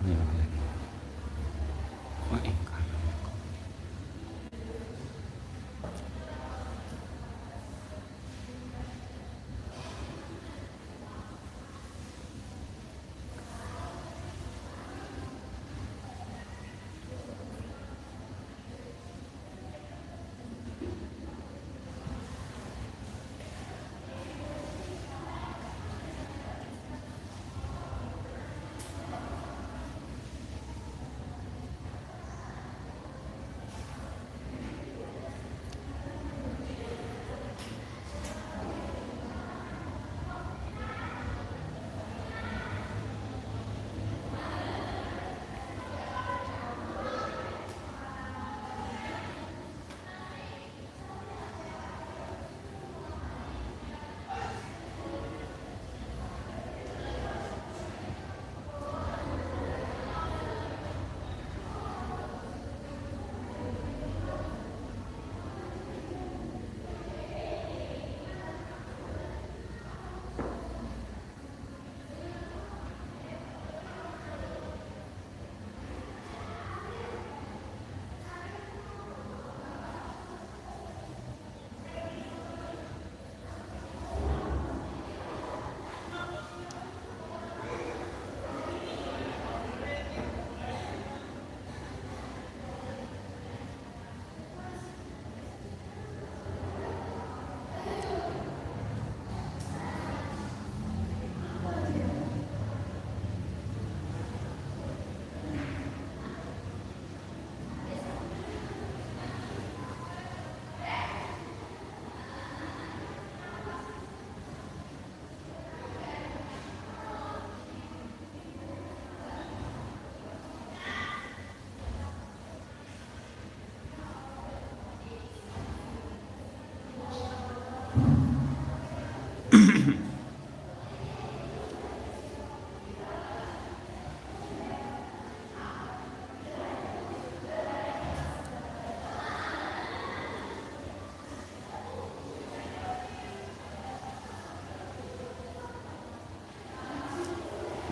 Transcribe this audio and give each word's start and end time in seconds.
Ya. 0.00 0.47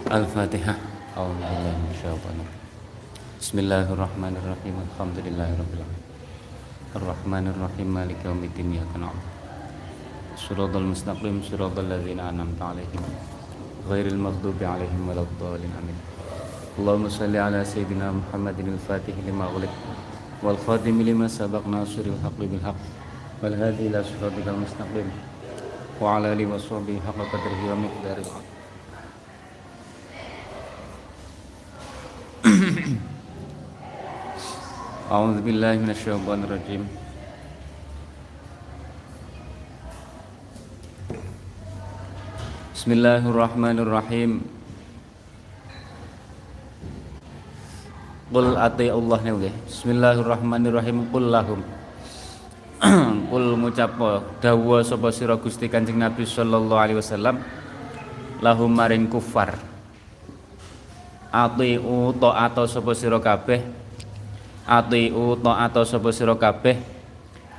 الفاتحة. 0.06 0.74
أعوذ 1.18 1.34
بالله 1.34 1.74
من 1.82 1.90
الشيطان. 1.90 2.38
بسم 3.42 3.58
الله 3.58 3.86
الرحمن 3.90 4.34
الرحيم. 4.38 4.76
الحمد 4.86 5.18
لله 5.26 5.48
رب 5.58 5.72
العالمين. 5.74 6.04
الرحمن 6.96 7.44
الرحيم. 7.50 7.88
مالك 7.94 8.18
يوم 8.22 8.38
الدين. 8.44 8.72
إياك 8.72 8.92
نعبد. 9.02 9.26
صراط 10.38 10.76
المستقيم. 10.76 11.42
صراط 11.50 11.78
الذين 11.78 12.20
أنعمت 12.22 12.62
عليهم. 12.62 13.02
غير 13.90 14.06
المغضوب 14.06 14.62
عليهم 14.62 15.02
ولا 15.10 15.26
الضالين. 15.26 15.72
آمين. 15.74 15.98
اللهم 16.78 17.08
صل 17.08 17.34
على 17.36 17.64
سيدنا 17.64 18.12
محمد 18.12 18.58
الفاتح 18.58 19.14
لما 19.26 19.44
أغلق 19.44 19.74
والخاتم 20.42 21.02
لما 21.02 21.28
سبق 21.28 21.66
ناصر 21.66 22.06
الحق 22.06 22.38
بالحق 22.38 22.80
والهادي 23.42 23.86
إلى 23.90 24.04
صراطك 24.06 24.46
المستقيم 24.46 25.08
وعلى 25.98 26.32
آله 26.32 26.46
وصحبه 26.46 26.96
حق 27.06 27.18
قدره 27.32 27.60
ومقداره 27.72 28.55
أعوذ 35.11 35.37
بالله 35.43 35.73
من 35.83 35.89
الشيطان 35.91 36.39
الرجيم 36.47 36.83
بسم 42.75 42.89
الله 42.95 43.21
الرحمن 43.27 43.77
الرحيم 43.83 44.31
Qul 48.31 48.55
ati 48.55 48.87
Allah 48.87 49.19
nggih. 49.19 49.51
Bismillahirrahmanirrahim. 49.67 51.03
Qul 51.11 51.35
lahum. 51.35 51.59
Qul 53.27 53.43
ngucapo 53.59 54.23
dawuh 54.39 54.87
sapa 54.87 55.11
sira 55.11 55.35
Gusti 55.35 55.67
Kanjeng 55.67 55.99
Nabi 55.99 56.23
sallallahu 56.23 56.79
alaihi 56.79 56.95
wasallam 57.03 57.43
lahum 58.39 58.71
maring 58.71 59.11
kufar. 59.11 59.59
Atiu 61.36 62.16
ta'ata 62.16 62.64
sapa 62.64 62.96
sira 62.96 63.20
kabeh? 63.20 63.60
Atiu 64.64 65.36
ta'ata 65.36 65.84
sapa 65.84 66.08
sira 66.08 66.32
kabeh? 66.32 66.80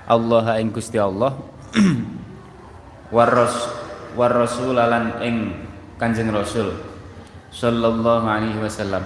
Allah 0.09 0.57
ing 0.57 0.73
Gusti 0.73 0.97
Allah. 0.97 1.37
Waras 3.13 3.53
war 4.17 4.33
rasul 4.33 4.73
lan 4.73 5.21
ing 5.21 5.53
Kanjeng 6.01 6.33
Rasul 6.33 6.73
sallallahu 7.53 8.25
alaihi 8.25 8.57
wasallam. 8.57 9.05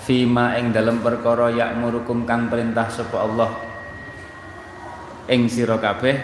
Fima 0.00 0.56
ing 0.56 0.72
dalem 0.72 1.04
perkara 1.04 1.52
yakmurukum 1.52 2.24
kang 2.24 2.48
perintah 2.48 2.88
sapa 2.88 3.20
Allah 3.20 3.52
ing 5.28 5.44
sira 5.44 5.76
kabeh 5.76 6.16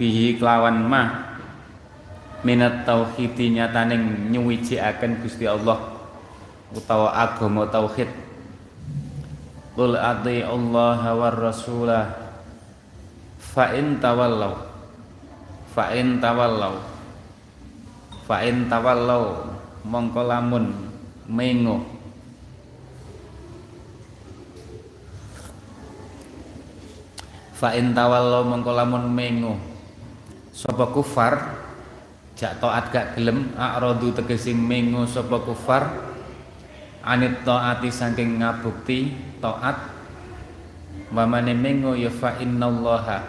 bihi 0.00 0.40
kelawan 0.40 0.80
ma 0.88 1.36
minat 2.40 2.88
tauhidi 2.88 3.52
nyataning 3.52 4.32
nyuwiji-aken 4.32 5.20
Gusti 5.20 5.44
Allah 5.44 6.00
utawa 6.72 7.12
agama 7.12 7.68
tauhid. 7.68 8.08
Qul 9.76 9.94
ati 9.96 10.42
Allah 10.44 10.98
war 11.14 11.36
rasulah 11.36 12.10
fa 13.38 13.72
in 13.74 14.02
tawallaw 14.02 14.54
fa 15.72 15.94
in 15.94 16.18
tawallaw 16.18 16.74
fa 18.26 18.42
in 18.44 18.66
tawallaw 18.66 19.46
mongko 19.86 20.22
lamun 20.26 20.74
mengo. 21.30 21.86
Fa 27.54 27.76
in 27.76 27.92
tawallaw 27.92 28.42
mongko 28.48 28.72
lamun 28.74 29.04
mengo. 29.12 29.54
Sapa 30.50 30.90
kufar 30.90 31.69
jak 32.40 32.56
taat 32.56 32.88
gak 32.88 33.20
gelem 33.20 33.52
akradu 33.52 34.16
tegese 34.16 34.56
mengo 34.56 35.04
sapa 35.04 35.44
kufar. 35.44 36.08
Anit 37.04 37.44
taati 37.44 37.92
saking 37.92 38.40
ngabukti 38.40 39.12
taat. 39.44 39.76
Mamane 41.12 41.52
mengo 41.52 41.92
ya 41.92 42.08
fa 42.08 42.40
innallaha. 42.40 43.28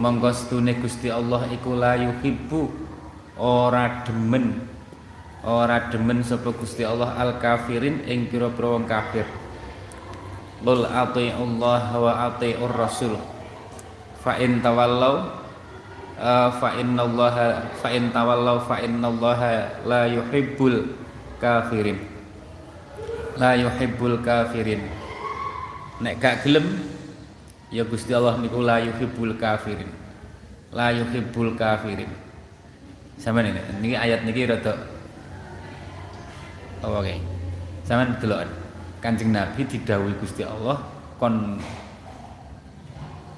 Monggo 0.00 0.32
stune 0.32 0.80
Gusti 0.80 1.12
Allah 1.12 1.44
iku 1.52 1.76
la 1.76 2.00
yuhibbu. 2.00 2.88
Ora 3.36 4.00
demen. 4.08 4.56
Ora 5.44 5.92
demen 5.92 6.24
sapa 6.24 6.48
Gusti 6.56 6.88
Allah 6.88 7.12
al 7.12 7.36
kafirin 7.36 8.08
ing 8.08 8.32
pira-pira 8.32 8.72
wong 8.72 8.88
kafir. 8.88 9.28
Qul 10.64 10.88
Allah 10.88 11.82
wa 11.92 12.12
ati'ur 12.32 12.72
rasul. 12.72 13.20
Fa 14.24 14.40
in 14.40 14.64
tawallau 14.64 15.47
uh, 16.18 16.50
fa 16.58 16.74
innallaha 16.76 17.70
fa 17.78 17.88
in 17.94 18.10
tawallau 18.10 18.58
fa 18.60 18.82
innallaha 18.82 19.82
la 19.86 20.04
yuhibbul 20.10 20.94
kafirin. 21.38 21.98
La 23.38 23.54
yuhibbul 23.54 24.18
kafirin. 24.20 24.82
Nek 26.02 26.18
gak 26.18 26.46
gelem 26.46 26.66
ya 27.70 27.86
Gusti 27.86 28.14
Allah 28.14 28.38
niku 28.42 28.60
la 28.62 28.82
yuhibbul 28.82 29.38
kafirin. 29.38 29.88
La 30.74 30.90
yuhibbul 30.90 31.54
kafirin. 31.54 32.10
Sama 33.18 33.42
ini 33.42 33.58
ini 33.82 33.98
ayat 33.98 34.22
niki 34.22 34.46
rada 34.46 34.78
oh, 36.86 37.02
oke. 37.02 37.02
Okay. 37.02 37.18
sama 37.82 38.06
delok. 38.18 38.46
Kanjeng 38.98 39.30
Nabi 39.30 39.62
didhawuhi 39.62 40.14
Gusti 40.18 40.42
Allah 40.42 40.82
kon 41.18 41.58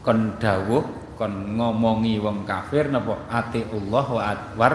kon 0.00 0.36
dawuh 0.40 0.99
kon 1.20 1.60
ngomongi 1.60 2.16
wong 2.16 2.48
kafir 2.48 2.88
napa 2.88 3.28
ati 3.28 3.60
Allah 3.68 4.06
wa 4.08 4.32
war 4.56 4.74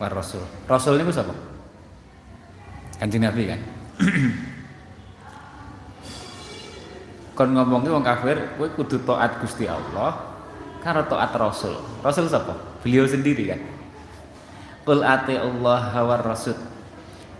war 0.00 0.12
rasul 0.16 0.40
rasul 0.64 0.96
niku 0.96 1.12
sapa 1.12 1.36
Kanjeng 2.96 3.28
Nabi 3.28 3.52
kan 3.52 3.60
kon 7.36 7.52
ngomongi 7.52 7.92
wong 7.92 8.00
kafir 8.00 8.56
kowe 8.56 8.64
kudu 8.72 9.04
taat 9.04 9.44
Gusti 9.44 9.68
Allah 9.68 10.28
karo 10.82 11.04
taat 11.04 11.34
Rasul. 11.36 11.76
Rasul 12.00 12.30
sapa? 12.30 12.54
Beliau 12.80 13.04
sendiri 13.04 13.50
kan. 13.50 13.60
Qul 14.86 15.04
ati 15.04 15.36
Allah 15.36 15.92
war 16.00 16.22
rasul 16.24 16.56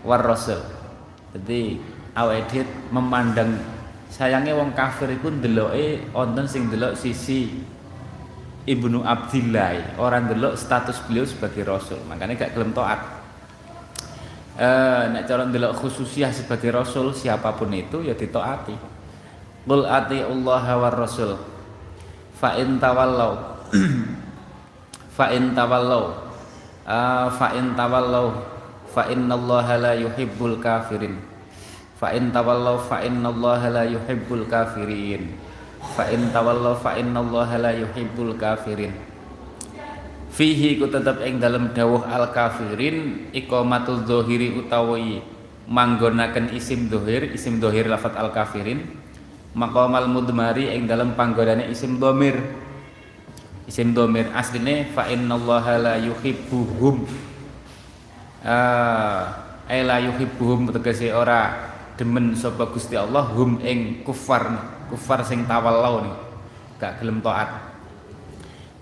war 0.05 0.21
rasul. 0.21 0.61
Jadi 1.33 1.81
awake 2.13 2.61
memandang 2.93 3.57
sayangnya 4.13 4.53
wong 4.53 4.77
kafir 4.77 5.09
iku 5.17 5.33
ndeloke 5.33 6.13
wonten 6.13 6.45
sing 6.45 6.69
ndelok 6.69 6.93
sisi 6.93 7.57
Ibnu 8.67 9.07
Abdillah, 9.07 9.95
orang 9.95 10.27
ndelok 10.27 10.59
status 10.59 10.99
beliau 11.07 11.23
sebagai 11.23 11.63
rasul. 11.63 11.99
Makanya 12.11 12.35
gak 12.35 12.51
gelem 12.57 12.75
taat. 12.75 12.99
Eh 14.59 15.03
nek 15.15 15.23
cara 15.23 15.47
ndelok 15.47 15.79
khususiah 15.79 16.35
sebagai 16.35 16.75
rasul 16.75 17.15
siapa 17.15 17.55
pun 17.55 17.71
itu 17.71 18.03
ya 18.03 18.11
ditaati. 18.11 18.75
Qul 19.63 19.87
ati 19.87 20.19
Allah 20.19 20.65
wa 20.75 20.89
Rasul. 20.91 21.39
Fa 22.35 22.59
in 22.59 22.81
tawallau. 22.81 23.37
Fa 25.15 25.31
in 25.31 25.55
tawallau. 25.55 26.25
Uh, 26.89 27.29
fa 27.29 27.53
in 27.53 27.77
tawallau. 27.77 28.33
Fa 28.89 29.05
innallaha 29.07 29.77
la 29.77 29.93
yuhibbul 29.93 30.57
kafirin. 30.57 31.21
Fa 32.01 32.15
in 32.17 32.33
tawallau 32.33 32.81
fa 32.81 33.05
innallaha 33.05 33.67
la 33.69 33.83
yuhibbul 33.85 34.47
kafirin 34.49 35.48
fa 35.79 36.11
in 36.11 36.31
tawallau 36.31 36.75
fa 36.75 36.99
innallaha 36.99 37.55
la 37.59 37.71
yuhibbul 37.75 38.35
kafirin. 38.35 38.91
Fihi 40.29 40.77
ku 40.77 40.85
tetep 40.87 41.25
ing 41.25 41.41
dalem 41.41 41.73
dawuh 41.73 42.05
al 42.05 42.29
kafirin 42.29 43.27
iqamatul 43.33 44.05
dzahiri 44.05 44.61
utawi 44.61 45.25
manggonaken 45.65 46.53
isim 46.53 46.87
dohir 46.87 47.33
isim 47.33 47.57
dohir 47.57 47.89
lafat 47.89 48.13
al 48.13 48.29
kafirin 48.29 48.85
maqamal 49.57 50.05
mudmari 50.05 50.69
ing 50.71 50.85
dalam 50.85 51.17
panggonane 51.17 51.67
isim 51.73 51.97
domir. 51.97 52.37
Isim 53.69 53.93
domir 53.93 54.29
asline 54.33 54.89
fa 54.93 55.05
innallaha 55.09 55.77
la 55.77 55.95
yuhibbuhum. 56.01 57.05
Ah 58.41 59.45
ay 59.69 59.85
la 59.85 60.01
yuhibbuhum 60.01 60.73
tegese 60.73 61.13
ora 61.13 61.69
demen 61.99 62.33
sapa 62.33 62.65
Gusti 62.71 62.97
Allah 62.97 63.27
hum 63.35 63.61
ing 63.61 64.01
kufar 64.01 64.78
kufar 64.89 65.21
sing 65.21 65.45
tawallau 65.45 66.03
nih 66.03 66.29
gak 66.79 67.03
gelem 67.03 67.19
taat. 67.19 67.69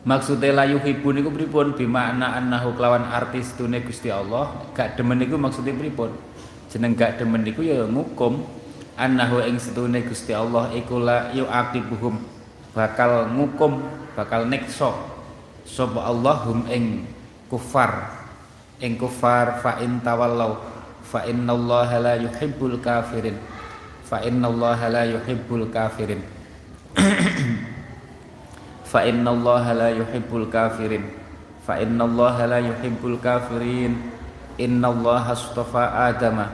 Maksudnya 0.08 0.56
la 0.56 0.64
yuhibbu 0.64 1.12
niku 1.12 1.34
pripun? 1.34 1.76
Bimakna 1.76 2.40
annahu 2.40 2.72
kelawan 2.80 3.04
artis 3.12 3.52
tune 3.60 3.84
Gusti 3.84 4.08
Allah. 4.08 4.48
Gak 4.72 4.96
demen 4.96 5.20
niku 5.20 5.36
maksudnya 5.36 5.76
pripun? 5.76 6.16
Jeneng 6.72 6.96
gak 6.96 7.20
demen 7.20 7.44
niku 7.44 7.66
ya 7.66 7.84
ngukum. 7.84 8.40
Annahu 8.96 9.44
ing 9.44 9.60
setune 9.60 10.02
Gusti 10.08 10.32
Allah 10.32 10.72
iku 10.72 11.04
la 11.04 11.36
yu'aqibuhum. 11.36 12.24
Bakal 12.72 13.36
ngukum 13.36 13.84
bakal 14.16 14.48
nekso 14.48 14.96
sapa 15.68 16.08
Allah 16.08 16.40
hum 16.48 16.66
ing 16.72 17.04
kufar. 17.52 18.16
Ing 18.80 18.96
kufar 18.96 19.60
fa 19.60 19.82
in 19.84 20.00
tawallau 20.00 20.62
fa 21.04 21.28
innallaha 21.28 21.98
la 22.00 22.14
yuhibbul 22.16 22.80
kafirin 22.80 23.57
fa 24.08 24.24
innallaha 24.24 24.88
la 24.88 25.04
yuhibbul 25.04 25.68
kafirin. 25.68 26.24
Fa 28.88 29.04
innallaha 29.04 29.76
la 29.76 29.90
yuhibbul 29.92 30.48
kafirin. 30.48 31.12
Fa 31.68 31.76
innallaha 31.84 32.48
la 32.48 32.60
yuhibbul 32.64 33.20
kafirin. 33.20 34.00
Innallaha 34.56 35.36
astafa 35.36 36.08
adama 36.08 36.48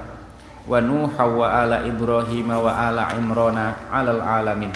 wa 0.65 0.79
nuha 0.79 1.23
wa 1.29 1.47
ala 1.61 1.83
ibrahim 1.85 2.49
wa 2.49 2.71
ala 2.73 3.13
imrana 3.15 3.77
alal 3.93 4.19
alamin. 4.19 4.73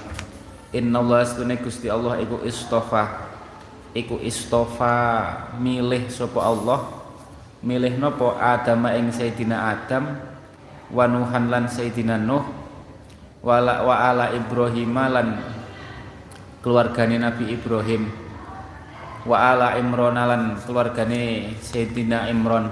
Inna 0.76 1.00
Allah 1.00 1.24
astune 1.24 1.56
gusti 1.58 1.88
Allah 1.90 2.20
iku 2.22 2.44
istofa. 2.44 3.26
Iku 3.98 4.22
istofa 4.22 5.26
milih 5.58 6.12
sapa 6.14 6.44
Allah. 6.44 6.80
Milih 7.66 7.98
nopo 7.98 8.38
Adam 8.38 8.86
ing 8.94 9.10
Sayyidina 9.10 9.74
Adam 9.74 10.14
wa 10.94 11.04
nuhan 11.10 11.50
lan 11.50 11.66
Sayyidina 11.66 12.22
Nuh 12.22 12.46
wala 13.48 13.80
wa 13.80 13.96
ala 13.96 14.36
Ibrahim 14.36 14.92
lan 14.92 15.40
keluargane 16.60 17.16
Nabi 17.16 17.56
Ibrahim 17.56 18.12
wa 19.24 19.56
ala 19.56 19.80
Imran 19.80 20.20
lan 20.20 20.60
keluargane 20.68 21.56
Sayyidina 21.64 22.28
Imran 22.28 22.68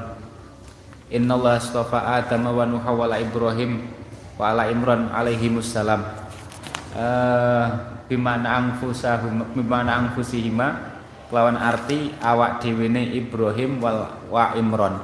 Innallaha 1.07 1.63
astafa 1.63 2.19
Adam 2.19 2.51
wa 2.51 2.67
Nuh 2.67 2.83
wa 2.83 3.07
ala 3.07 3.23
Ibrahim 3.23 3.87
wa 4.35 4.51
ala 4.51 4.67
Imran 4.67 5.07
alaihi 5.15 5.47
wassalam. 5.53 6.03
Uh, 6.91 7.67
bimana 8.11 8.59
angfusahum 8.59 9.53
bimana 9.55 10.01
angfusihima 10.01 10.97
kelawan 11.29 11.55
arti 11.61 12.09
awak 12.19 12.59
dhewene 12.59 13.15
Ibrahim 13.15 13.79
wal 13.79 14.11
wa 14.27 14.57
Imran. 14.59 14.97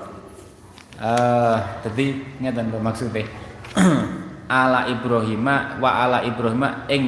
Uh, 1.00 1.63
jadi 1.88 2.18
ngeten 2.44 2.73
maksudnya 2.81 3.29
ala 4.51 4.92
Ibrahim 4.92 5.48
wa 5.80 5.89
ala 6.03 6.27
Ibrahim 6.27 6.68
ing 6.92 7.03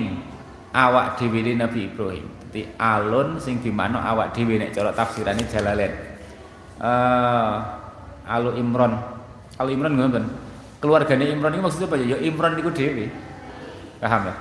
awak 0.72 1.20
dhewe 1.20 1.44
Nabi 1.52 1.92
Ibrahim. 1.92 2.26
Jadi 2.48 2.72
alun 2.80 3.36
sing 3.44 3.60
di 3.60 3.68
mana 3.68 4.00
awak 4.00 4.32
dhewe 4.32 4.56
nek 4.56 4.72
cara 4.72 4.96
tafsirane 4.96 5.44
Jalalain. 5.52 5.92
Uh, 6.80 7.60
Alu 8.24 8.56
Imron. 8.56 8.96
Alu 9.60 9.76
Imron 9.76 10.00
ngoten. 10.00 10.26
Keluargane 10.80 11.28
Imron 11.28 11.52
itu 11.52 11.64
maksudnya 11.64 11.88
apa 11.92 11.96
ya? 12.00 12.16
Ya 12.16 12.18
Imron 12.24 12.56
niku 12.56 12.72
dhewe. 12.72 13.12
Paham 14.00 14.32
ya? 14.32 14.36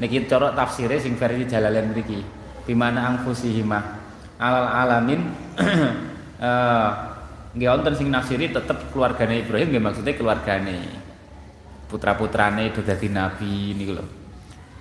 Niki 0.00 0.24
cara 0.24 0.56
tafsire 0.56 0.96
sing 0.96 1.20
versi 1.20 1.44
Jalalain 1.44 1.92
mriki. 1.92 2.24
Bimana 2.64 3.12
angfusihima 3.12 4.02
alal 4.42 4.66
alamin 4.66 5.20
eh 6.42 6.90
nggih 7.52 7.68
wonten 7.68 7.94
sing 7.94 8.08
nafsiri 8.10 8.50
tetep 8.50 8.90
keluargane 8.90 9.46
Ibrahim 9.46 9.70
nggih 9.70 9.82
maksudnya 9.82 10.14
keluargane 10.18 11.01
putra-putrane 11.92 12.72
do 12.72 12.80
dadi 12.80 13.12
nabi 13.12 13.76
niku 13.76 13.92
lho. 14.00 14.06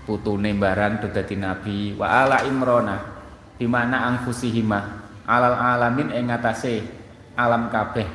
Putune 0.07 0.55
mbaran 0.55 1.03
do 1.03 1.11
dadi 1.11 1.35
nabi. 1.35 1.91
Wa 1.99 2.23
ala 2.23 2.47
Imrona 2.47 3.19
bimana 3.59 4.07
angfusihima 4.07 4.79
alal 5.27 5.59
alamin 5.59 6.15
ing 6.15 6.31
ngatasé 6.31 6.81
alam 7.35 7.67
kabeh. 7.67 8.07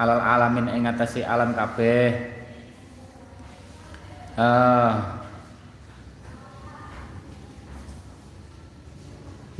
Alal 0.00 0.20
alamin 0.24 0.72
ing 0.72 0.88
atase 0.88 1.20
alam 1.20 1.52
kabeh. 1.52 2.32
Uh, 4.32 4.92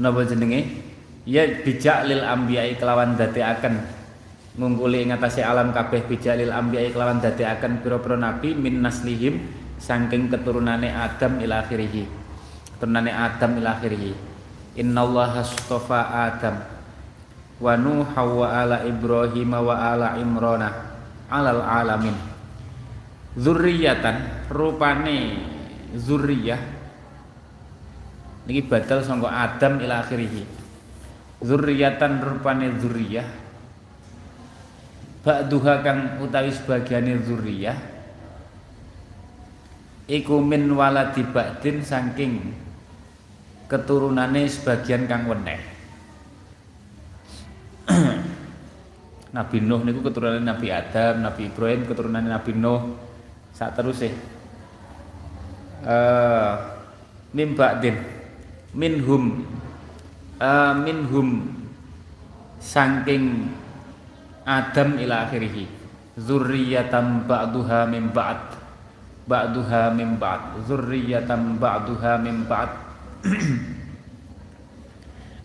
napa 0.00 0.24
jenenge? 0.24 0.80
Ya 1.28 1.46
bijak 1.46 2.08
lil 2.08 2.24
ambiyai 2.24 2.74
kelawan 2.80 3.14
akan 3.14 3.74
ngungkuli 4.52 5.08
ing 5.08 5.16
atase 5.16 5.40
alam 5.40 5.72
kabeh 5.72 6.04
bijak 6.04 6.36
lil 6.36 6.52
ambiyai 6.52 6.92
kelawan 6.92 7.24
akan 7.24 7.72
pira-pira 7.80 8.20
nabi 8.20 8.52
min 8.52 8.84
naslihim 8.84 9.48
saking 9.80 10.28
keturunane 10.28 10.92
Adam 10.92 11.40
ila 11.40 11.64
akhirih. 11.64 12.04
Keturunane 12.76 13.12
Adam 13.12 13.56
ila 13.56 13.80
akhirih. 13.80 14.12
Innallaha 14.76 15.40
astafa 15.40 16.00
Adam 16.32 16.56
wa 17.62 17.72
nuha 17.78 18.22
wa 18.24 18.46
ala 18.48 18.84
ibrahim 18.84 19.52
wa 19.52 19.72
ala 19.72 20.20
imrana 20.20 20.68
alal 21.32 21.64
alamin. 21.64 22.16
Zurriyatan 23.32 24.48
rupane 24.52 25.40
zurriyah 25.96 26.60
niki 28.44 28.68
badal 28.68 29.00
sangka 29.00 29.32
Adam 29.32 29.80
ila 29.80 30.04
akhirih. 30.04 30.44
Zurriyatan 31.40 32.20
rupane 32.20 32.76
zurriyah 32.76 33.41
ba'duha 35.22 35.86
kang 35.86 36.18
utawi 36.18 36.50
sebagiane 36.50 37.18
zurriyah 37.22 37.78
iku 40.10 40.42
min 40.42 40.66
waladi 40.74 41.22
saking 41.82 42.52
keturunane 43.70 44.50
sebagian 44.50 45.06
kang 45.06 45.30
weneh 45.30 45.62
Nabi 49.32 49.64
Nuh 49.64 49.80
niku 49.80 50.04
keturunan 50.04 50.44
Nabi 50.44 50.68
Adam, 50.68 51.24
Nabi 51.24 51.48
Ibrahim 51.48 51.88
keturunan 51.88 52.20
Nabi 52.20 52.52
Nuh. 52.52 53.00
Saat 53.56 53.80
terus 53.80 54.04
eh 54.04 54.12
uh, 55.88 56.52
ba'din 57.32 57.96
minhum 58.76 59.44
uh, 60.36 60.72
minhum 60.76 61.48
saking 62.60 63.50
Adam 64.42 64.98
ila 64.98 65.28
akhirih. 65.28 65.70
Zurriyatan 66.18 67.24
ba'duha 67.24 67.88
min 67.88 68.10
ba'd. 68.10 68.58
Ba'duha 69.24 69.94
min 69.94 70.18
ba'd. 70.18 70.66
Zurriyatan 70.66 71.56
ba'duha 71.56 72.20
min 72.20 72.44
ba'd. 72.44 72.70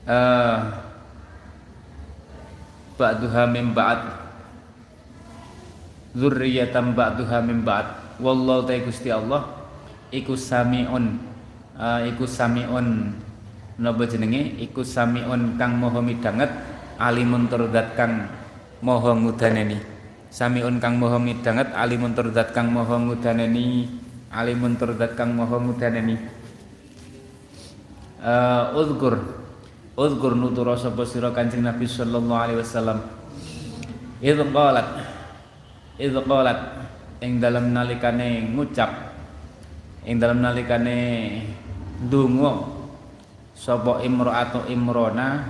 Uh, 0.07 0.57
ba'duha 2.99 3.43
min 3.47 3.71
ba'd. 3.71 4.01
Zurriyatan 6.17 6.97
ba'duha 6.97 7.37
min 7.45 7.61
ba'd. 7.61 8.17
Wallahu 8.17 8.65
ta'ala 8.65 8.81
Gusti 8.81 9.13
Allah 9.13 9.45
iku 10.09 10.33
samiun. 10.33 11.21
Uh, 11.77 12.01
iku 12.09 12.25
samiun. 12.25 13.13
Napa 13.77 14.09
jenenge? 14.09 14.57
Iku 14.57 14.81
samiun 14.81 15.53
kang 15.61 15.77
maha 15.77 16.01
midanget 16.01 16.49
alimun 16.97 17.45
tur 17.45 17.69
kang 17.93 18.25
maha 18.81 19.13
ngudaneni. 19.13 19.77
Samiun 20.27 20.77
kang 20.77 20.99
maha 20.99 21.17
midanget 21.17 21.71
alimun 21.73 22.13
tur 22.13 22.29
kang 22.53 22.69
maha 22.69 22.99
ngudaneni. 22.99 23.87
Alimun 24.29 24.75
tur 24.75 24.93
kang 24.97 25.33
maha 25.33 25.57
ngudaneni. 25.57 26.15
Uh, 28.21 28.75
uzkur. 28.75 29.15
Uzkur 29.97 30.37
nutura 30.37 30.77
sapa 30.77 31.07
sira 31.09 31.33
Kanjeng 31.33 31.65
Nabi 31.65 31.89
sallallahu 31.89 32.37
alaihi 32.37 32.59
wasallam. 32.61 33.01
Idz 34.21 34.41
qalat. 34.53 34.87
Idz 35.97 36.17
qalat. 36.21 36.59
Ing 37.23 37.41
dalam 37.41 37.73
nalikane 37.73 38.53
ngucap. 38.53 38.93
Ing 40.05 40.21
dalam 40.21 40.43
nalikane 40.43 40.97
ndonga. 42.05 42.77
Sapa 43.57 44.05
imraatu 44.05 44.69
imrona 44.69 45.49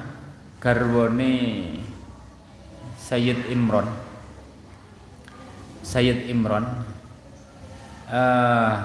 garwane 0.63 1.33
Sayyid 3.07 3.47
Imron. 3.47 3.87
Sayyid 5.79 6.27
Imron. 6.27 6.67
Uh, 8.11 8.75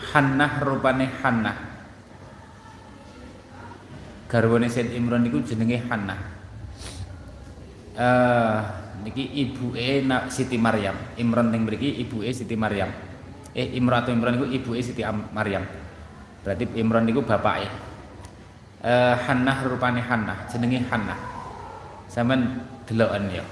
Hannah 0.00 0.52
rupane 0.64 1.12
Hannah. 1.20 1.56
Garwane 4.32 4.72
Sayyid 4.72 4.96
Imron 4.96 5.28
niku 5.28 5.44
jenenge 5.44 5.84
Hannah. 5.84 6.20
Uh, 8.00 8.58
niki 9.04 9.28
ibuke 9.44 10.08
Siti 10.32 10.56
Maryam. 10.56 10.96
Imron 11.20 11.52
ning 11.52 11.68
mriki 11.68 12.00
ibuke 12.00 12.32
Siti 12.32 12.56
Maryam. 12.56 12.88
Eh 13.52 13.76
Imran 13.76 14.02
atau 14.02 14.10
Imran 14.10 14.40
itu 14.40 14.56
ibu 14.56 14.70
Siti 14.80 15.04
Maryam. 15.06 15.62
Berarti 16.40 16.64
Imran 16.80 17.04
itu 17.06 17.20
bapak 17.20 17.56
eh 17.60 17.72
Hannah 19.28 19.62
rupane 19.68 20.00
Hannah 20.00 20.48
jenenge 20.50 20.82
Hannah 20.88 21.33
sampean 22.14 22.62
deloken 22.86 23.26
ya. 23.34 23.42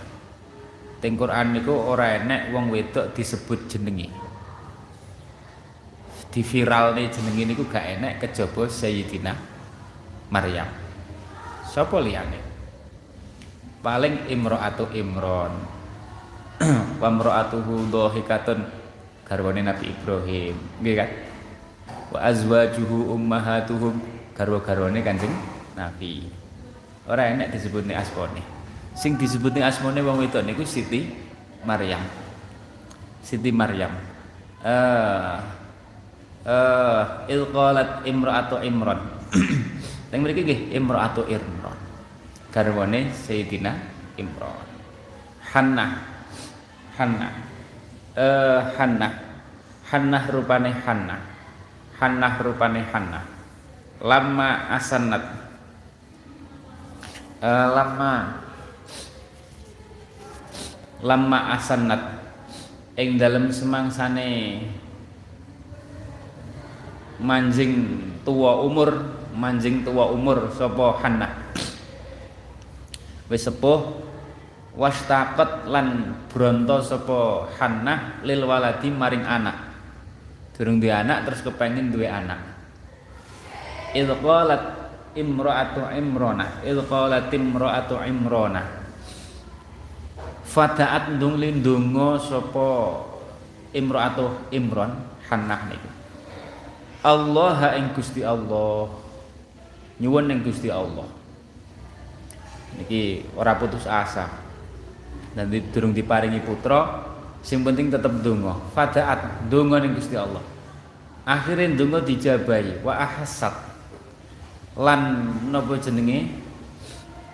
Teng 1.02 1.18
Quran 1.18 1.58
niku 1.58 1.74
ora 1.74 2.22
enek 2.22 2.54
wong 2.54 2.70
wedok 2.70 3.10
disebut 3.10 3.66
jenenge 3.66 4.22
di 6.32 6.40
viral 6.40 6.96
nih 6.96 7.12
jenenge 7.12 7.44
niku 7.44 7.68
gak 7.68 8.00
enek 8.00 8.24
kejaba 8.24 8.64
Sayyidina 8.64 9.36
Maryam. 10.32 10.64
Sapa 11.68 12.00
liyane? 12.00 12.40
Paling 13.84 14.32
imro'atu 14.32 14.88
imron. 14.96 15.52
Wa 17.02 17.08
imro'atuhu 17.12 17.92
dhahikatun. 17.92 18.64
Garwane 19.28 19.60
Nabi 19.60 19.92
Ibrahim. 19.92 20.56
Nggih 20.80 20.94
kan? 20.96 21.10
Wa 22.16 22.18
azwajuhu 22.32 23.12
ummahatuhum. 23.12 24.00
Garwa-garwane 24.32 25.04
Kanjeng 25.04 25.36
Nabi. 25.76 26.24
Ora 27.04 27.28
enek 27.28 27.52
disebutne 27.52 27.92
asmane 27.92 28.51
sing 28.92 29.16
disebutne 29.16 29.64
asmane 29.64 30.04
wong 30.04 30.20
wedok 30.20 30.44
niku 30.44 30.64
Siti 30.68 31.08
Maryam. 31.64 32.02
Siti 33.24 33.50
Maryam. 33.54 33.92
Eh 34.62 35.36
uh, 36.46 37.02
il 37.30 37.42
qalat 37.50 38.04
imra'atu 38.06 38.60
Imran. 38.62 39.00
Teng 40.12 40.20
mriki 40.20 40.44
nggih 40.44 40.60
imra'atu 40.76 41.24
Imran. 41.30 41.78
Garwane 42.52 43.10
Sayyidina 43.14 43.72
Imran. 44.20 44.68
Hannah. 45.40 45.90
Hannah. 46.98 47.32
Eh 48.12 48.60
Hannah. 48.76 49.12
Hannah 49.88 50.24
rupane 50.28 50.70
Hannah. 50.84 51.20
Hannah 51.96 52.34
rupane 52.40 52.80
Hannah. 52.92 53.24
Lama 54.02 54.50
asanat. 54.74 55.24
Uh, 57.42 57.68
lama 57.74 58.41
lama 61.02 61.58
asanat 61.58 62.22
ing 62.94 63.18
dalam 63.18 63.50
semangsane 63.50 64.62
manjing 67.18 67.98
tua 68.22 68.62
umur 68.62 69.02
manjing 69.34 69.82
tua 69.82 70.10
umur 70.14 70.50
sapa 70.54 71.02
Hannah. 71.02 71.32
Wis 73.26 73.48
sepuh 73.48 73.80
wastaqat 74.78 75.66
lan 75.66 76.16
bronto 76.30 76.78
sapa 76.84 77.50
Hannah 77.58 78.22
lil 78.22 78.46
waladi 78.46 78.88
maring 78.90 79.26
anak. 79.26 79.56
Durung 80.54 80.78
duwe 80.78 80.94
anak 80.94 81.26
terus 81.26 81.42
kepengin 81.42 81.90
duwe 81.90 82.06
anak. 82.06 82.38
Idz 83.92 84.08
qalat 84.22 84.62
imra'atu 85.12 85.92
imrona 85.92 86.64
idz 86.64 86.80
qalat 86.88 87.28
imra'atu 87.28 88.00
imrona 88.08 88.81
fadaat 90.52 91.16
ndung 91.16 91.40
lindungo 91.40 92.20
sapa 92.20 93.00
imra'atu 93.72 94.52
imron 94.52 94.92
Hannah 95.32 95.64
niku. 95.72 95.88
Allah 97.00 97.80
ing 97.80 97.96
Gusti 97.96 98.20
Allah. 98.20 98.92
Nyuwun 99.96 100.28
ing 100.28 100.44
Gusti 100.44 100.68
Allah. 100.68 101.08
Niki 102.76 103.24
ora 103.32 103.56
putus 103.56 103.88
asa. 103.88 104.28
Dan 105.32 105.48
durung 105.72 105.96
diparingi 105.96 106.44
putra 106.44 107.08
sing 107.40 107.64
penting 107.64 107.88
tetep 107.88 108.12
donga 108.20 108.54
fadaat 108.76 109.48
donga 109.48 109.80
ning 109.80 109.96
Gusti 109.96 110.20
Allah. 110.20 110.44
Akhirnya 111.24 111.72
ndonga 111.72 112.04
dijabahi 112.04 112.84
wa 112.84 112.92
ahsat 112.92 113.56
lan 114.76 115.32
napa 115.48 115.80
jenenge? 115.80 116.28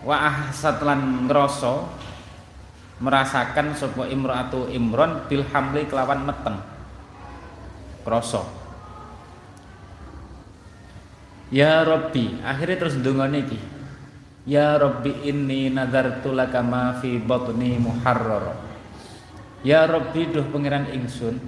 Wa 0.07 0.23
ahsat 0.31 0.79
lan 0.87 1.27
ngrasa 1.27 2.07
merasakan 2.99 3.79
sapa 3.79 4.11
imraatu 4.11 4.67
imron 4.71 5.27
bil 5.31 5.47
hamli 5.55 5.87
kelawan 5.87 6.27
meteng. 6.27 6.59
Krasa. 8.03 8.43
Ya 11.49 11.81
Rabbi, 11.81 12.45
akhirnya 12.45 12.77
terus 12.77 13.01
ndongane 13.01 13.41
iki. 13.45 13.59
Ya 14.49 14.77
Rabbi 14.77 15.29
inni 15.29 15.73
nadartu 15.73 16.33
laka 16.33 16.61
ma 16.61 16.97
fi 17.01 17.17
batni. 17.21 17.77
Ya 19.65 19.85
Rabbi 19.89 20.29
duh 20.29 20.47
pangeran 20.49 20.93
ingsun, 20.93 21.41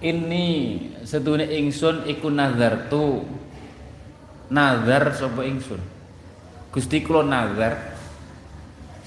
ini 0.00 0.46
sedune 1.04 1.44
ingsun 1.44 2.08
iku 2.08 2.32
nazartu 2.32 3.28
nazar 4.48 5.12
sapa 5.12 5.44
ingsun? 5.44 5.78
Gusti 6.72 7.04
nazar 7.04 7.99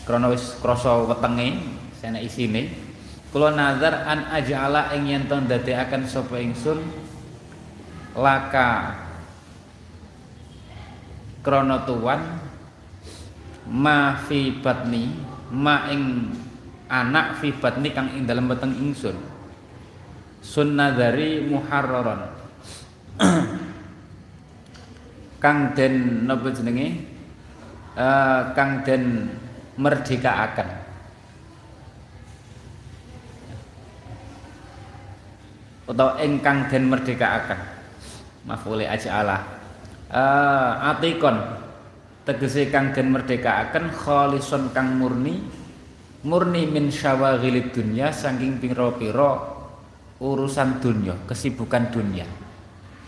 krana 0.03 0.27
wis 0.31 0.59
krasa 0.59 1.07
wetenge 1.07 1.59
sene 1.99 2.19
isine. 2.23 2.71
Kula 3.33 3.49
nazar 3.49 4.05
an 4.05 4.29
ajala 4.29 4.93
ing 4.93 5.09
yen 5.09 5.25
to 5.25 5.33
ndadekaken 5.41 6.05
sapa 6.05 6.37
ingsun 6.37 6.85
laka 8.13 8.93
krana 11.41 11.81
tuwan 11.81 12.21
ma 13.67 14.21
fi 14.29 14.53
batni 14.61 15.17
ma 15.49 15.89
ing 15.89 16.29
anak 16.91 17.41
fi 17.41 17.49
batni 17.57 17.89
kang 17.89 18.13
ing 18.13 18.29
dalem 18.29 18.45
weteng 18.51 18.77
ingsun. 18.77 19.17
Sunnadari 20.43 21.41
muharraron. 21.47 22.27
Kang 25.43 25.75
den 25.75 26.27
napa 26.27 26.53
jenenge? 26.53 27.09
Uh, 27.93 28.53
kang 28.57 28.81
den 28.85 29.27
merdekaaken 29.79 30.69
atau 35.83 36.09
engkang 36.17 36.71
den 36.71 36.83
merdekaaken 36.87 37.59
mafule 38.47 38.87
aja 38.87 39.09
Allah. 39.19 39.41
Uh, 40.13 40.93
atikon. 40.93 41.37
Tegese 42.23 42.71
kang 42.71 42.95
den 42.95 43.11
merdekaaken 43.11 43.91
khalison 43.91 44.71
kang 44.71 44.95
murni 44.95 45.43
murni 46.23 46.63
min 46.71 46.87
syawaghilid 46.87 47.75
dunya 47.75 48.15
saking 48.15 48.63
pira-pira 48.63 49.43
urusan 50.23 50.79
dunya 50.79 51.19
kesibukan 51.27 51.91
dunia 51.91 52.23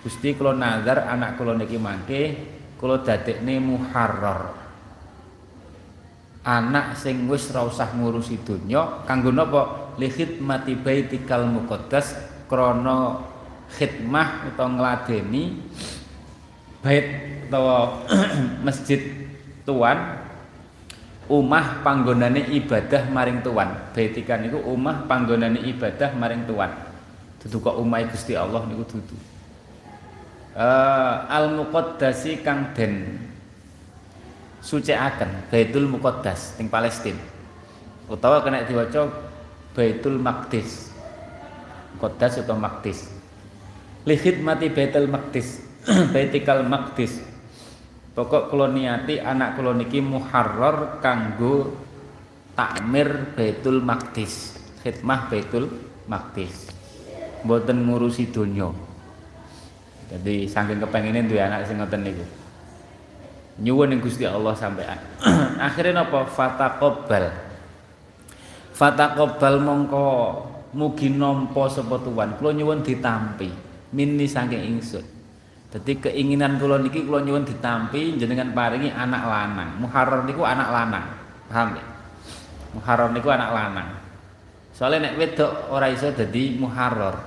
Gusti 0.03 0.35
kula 0.35 0.51
nazar 0.51 1.07
anak 1.07 1.39
kula 1.39 1.55
niki 1.55 1.79
mangke 1.79 2.21
kula 2.75 3.07
dadekne 3.07 3.55
muharrar 3.63 4.64
anak 6.45 6.93
sing 6.93 7.25
wis 7.25 7.49
ora 7.49 7.65
usah 7.65 7.89
ngurusi 7.97 8.37
dunya 8.45 9.01
kanggo 9.09 9.33
napa? 9.33 9.91
Li 9.97 10.07
khidmati 10.13 10.77
baitikal 10.77 11.49
muqaddas 11.49 12.13
krana 12.45 13.25
khidmah 13.73 14.45
utawa 14.53 14.69
ngladeni 14.77 15.57
bait 16.85 17.05
utawa 17.49 18.05
masjid 18.67 19.01
tuan 19.65 20.21
umah 21.25 21.81
panggonane 21.81 22.53
ibadah 22.53 23.09
maring 23.09 23.41
tuan. 23.41 23.89
Baitikan 23.97 24.45
niku 24.45 24.61
umah 24.61 25.09
panggonane 25.09 25.57
ibadah 25.65 26.13
maring 26.13 26.45
tuan. 26.45 26.69
Dudu 27.41 27.57
kok 27.61 27.77
umah 27.81 28.05
Gusti 28.05 28.37
Allah 28.37 28.61
niku 28.69 28.85
dudu. 28.85 29.17
Uh, 30.55 31.27
al 31.27 31.51
muqaddasi 31.51 32.39
kang 32.45 32.71
den 32.71 33.19
sucikaken 34.65 35.53
Baitul 35.53 35.85
Muqaddas 35.85 36.57
ing 36.57 36.65
Palestina 36.73 37.21
utawa 38.09 38.41
kena 38.41 38.65
diwaca 38.65 39.09
Baitul 39.75 40.17
Maqdis. 40.17 40.95
Muqaddas 41.95 42.39
atau 42.41 42.55
Maqdis. 42.55 43.11
Li 44.07 44.15
khidmati 44.15 44.71
Baitul 44.71 45.11
Maqdis 45.11 45.61
Baitikal 46.15 46.63
Maqdis. 46.65 47.19
Pokok 48.15 48.47
kula 48.47 48.71
niati 48.71 49.19
anak 49.19 49.59
kula 49.59 49.75
niki 49.75 49.99
muharrar 49.99 51.03
kanggo 51.03 51.75
takmir 52.55 53.35
Baitul 53.35 53.83
Maqdis 53.83 54.55
khidmah 54.79 55.27
Baitul 55.27 55.67
Maqdis. 56.07 56.71
Mboten 57.43 57.85
ngurusi 57.85 58.31
donya. 58.31 58.71
Jadi 60.09 60.47
saking 60.47 60.79
kepengine 60.79 61.25
duwe 61.27 61.41
anak 61.41 61.67
sing 61.67 61.81
ngoten 61.81 62.05
niku 62.05 62.44
nyuwun 63.59 63.91
ning 63.91 63.99
Gusti 64.03 64.27
Allah 64.27 64.51
sampean 64.55 64.99
akhirnya 65.67 66.03
napa 66.03 66.27
fataqabbal 66.27 67.31
fataqabbal 68.75 69.57
mongko 69.63 70.07
mugi 70.75 71.15
nampa 71.15 71.71
sapa 71.71 71.95
tuan 72.03 72.35
nyuwun 72.35 72.83
ditampi 72.83 73.47
minni 73.95 74.27
saking 74.27 74.75
ingsun 74.75 75.15
Jadi 75.75 76.07
keinginan 76.07 76.55
kula 76.55 76.79
niki 76.79 77.03
kula 77.03 77.19
nyuwun 77.19 77.43
ditampi 77.43 78.15
jenengan 78.15 78.55
paringi 78.55 78.87
anak 78.95 79.27
lanang. 79.27 79.75
Muharrar 79.83 80.23
niku 80.23 80.47
anak 80.47 80.71
lanang. 80.71 81.03
Paham 81.51 81.75
ya? 81.75 81.83
Muharrar 82.71 83.11
niku 83.11 83.27
anak 83.27 83.51
lanang. 83.51 83.89
Soalnya 84.71 85.11
nek 85.11 85.19
wedok 85.19 85.51
ora 85.75 85.91
iso 85.91 86.15
dadi 86.15 86.55
muharrar. 86.55 87.19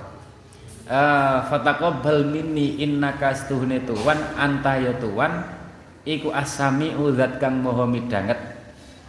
Eh 0.89 0.97
uh, 0.97 1.45
fataqabbal 1.45 2.25
minni 2.25 2.81
innaka 2.81 3.37
astuhne 3.37 3.85
tuwan 3.85 4.17
anta 4.33 4.81
ya 4.81 4.97
tuwan 4.97 5.45
iku 6.09 6.33
asami 6.33 6.97
uzat 6.97 7.37
kang 7.37 7.61
maha 7.61 7.85
midanget. 7.85 8.39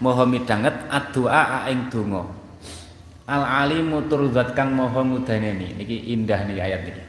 Maha 0.00 0.24
midanget 0.28 0.76
addu'a 0.92 1.68
ing 1.72 1.88
donga. 1.88 2.24
Al 3.30 3.42
alimu 3.46 4.10
tur 4.10 4.28
zat 4.32 4.52
kang 4.52 4.76
maha 4.76 5.00
ngudaneni. 5.00 5.80
Niki 5.80 6.12
indah 6.12 6.44
nih 6.44 6.60
ayat 6.60 6.80
niki. 6.88 7.04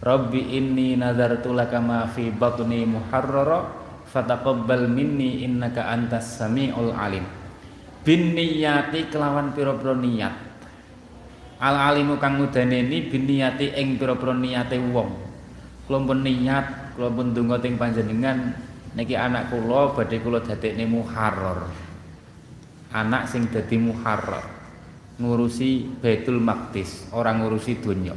Rabbi 0.00 0.56
inni 0.56 0.96
nadartu 0.96 1.52
laka 1.52 1.78
ma 1.82 2.08
fi 2.08 2.32
batni 2.32 2.86
muharrara 2.88 3.66
fataqabbal 4.08 4.88
minni 4.88 5.44
innaka 5.44 5.90
antas 5.90 6.38
samiul 6.38 6.96
alim. 6.96 7.26
Bin 8.06 8.38
niyati 8.38 9.10
kelawan 9.10 9.50
pira-pira 9.52 9.98
niat. 9.98 10.34
Al 11.58 11.76
alimu 11.92 12.16
kang 12.22 12.38
ngudaneni 12.38 13.10
bin 13.10 13.26
niyati 13.26 13.74
ing 13.74 13.98
pira-pira 13.98 14.32
niate 14.32 14.78
wong. 14.78 15.10
Kula 15.86 16.02
niat, 16.14 16.96
kula 16.98 17.10
pun 17.14 17.30
donga 17.30 17.62
teng 17.62 17.78
panjenengan 17.78 18.65
niki 18.96 19.12
anak 19.12 19.52
kula 19.52 19.92
badhe 19.92 20.16
kula 20.24 20.40
dadekne 20.40 20.88
muharrar. 20.88 21.68
Anak 22.96 23.28
sing 23.28 23.52
dadi 23.52 23.76
muharrar. 23.76 24.56
Ngurusi 25.20 26.00
Baitul 26.00 26.40
Maqdis, 26.40 27.08
orang 27.12 27.44
ngurusi 27.44 27.80
dunya. 27.80 28.16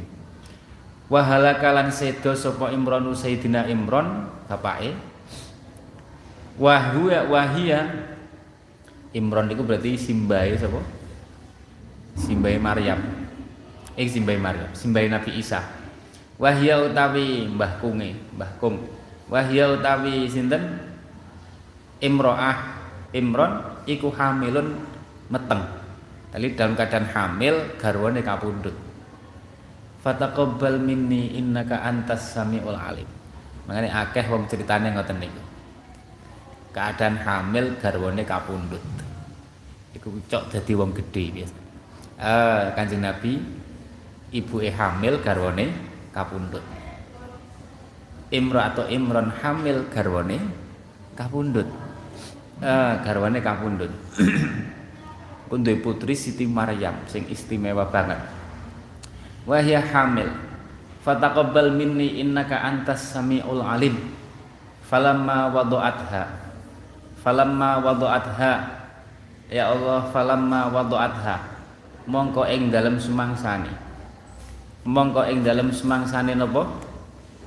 wahalakalan 1.10 1.90
sedo 1.90 2.32
sapa 2.38 2.70
Imran 2.70 3.10
Sayyidina 3.10 3.66
Imran 3.66 4.30
bapake 4.46 4.94
wahwa 6.54 7.18
wahia 7.26 8.06
Imran 9.10 9.50
itu 9.50 9.66
berarti 9.66 9.98
simbahe 9.98 10.54
sapa 10.54 10.78
simbahe 12.14 12.62
Maryam 12.62 13.02
eh 13.98 14.06
simbahe 14.06 14.38
Maryam 14.38 14.70
simbahe 14.70 15.10
Nabi 15.10 15.34
Isa 15.34 15.66
wahia 16.38 16.78
utawi 16.78 17.50
Mbah 17.50 17.82
Kunge 17.82 18.14
Mbah 18.38 18.54
Kung 18.62 18.78
wahia 19.30 19.70
utawi 19.72 20.26
sinten? 20.26 20.90
Imro'ah 22.02 22.80
Imron 23.14 23.82
iku 23.86 24.10
hamilun 24.14 24.78
meteng. 25.30 25.62
Tadi 26.30 26.46
dalam 26.54 26.78
keadaan 26.78 27.06
hamil 27.10 27.54
garwane 27.74 28.22
kapundhut. 28.22 28.76
Fataqabbal 30.00 30.78
minni 30.78 31.34
innaka 31.34 31.82
antas 31.82 32.34
samiul 32.34 32.78
alim. 32.78 33.06
Makanya 33.66 34.06
akeh 34.06 34.30
wong 34.30 34.46
ceritane 34.46 34.94
ngoten 34.94 35.18
niku. 35.18 35.42
Keadaan 36.70 37.18
hamil 37.18 37.74
garwane 37.82 38.22
kapundhut. 38.22 38.82
Iku 39.98 40.22
cok 40.30 40.54
dadi 40.54 40.72
wong 40.78 40.94
gedhe 40.94 41.24
biasa. 41.34 41.56
Eh 42.20 42.62
kanjeng 42.78 43.02
nabi 43.02 43.42
ibuke 44.30 44.70
hamil 44.70 45.18
garwane 45.18 45.74
kapundhut 46.14 46.62
Imra 48.30 48.70
atau 48.70 48.86
Imron 48.86 49.34
hamil 49.42 49.90
garwane 49.90 50.38
kapundhut. 51.18 51.66
Eh 52.62 52.92
garwane 53.02 53.42
kapundhut. 53.42 53.90
Kuwi 55.50 55.74
putri 55.82 56.14
Siti 56.14 56.46
Maryam 56.46 56.94
sing 57.10 57.26
istimewa 57.26 57.90
banget. 57.90 58.22
Wahya 59.50 59.82
hamil. 59.82 60.30
Fataqabbal 61.02 61.74
minni 61.74 62.22
innaka 62.22 62.62
antas 62.62 63.10
samiul 63.10 63.66
alim. 63.66 63.98
Falamma 64.86 65.50
wada'atha 65.50 66.50
falamma 67.20 67.84
wada'atha 67.84 68.52
ya 69.52 69.70
Allah 69.70 70.08
falamma 70.08 70.72
wada'atha 70.72 71.36
mongko 72.08 72.48
ing 72.48 72.72
dalem 72.72 72.96
sumangsane. 72.96 73.70
Mongko 74.88 75.28
ing 75.28 75.44
dalem 75.44 75.68
sumangsane 75.70 76.32
napa 76.34 76.89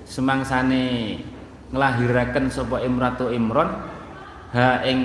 sumangsane 0.08 1.18
nglahiraken 1.74 2.54
sapa 2.54 2.86
Imratu 2.86 3.34
Imron 3.34 3.70
ha 4.54 4.86
ing 4.86 5.00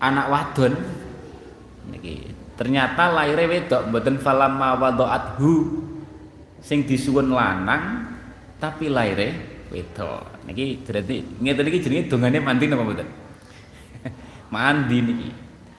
anak 0.00 0.26
wadon. 0.32 0.74
Niki 1.92 2.32
ternyata 2.56 3.12
lahirnya 3.12 3.48
wedok 3.48 3.82
mboten 3.92 4.16
falamma 4.18 4.76
wada'athu 4.76 5.52
sing 6.64 6.84
disuwun 6.88 7.32
lanang 7.32 8.08
tapi 8.56 8.88
lahirnya 8.88 9.36
wedok. 9.68 10.48
Niki 10.48 10.80
berarti 10.80 11.16
ngeten 11.44 11.68
iki 11.68 11.84
jenenge 11.84 12.08
dongane 12.08 12.38
mandi 12.40 12.64
napa 12.66 12.82
mboten? 12.84 13.08
Mandi 14.54 14.98
niki. 15.04 15.30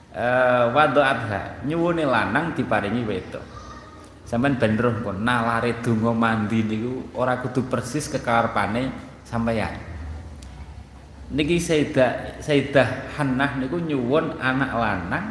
Uh, 0.09 0.73
wada'atha 0.73 1.65
nyuwune 1.65 2.05
lanang 2.05 2.53
diparingi 2.57 3.05
wedok 3.05 3.58
sampean 4.29 4.61
ben 4.61 4.77
roh 4.77 4.93
pun 5.01 5.25
nalare 5.25 5.81
donga 5.81 6.13
mandi 6.13 6.61
niku 6.61 7.17
ora 7.17 7.41
kudu 7.41 7.65
persis 7.65 8.05
kekarepane 8.13 8.93
sampeyan. 9.25 9.73
Niki 11.33 11.57
Sayyidah 11.57 12.37
Sayyidah 12.37 13.17
Hannah 13.17 13.57
niku 13.57 13.81
nyuwun 13.81 14.37
anak 14.37 14.71
lanang 14.77 15.25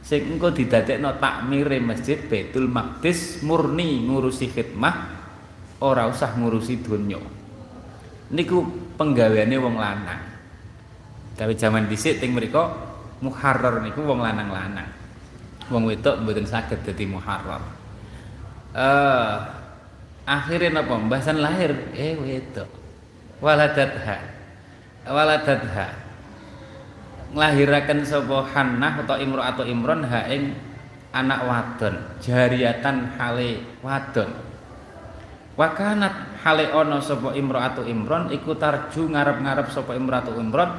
sing 0.00 0.24
engko 0.32 0.48
didadekno 0.56 1.20
takmire 1.20 1.76
masjid 1.76 2.16
Baitul 2.24 2.72
Maqdis 2.72 3.44
murni 3.44 4.08
ngurusi 4.08 4.48
khidmah 4.48 4.96
ora 5.84 6.08
usah 6.08 6.32
ngurusi 6.32 6.80
donya. 6.80 7.20
Niku 8.32 8.64
penggaweane 8.96 9.56
wong 9.60 9.76
lanang. 9.76 10.24
Tapi 11.36 11.52
zaman 11.52 11.84
dhisik 11.84 12.16
teng 12.16 12.32
mriku 12.32 12.64
muharrar 13.20 13.84
niku 13.84 14.04
wong 14.04 14.24
lanang-lanang. 14.24 14.88
Wong 15.68 15.84
wedok 15.84 16.24
mboten 16.24 16.48
saged 16.48 16.80
dadi 16.80 17.04
muharrar 17.04 17.77
eh 18.74 19.34
akhirnya 20.28 20.80
napa 20.80 20.96
pembahasan 20.96 21.38
lahir? 21.40 21.72
Eh 21.96 22.16
wedok. 22.16 22.68
Waladatha 23.38 24.18
waladatha 25.08 25.88
nglahiraken 27.32 28.02
sapa 28.02 28.44
Hannah 28.50 29.04
atau 29.04 29.16
Imro 29.20 29.40
atau 29.44 29.64
Imron 29.64 30.04
ha 30.08 30.26
ing 30.28 30.56
anak 31.12 31.40
wadon. 31.44 31.94
Jariatan 32.20 33.16
hale 33.16 33.62
wadon. 33.80 34.48
Wakanat 35.58 36.38
hale 36.46 36.70
ono 36.70 37.02
sapa 37.02 37.34
imro'atu 37.34 37.82
imron 37.82 38.30
iku 38.30 38.54
tarju 38.54 39.10
ngarep-ngarep 39.10 39.66
sapa 39.74 39.98
imro'atu 39.98 40.38
imron 40.38 40.70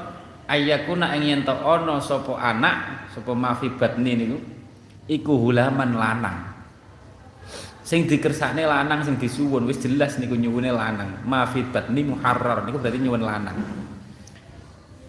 ayakuna 0.48 1.12
ing 1.20 1.24
yen 1.28 1.42
ono 1.44 2.00
sapa 2.00 2.40
anak 2.40 3.12
sapa 3.12 3.36
mafibatni 3.36 4.12
niku 4.16 4.40
iku 5.12 5.36
hulaman 5.36 6.00
lanang 6.00 6.49
sing 7.90 8.06
dikersakne 8.06 8.70
lanang 8.70 9.02
sing 9.02 9.18
disuwun 9.18 9.66
wis 9.66 9.82
jelas 9.82 10.22
niku 10.22 10.38
nyuwune 10.38 10.70
lanang. 10.70 11.26
Mafibatni 11.26 12.06
muharrar 12.06 12.62
niku 12.70 12.78
berarti 12.78 13.02
nyuwun 13.02 13.26
lanang. 13.26 13.58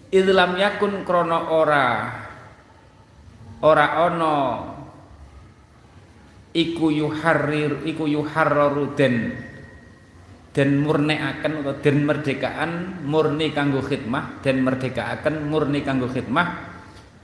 Idlam 0.09 0.57
yakun 0.57 1.05
krana 1.05 1.53
ora 1.53 1.85
ora 3.61 3.85
ana 4.01 4.33
iku 6.57 6.89
yuharrir 6.89 7.85
iku 7.85 8.09
yuharraru 8.09 8.97
den 8.97 9.37
den 10.51 10.81
murnekaken 10.81 11.63
atau 11.63 11.77
den 11.79 11.97
merdekaan 12.03 12.71
murni 13.05 13.53
kanggo 13.53 13.85
khidmah 13.85 14.41
den 14.41 14.65
merdekaaken 14.65 15.47
murni 15.47 15.79
kanggo 15.85 16.11
khidmah 16.11 16.47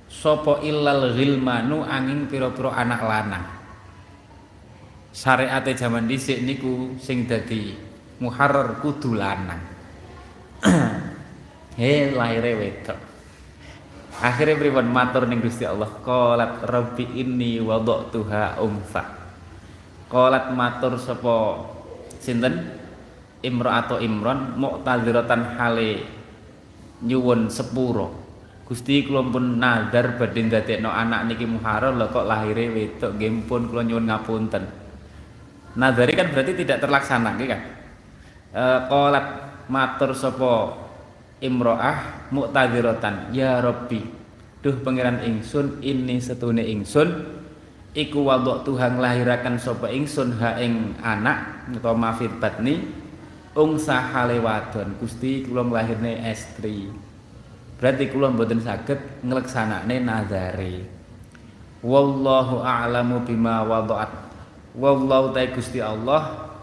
sapa 0.07 0.63
illal 0.63 1.11
ghilmanu 1.11 1.83
angin 1.83 2.29
pira-pira 2.31 2.71
anak 2.71 3.03
lanang 3.03 3.56
syariate 5.17 5.73
jaman 5.73 6.05
dhisik 6.05 6.45
niku 6.45 6.93
sing 7.01 7.25
dadi 7.25 7.73
muharrar 8.21 8.77
kudu 8.85 9.17
lanang. 9.17 9.57
He 11.77 12.13
lahire 12.13 12.53
wedok. 12.53 12.99
Akhirnya 14.17 14.57
pripun? 14.57 14.89
Matur 14.89 15.29
ning 15.29 15.41
Gusti 15.41 15.65
Allah. 15.65 15.89
Qalat 16.01 16.65
rabbi 16.65 17.05
inni 17.17 17.61
wada'tuha 17.61 18.61
unsa. 18.61 19.05
Qalat 20.09 20.53
matur 20.53 20.97
sapa 21.01 21.65
sinten? 22.21 22.85
Imron 23.45 24.41
muktadziratan 24.57 25.41
hale 25.61 26.01
nyuwun 27.05 27.53
sepuro. 27.53 28.25
Gusti 28.65 29.05
kula 29.05 29.21
pun 29.29 29.61
nadar 29.61 30.17
badhe 30.17 30.41
ndadekno 30.41 30.89
anak 30.89 31.29
niki 31.29 31.45
muharram 31.45 32.01
lho 32.01 32.09
kok 32.09 32.25
lahire 32.25 32.73
wedok 32.73 33.15
nggih 33.15 33.45
pun 33.45 33.69
kula 33.69 33.85
nyuwun 33.85 34.09
ngapunten 34.09 34.86
Nadari 35.77 36.17
kan 36.17 36.33
berarti 36.33 36.57
tidak 36.57 36.81
terlaksana 36.81 37.37
nggih 37.37 37.47
kan? 37.53 37.61
E, 38.49 38.63
qalat 38.89 39.25
matur 39.69 40.17
sapa 40.17 40.73
imro'ah 41.37 42.27
muktadziratan 42.33 43.29
ya 43.29 43.61
rabbi 43.61 44.01
duh 44.65 44.73
pangeran 44.81 45.21
ingsun 45.21 45.85
ini 45.85 46.17
setune 46.17 46.65
ingsun 46.65 47.37
iku 47.93 48.25
wadok 48.25 48.65
Tuhan 48.65 48.97
lahirakan 48.97 49.61
sapa 49.61 49.93
ingsun 49.93 50.41
ha 50.41 50.57
ing 50.57 50.97
anak 51.05 51.69
utawa 51.69 52.09
mafid 52.09 52.33
batni 52.41 52.81
ungsa 53.53 54.01
hale 54.01 54.41
wadon. 54.41 54.97
Gusti 54.97 55.45
kula 55.45 55.65
nglahirne 55.65 56.25
estri. 56.25 56.89
Berarti 57.77 58.09
kula 58.09 58.33
mboten 58.33 58.61
saged 58.61 58.97
ngleksanakne 59.21 60.01
nazare 60.01 60.97
wallahu 61.85 62.65
a'lamu 62.65 63.21
bima 63.21 63.61
wada'at 63.61 64.26
wallahu 64.77 65.33
ta 65.33 65.41
Gusti 65.49 65.81
Allah 65.81 66.53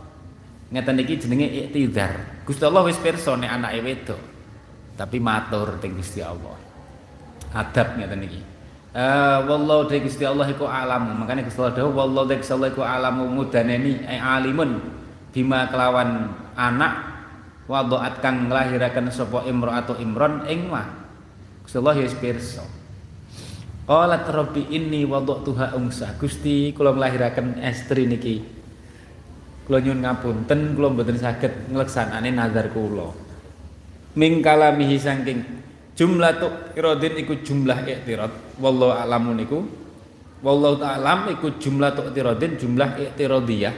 ngeten 0.70 1.02
iki 1.02 1.26
jenenge 1.26 1.50
iktidar. 1.50 2.42
Gusti 2.46 2.62
Allah 2.62 2.86
wis 2.86 2.96
pirsa 3.02 3.34
nek 3.34 3.50
anake 3.50 3.78
wedok 3.82 4.20
tapi 4.94 5.18
matur 5.18 5.76
teng 5.82 5.98
Gusti 5.98 6.22
Allah. 6.22 6.54
Adab 7.50 7.98
ngeten 7.98 8.22
iki. 8.24 8.40
Uh, 8.94 9.42
wallahu 9.50 9.90
ta 9.90 9.98
Gusti 9.98 10.22
Allah 10.22 10.46
iku 10.46 10.70
alamu. 10.70 11.10
Makanya 11.18 11.42
Gusti 11.42 11.58
Allah 11.58 11.74
dawuh 11.74 11.92
wallahu 11.92 12.30
ta 12.30 12.38
Gusti 12.38 12.54
Allah 12.54 12.70
iku 12.70 12.82
alamu 12.86 13.26
mudaneni 13.26 14.06
ai 14.06 14.22
alimun 14.22 14.78
bima 15.34 15.66
kelawan 15.66 16.30
anak 16.54 16.94
wadoat 17.66 18.22
kang 18.22 18.46
nglahiraken 18.46 19.10
sapa 19.10 19.42
atau 19.42 19.98
imron 19.98 20.46
ing 20.46 20.70
mah 20.70 20.86
Gusti 21.66 21.76
Allah 21.82 21.96
ya 21.98 22.08
pirsa 22.14 22.62
Qalat 23.84 24.24
rabbi 24.32 24.64
inni 24.72 25.04
wada'tuha 25.04 25.76
unsa 25.76 26.16
Gusti 26.16 26.72
kula 26.72 26.96
nglahiraken 26.96 27.60
estri 27.60 28.08
niki. 28.08 28.40
Kula 29.68 29.84
nyuwun 29.84 30.00
ngapunten 30.00 30.72
kula 30.72 30.88
mboten 30.88 31.20
saged 31.20 31.68
ngleksanane 31.68 32.32
nazar 32.32 32.72
kula. 32.72 33.12
Ming 34.16 34.40
kalamihi 34.40 34.96
saking 34.96 35.44
jumlah 35.92 36.32
tu 36.40 36.48
iradin 36.80 37.12
iku 37.20 37.44
jumlah 37.44 37.84
i'tirad. 37.84 38.32
Wallahu 38.56 38.96
a'lamu 38.96 39.36
niku. 39.36 39.60
Wallahu 40.40 40.80
ta'lam 40.80 41.28
iku 41.36 41.60
jumlah 41.60 41.92
tu 41.92 42.08
iradin 42.16 42.56
jumlah 42.56 42.96
i'tiradiyah. 42.96 43.74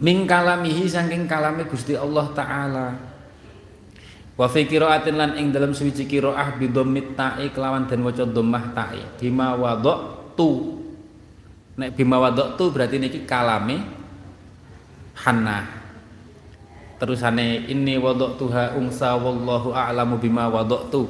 Min 0.00 0.24
kalamihi 0.24 0.88
saking 0.88 1.28
kalame 1.28 1.68
Gusti 1.68 1.92
Allah 2.00 2.32
taala 2.32 3.09
wa 4.40 4.48
fi 4.48 4.64
qiraatin 4.64 5.20
lan 5.20 5.36
ing 5.36 5.52
dalam 5.52 5.76
suwiji 5.76 6.08
qiraah 6.08 6.56
bi 6.56 6.72
dhammit 6.72 7.12
ta'i 7.12 7.52
kelawan 7.52 7.84
dan 7.84 8.00
waca 8.00 8.24
dhammah 8.24 8.72
ta'i. 8.72 9.04
Bima 9.20 9.52
tu 10.32 10.80
nek 11.76 11.92
bima 11.92 12.32
tu 12.56 12.72
berarti 12.72 12.96
niki 12.96 13.28
kalame 13.28 13.84
Hanna. 15.20 15.68
Terusane 16.96 17.68
ini 17.68 18.00
tuha 18.40 18.72
ungsa 18.80 19.12
wallahu 19.20 19.76
a'lamu 19.76 20.16
bima 20.16 20.48
wada'tu. 20.48 21.04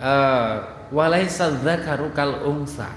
Uh, 0.00 0.64
walaisa 0.88 1.52
dzakaru 1.60 2.08
kal 2.16 2.48
ungsa 2.48 2.88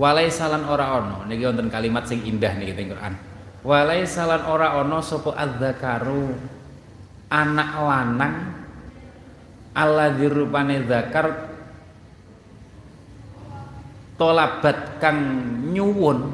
walaisa 0.00 0.48
lan 0.48 0.64
ora 0.64 0.96
ono 0.96 1.28
niki 1.28 1.44
wonten 1.44 1.68
kalimat 1.68 2.08
sing 2.08 2.24
indah 2.24 2.56
niki 2.56 2.72
teng 2.72 2.96
Quran. 2.96 3.14
Walai 3.60 4.08
salan 4.08 4.48
ora 4.48 4.80
ono 4.80 5.04
sopo 5.04 5.36
adzakaru 5.36 6.32
anak 7.30 7.70
lanang 7.78 8.36
Allah 9.70 10.10
dirupane 10.18 10.82
zakar 10.82 11.54
tolabat 14.18 14.98
kang 14.98 15.18
nyuwun 15.70 16.26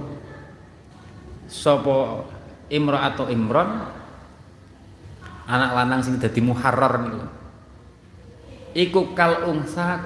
sopo 1.46 2.26
imro 2.72 2.98
atau 2.98 3.28
imron 3.28 3.70
anak 5.46 5.70
lanang 5.76 6.00
sing 6.02 6.18
dadi 6.18 6.42
muharrar 6.42 7.06
niku. 7.06 7.22
Iku 8.76 9.14
kal 9.14 9.46
ungsa 9.46 10.02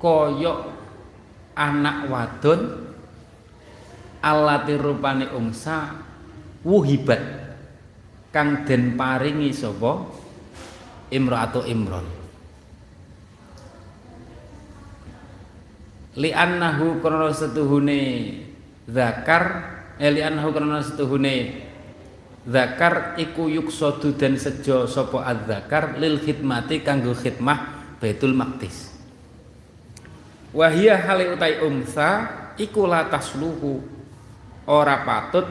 koyok 0.00 0.58
anak 1.54 2.08
wadon 2.08 2.60
alati 4.22 4.74
rupane 4.78 5.28
ungsa 5.34 5.98
wuhibat 6.62 7.41
kang 8.32 8.64
den 8.64 8.96
paringi 8.96 9.52
sapa? 9.52 10.08
Imraatu 11.12 11.68
imron 11.68 12.22
li 16.16 16.28
annahu 16.32 17.00
krana 17.00 17.32
setuhune 17.32 18.00
zakar 18.84 19.44
eh 19.96 20.12
li 20.12 20.20
annahu 20.20 20.52
krana 20.52 20.84
setuhune 20.84 21.64
zakar 22.44 23.16
iku 23.16 23.48
yuksadu 23.48 24.16
dan 24.16 24.36
sejo 24.36 24.84
sapa 24.84 25.24
adzakar 25.24 25.96
lil 25.96 26.20
khidmati 26.20 26.84
kanggo 26.84 27.16
khidmah 27.16 27.84
Baitul 28.02 28.34
Maqdis. 28.34 28.90
Wahia 30.50 30.98
hale 30.98 31.30
utai 31.30 31.62
umsa 31.62 32.26
iku 32.58 32.90
la 32.90 33.06
tasluhu 33.06 33.78
ora 34.66 35.06
patut 35.06 35.46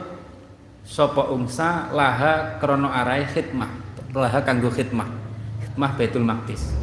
sapa 0.82 1.30
ungsa 1.30 1.90
laha 1.94 2.58
krono 2.58 2.90
arai 2.90 3.26
khidmah 3.26 3.70
laha 4.12 4.42
kanggo 4.42 4.68
khidmah 4.68 5.08
khidmah 5.62 5.90
Baitul 5.96 6.26
Maqdis. 6.26 6.74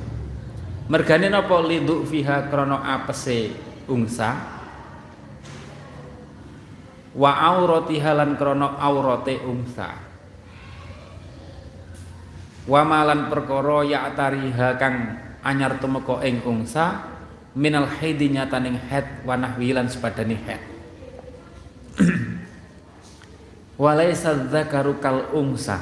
Mergane 0.90 1.30
napa 1.30 1.62
lidu 1.62 2.02
fiha 2.10 2.50
krono 2.50 2.82
apese 2.82 3.54
ungsa 3.86 4.60
wa 7.14 7.32
auratiha 7.34 8.14
lan 8.18 8.34
krono 8.38 8.78
aurate 8.78 9.38
ungsa 9.42 9.90
wa 12.70 12.82
malan 12.86 13.34
perkara 13.34 13.82
ya 13.86 14.14
tariha 14.14 14.78
kang 14.78 15.18
anyar 15.42 15.82
tumeka 15.82 16.22
ing 16.22 16.46
ungsa 16.46 17.02
minal 17.58 17.90
haidi 17.90 18.30
nyataning 18.30 18.78
head 18.78 19.26
wanah 19.26 19.58
wilan 19.58 19.90
sepadane 19.90 20.38
head 20.38 20.62
walaisa 23.80 24.36
dzakaru 24.52 25.00
kal 25.00 25.32
ungsa 25.32 25.80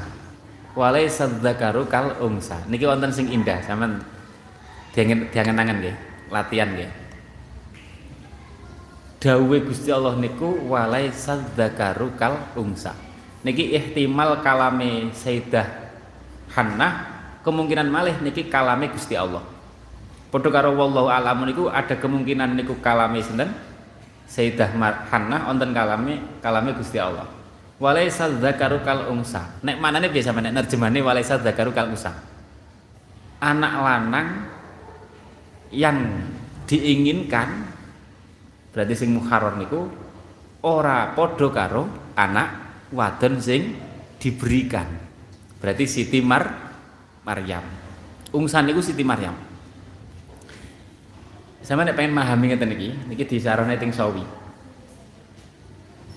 walaisa 0.77 1.25
dzakaru 1.25 1.89
kal 1.89 2.13
ungsa 2.21 2.61
niki 2.69 2.85
wonten 2.85 3.09
sing 3.09 3.33
indah 3.33 3.57
sampean 3.65 4.05
diangen-angen 4.97 5.77
nggih? 5.77 5.95
Latihan 6.33 6.73
nggih? 6.73 6.89
Dawuhe 9.21 9.61
Gusti 9.65 9.89
Allah 9.89 10.13
niku 10.17 10.69
walaisa 10.69 11.41
dzakaru 11.57 12.13
kal 12.13 12.53
ungsa 12.53 12.93
niki 13.41 13.73
ihtimal 13.73 14.45
kalame 14.45 15.09
Sayyidah 15.17 15.89
Hannah 16.53 17.17
kemungkinan 17.41 17.89
malih 17.89 18.17
niki 18.21 18.45
kalame 18.45 18.93
Gusti 18.93 19.17
Allah. 19.17 19.41
Padha 20.27 20.49
karo 20.53 20.75
wallahu 20.75 21.09
alam 21.09 21.49
niku 21.49 21.65
ada 21.71 21.97
kemungkinan 21.97 22.53
niku 22.53 22.77
kalame 22.77 23.25
sinten? 23.25 23.57
Sayyidah 24.29 24.77
Hannah 25.09 25.49
wonten 25.49 25.73
kalame 25.73 26.21
kalame 26.45 26.77
Gusti 26.77 27.01
Allah 27.01 27.36
walaisa 27.77 28.29
dzakaru 28.29 28.81
kal 28.81 29.09
unsa. 29.13 29.61
Nek 29.61 29.77
manane 29.77 30.09
biasa 30.09 30.33
nek 30.33 30.53
nerjemane 30.53 30.99
walaisa 31.01 31.37
dzakaru 31.41 31.71
kal 31.73 31.93
unsa. 31.93 32.13
Anak 33.37 33.73
lanang 33.77 34.27
yang 35.69 35.97
diinginkan 36.65 37.69
berarti 38.73 38.93
sing 38.97 39.13
muharrar 39.13 39.57
niku 39.57 39.85
ora 40.65 41.13
padha 41.13 41.47
karo 41.53 42.13
anak 42.17 42.47
wadon 42.93 43.37
sing 43.37 43.77
diberikan. 44.17 44.85
Berarti 45.57 45.85
Siti 45.89 46.21
Mar 46.21 46.45
Maryam. 47.25 47.65
Ungsan 48.33 48.69
niku 48.69 48.81
Siti 48.81 49.01
Maryam. 49.05 49.33
Sama 51.61 51.83
nek 51.83 51.99
pengen 51.99 52.15
memahami 52.15 52.53
ngeten 52.53 52.73
iki 52.73 52.89
niki 53.11 53.23
disarane 53.27 53.75
teng 53.75 53.91
sawi 53.91 54.46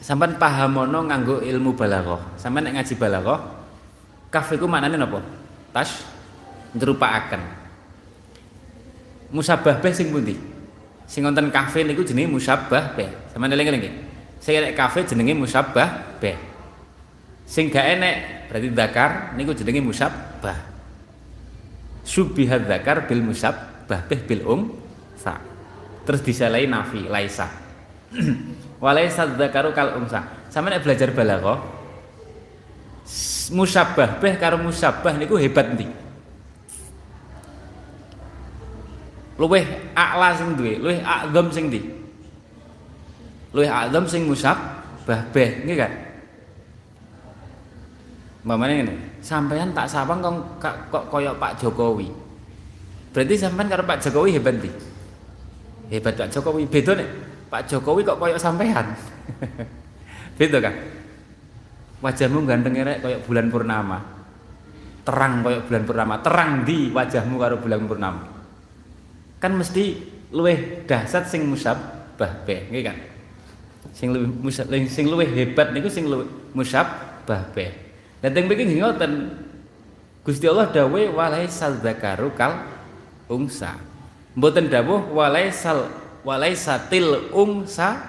sampean 0.00 0.36
pahamono 0.40 1.06
nganggo 1.06 1.44
ilmu 1.44 1.76
balaghah. 1.76 2.36
Sampean 2.40 2.68
nek 2.68 2.80
ngaji 2.80 2.94
balaghah 2.96 3.38
kaf 4.32 4.52
iku 4.52 4.66
maknane 4.66 4.96
napa? 4.96 5.20
Tas 5.70 6.04
nyrupakaken 6.74 7.42
musabah 9.30 9.78
beh 9.78 9.92
sing 9.94 10.10
pundi? 10.10 10.34
Sing 11.06 11.26
wonten 11.26 11.50
kafe 11.54 11.86
niku 11.86 12.02
jenenge 12.02 12.32
musabbah 12.32 12.96
beh. 12.98 13.30
Sampean 13.30 13.54
eling-eling 13.54 13.80
nggih. 13.80 13.94
Sing 14.42 14.58
nek 14.58 14.74
kafe 14.74 15.06
jenenge 15.06 15.38
musabbah 15.38 16.18
beh. 16.18 16.36
Sing 17.46 17.66
gak 17.70 17.98
enek 17.98 18.14
berarti 18.50 18.68
zakar 18.74 19.10
niku 19.38 19.54
jenenge 19.54 19.82
musabbah 19.82 20.70
subihat 22.10 22.66
zakar 22.66 23.06
bil 23.06 23.22
musabbah 23.22 24.00
beh 24.10 24.20
bil 24.26 24.42
um 24.48 24.62
sa 25.14 25.38
terus 26.02 26.24
disalai 26.24 26.66
nafi 26.66 27.06
laisa 27.06 27.46
walaisa 28.80 29.28
dzakaru 29.36 29.76
kal 29.76 30.00
unsa 30.00 30.24
sama 30.48 30.72
nek 30.72 30.82
belajar 30.82 31.12
balaghah 31.12 31.60
musabbah 33.52 34.18
beh 34.18 34.34
karo 34.40 34.56
musabbah 34.56 35.14
niku 35.20 35.36
hebat 35.36 35.76
ndi 35.76 35.86
luweh 39.36 39.64
a'la 39.92 40.36
sing 40.36 40.56
duwe 40.56 40.80
luweh 40.80 40.98
a'zam 41.04 41.46
sing 41.52 41.68
ndi 41.68 41.80
luweh 43.52 43.68
a'zam 43.68 44.04
sing 44.08 44.24
musabbah 44.24 45.20
beh 45.30 45.64
nggih 45.68 45.78
kan 45.78 45.92
Mamane 48.40 48.80
ngene, 48.80 49.20
sampean 49.20 49.68
tak 49.76 49.84
sawang 49.84 50.24
kok 50.56 50.72
kok 50.88 51.12
koyok 51.12 51.36
Pak 51.36 51.60
Jokowi. 51.60 52.08
Berarti 53.12 53.36
sampean 53.36 53.68
karo 53.68 53.84
Pak 53.84 54.00
Jokowi 54.00 54.32
hebat 54.32 54.56
ndi? 54.56 54.72
Hebat 55.92 56.16
Pak 56.16 56.32
Jokowi. 56.32 56.64
Beda 56.64 56.96
nek 56.96 57.08
Pak 57.50 57.66
Jokowi 57.66 58.06
kok 58.06 58.22
koyok 58.22 58.38
sampean. 58.38 58.94
Beda 60.38 60.62
kan? 60.62 60.74
Wajahmu 62.00 62.46
ganteng 62.46 62.78
rek 62.78 63.02
koyok 63.02 63.20
bulan 63.26 63.46
purnama. 63.50 63.98
Terang 65.02 65.42
koyok 65.42 65.62
bulan 65.66 65.82
purnama. 65.82 66.14
Terang 66.22 66.50
di 66.62 66.94
wajahmu 66.94 67.34
karo 67.36 67.58
bulan 67.58 67.82
purnama. 67.90 68.22
Kan 69.42 69.58
mesti 69.58 69.98
luweh 70.30 70.86
dahsyat 70.86 71.26
sing 71.26 71.50
musabbah 71.50 72.46
be, 72.46 72.70
nggih 72.70 72.82
kan? 72.86 72.96
Sing 73.90 74.14
luwih 74.14 74.86
sing 74.86 75.10
luwih 75.10 75.26
hebat 75.26 75.74
niku 75.74 75.90
sing 75.90 76.06
luwih 76.06 76.30
musabbah 76.54 77.50
be. 77.50 77.74
Dan 78.22 78.30
teng 78.30 78.46
mriki 78.46 78.78
ngoten. 78.78 79.42
Gusti 80.20 80.44
Allah 80.44 80.68
dawuh 80.68 81.16
walaisal 81.16 81.80
dzakaru 81.80 82.36
kal 82.36 82.60
ungsa. 83.26 83.80
Mboten 84.36 84.68
dawuh 84.68 85.10
walaisal 85.16 85.88
walaisatil 86.22 87.33
ungsa 87.33 88.00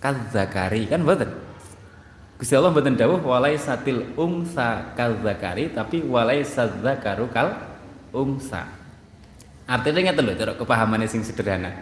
kadzakari 0.00 0.88
kan 0.88 1.04
mboten. 1.04 1.30
Gusti 2.36 2.52
Allah 2.58 2.74
mboten 2.74 2.98
dawuh 2.98 3.22
walaisatil 3.22 4.16
ungsa 4.18 4.92
kadzakari 4.98 5.72
tapi 5.72 6.02
walaisal 6.04 6.68
dzakaru 6.82 7.30
kal 7.30 7.56
ungsa. 8.10 8.68
Artinya 9.64 10.10
ngeten 10.10 10.24
lho 10.28 10.34
cara 10.36 10.52
kepahamannya 10.58 11.08
sing 11.08 11.24
sederhana. 11.24 11.72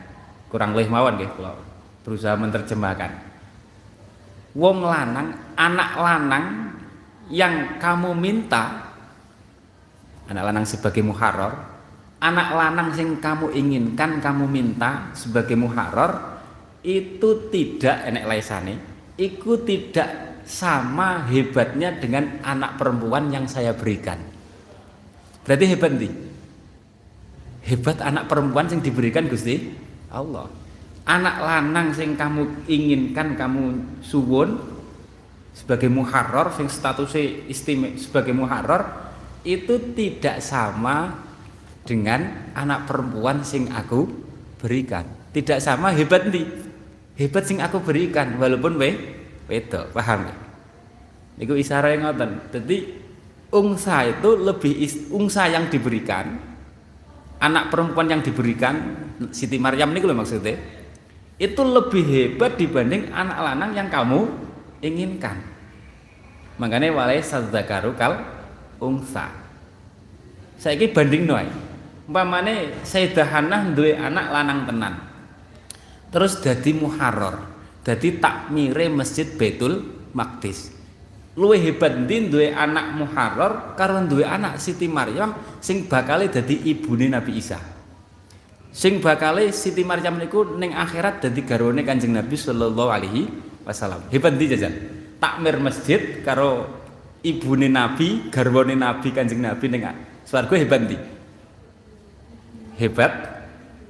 Kurang 0.47 0.77
lebih 0.77 0.93
mawon 0.93 1.19
nggih 1.19 1.31
kula 1.35 1.57
berusaha 2.05 2.37
menerjemahkan. 2.39 3.11
Wong 4.53 4.85
lanang, 4.85 5.33
anak 5.57 5.91
lanang 5.97 6.47
yang 7.33 7.81
kamu 7.81 8.13
minta 8.13 8.93
anak 10.29 10.45
lanang 10.53 10.67
sebagai 10.69 11.01
muharrar 11.01 11.72
anak 12.23 12.49
lanang 12.55 12.89
yang 12.95 13.19
kamu 13.19 13.51
inginkan 13.51 14.23
kamu 14.23 14.47
minta 14.47 15.11
sebagai 15.19 15.59
muharrar 15.59 16.39
itu 16.87 17.51
tidak 17.51 18.07
enek 18.07 18.25
laisane. 18.31 18.75
Itu 19.19 19.67
tidak 19.67 20.41
sama 20.47 21.27
hebatnya 21.27 21.99
dengan 21.99 22.39
anak 22.47 22.79
perempuan 22.79 23.35
yang 23.35 23.51
saya 23.51 23.75
berikan. 23.75 24.19
Berarti 25.43 25.65
hebat 25.67 25.93
nih 25.99 26.13
hebat 27.67 27.99
anak 28.03 28.27
perempuan 28.27 28.67
yang 28.71 28.83
diberikan 28.83 29.27
Gusti 29.27 29.75
Allah. 30.11 30.51
Anak 31.03 31.37
lanang 31.43 31.91
yang 31.99 32.15
kamu 32.15 32.71
inginkan 32.71 33.35
kamu 33.35 33.99
suwun 34.07 34.55
sebagai 35.51 35.91
muharrar 35.91 36.55
sing 36.55 36.71
statusnya 36.71 37.51
istimewa 37.51 37.99
sebagai 37.99 38.31
muharrar 38.31 39.13
itu 39.43 39.75
tidak 39.99 40.39
sama 40.39 41.19
dengan 41.83 42.51
anak 42.55 42.87
perempuan 42.87 43.43
sing 43.43 43.71
aku 43.71 44.07
berikan 44.63 45.03
tidak 45.35 45.59
sama 45.59 45.91
hebat 45.91 46.31
nih 46.31 46.47
hebat 47.19 47.43
sing 47.47 47.59
aku 47.59 47.83
berikan 47.83 48.39
walaupun 48.39 48.79
we 48.79 48.95
wedo 49.51 49.91
paham 49.91 50.31
ya 50.31 50.37
itu 51.43 51.59
isyarat 51.59 51.99
yang 51.99 52.03
ngoten 52.07 52.31
jadi 52.55 52.77
ungsa 53.51 54.07
itu 54.07 54.31
lebih 54.39 54.73
ungsa 55.11 55.51
yang 55.51 55.67
diberikan 55.67 56.39
anak 57.43 57.75
perempuan 57.75 58.07
yang 58.07 58.23
diberikan 58.23 59.03
Siti 59.35 59.59
Maryam 59.59 59.91
ini 59.91 60.07
loh 60.07 60.15
maksudnya 60.15 60.55
itu 61.43 61.63
lebih 61.67 62.07
hebat 62.07 62.55
dibanding 62.55 63.11
anak 63.11 63.39
lanang 63.43 63.75
yang 63.75 63.91
kamu 63.91 64.31
inginkan. 64.79 65.43
Makanya 66.61 66.95
walai 66.95 67.19
sadzakaru 67.19 67.99
kal 67.99 68.23
ungsa. 68.79 69.27
Saiki 70.55 70.95
banding 70.95 71.27
noy. 71.27 71.51
Umpamane 72.03 72.83
Sayyidah 72.83 73.29
Hannah 73.31 73.71
duwe 73.71 73.95
anak 73.95 74.27
lanang 74.35 74.61
tenan. 74.67 74.95
Terus 76.13 76.43
dadi 76.43 76.75
muharrar, 76.75 77.47
dadi 77.87 78.19
takmire 78.19 78.91
Masjid 78.91 79.25
Baitul 79.39 79.87
Maqdis. 80.13 80.75
Luwe 81.33 81.57
hebat 81.57 81.97
ndi 81.97 82.29
duwe 82.29 82.53
anak 82.53 82.93
muharrar 82.93 83.73
karo 83.79 84.05
duwe 84.05 84.27
anak 84.29 84.61
Siti 84.61 84.85
Maryam 84.85 85.33
sing 85.65 85.89
bakale 85.89 86.29
dadi 86.29 86.61
ibune 86.69 87.09
Nabi 87.09 87.41
Isa. 87.41 87.57
Sing 88.69 89.01
bakale 89.01 89.49
Siti 89.49 89.81
Maryam 89.81 90.21
niku 90.21 90.59
ning 90.61 90.77
akhirat 90.77 91.25
dadi 91.25 91.41
garwane 91.41 91.81
Kanjeng 91.87 92.13
Nabi 92.13 92.37
sallallahu 92.37 92.91
alaihi 92.93 93.23
wasallam. 93.65 94.05
Hebat 94.13 94.37
ndi 94.37 94.53
jajan? 94.53 94.75
Takmir 95.17 95.57
masjid 95.57 96.21
karo 96.21 96.69
ibune 97.25 97.73
Nabi, 97.73 98.29
garwane 98.29 98.77
Nabi 98.77 99.09
Kanjeng 99.17 99.41
Nabi 99.41 99.65
ning 99.73 99.89
swarga 100.29 100.53
hebat 100.61 100.85
ndi? 100.85 101.22
Hebat 102.83 103.13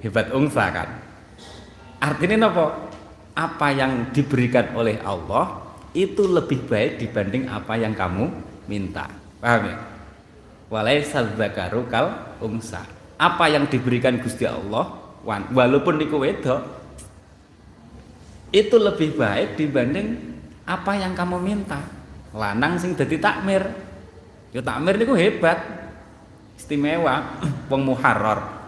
hebat 0.05 0.29
ungsa 0.37 0.69
kan. 0.69 0.89
Artinya 1.97 2.53
apa? 2.53 2.93
Apa 3.33 3.73
yang 3.73 4.13
diberikan 4.13 4.77
oleh 4.77 5.01
Allah 5.01 5.65
itu 5.97 6.29
lebih 6.29 6.69
baik 6.69 7.01
dibanding 7.01 7.49
apa 7.49 7.81
yang 7.81 7.97
kamu 7.97 8.29
minta. 8.69 9.09
Paham 9.41 9.73
ya? 9.73 9.77
Walaisal 10.69 11.33
zakaru 11.41 11.89
kal 11.89 12.37
ungsa. 12.45 12.85
Apa 13.17 13.49
yang 13.49 13.65
diberikan 13.65 14.21
Gusti 14.21 14.45
Allah 14.45 14.93
walaupun 15.25 15.97
niku 15.97 16.19
wedok 16.19 16.61
itu 18.53 18.77
lebih 18.77 19.17
baik 19.17 19.57
dibanding 19.57 20.19
apa 20.67 20.93
yang 20.99 21.15
kamu 21.17 21.39
minta 21.41 21.81
lanang 22.35 22.77
sing 22.77 22.93
jadi 22.99 23.17
takmir 23.23 23.63
ya 24.51 24.61
takmir 24.61 24.99
niku 24.99 25.15
hebat 25.15 25.63
istimewa 26.59 27.39
wong 27.71 27.83
muharrar 27.87 28.62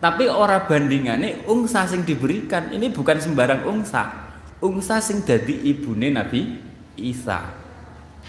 tapi 0.00 0.32
ora 0.32 0.64
bandingane 0.64 1.44
ungsa 1.44 1.84
sing 1.84 2.08
diberikan. 2.08 2.72
Ini 2.72 2.88
bukan 2.88 3.20
sembarang 3.20 3.68
ungsa. 3.68 4.32
Ungsa 4.64 4.96
sing 5.04 5.20
dadi 5.20 5.60
ibune 5.68 6.08
Nabi 6.08 6.56
Isa. 6.96 7.52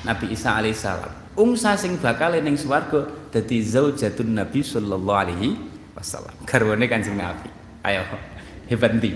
Nabi 0.03 0.35
Isa 0.35 0.59
alaihissalam. 0.59 1.39
Ungsa 1.39 1.79
sing 1.79 1.95
bakal 1.95 2.35
ning 2.43 2.59
swarga 2.59 3.07
dadi 3.31 3.63
zaujatun 3.63 4.35
Nabi 4.35 4.59
sallallahu 4.59 5.21
alaihi 5.23 5.55
wasallam. 5.95 6.35
Garwane 6.43 6.91
Kanjeng 6.91 7.15
Nabi. 7.15 7.47
Ayo 7.87 8.03
hebat 8.67 8.91
ndi? 8.99 9.15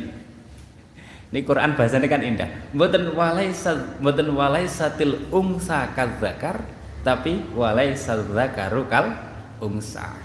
Ini 1.35 1.43
Quran 1.43 1.75
bahasanya 1.75 2.07
kan 2.07 2.23
indah. 2.23 2.47
Mboten 2.71 3.11
walaisa 3.11 3.99
mboten 3.99 4.31
walaisatil 4.31 5.27
ungsa 5.27 5.91
kadzakar 5.91 6.63
tapi 7.03 7.43
walaisal 7.51 8.23
dzakaru 8.23 8.87
kal 8.87 9.11
ungsa. 9.59 10.24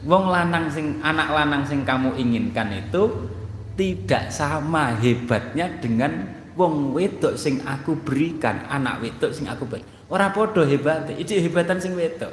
Wong 0.00 0.32
lanang 0.32 0.72
sing 0.72 0.96
anak 1.04 1.28
lanang 1.28 1.62
sing 1.68 1.84
kamu 1.84 2.16
inginkan 2.16 2.72
itu 2.72 3.28
tidak 3.76 4.32
sama 4.32 4.96
hebatnya 4.96 5.68
dengan 5.76 6.24
wong 6.56 6.96
wedok 6.96 7.36
sing 7.36 7.60
aku 7.64 8.00
berikan, 8.00 8.64
anak 8.68 9.04
wedok 9.04 9.32
sing 9.32 9.44
aku 9.44 9.68
berikan. 9.68 9.88
Ora 10.08 10.32
padha 10.32 10.64
hebate, 10.64 11.16
iki 11.20 11.40
hebatan 11.44 11.76
sing 11.80 11.92
wedok 11.92 12.32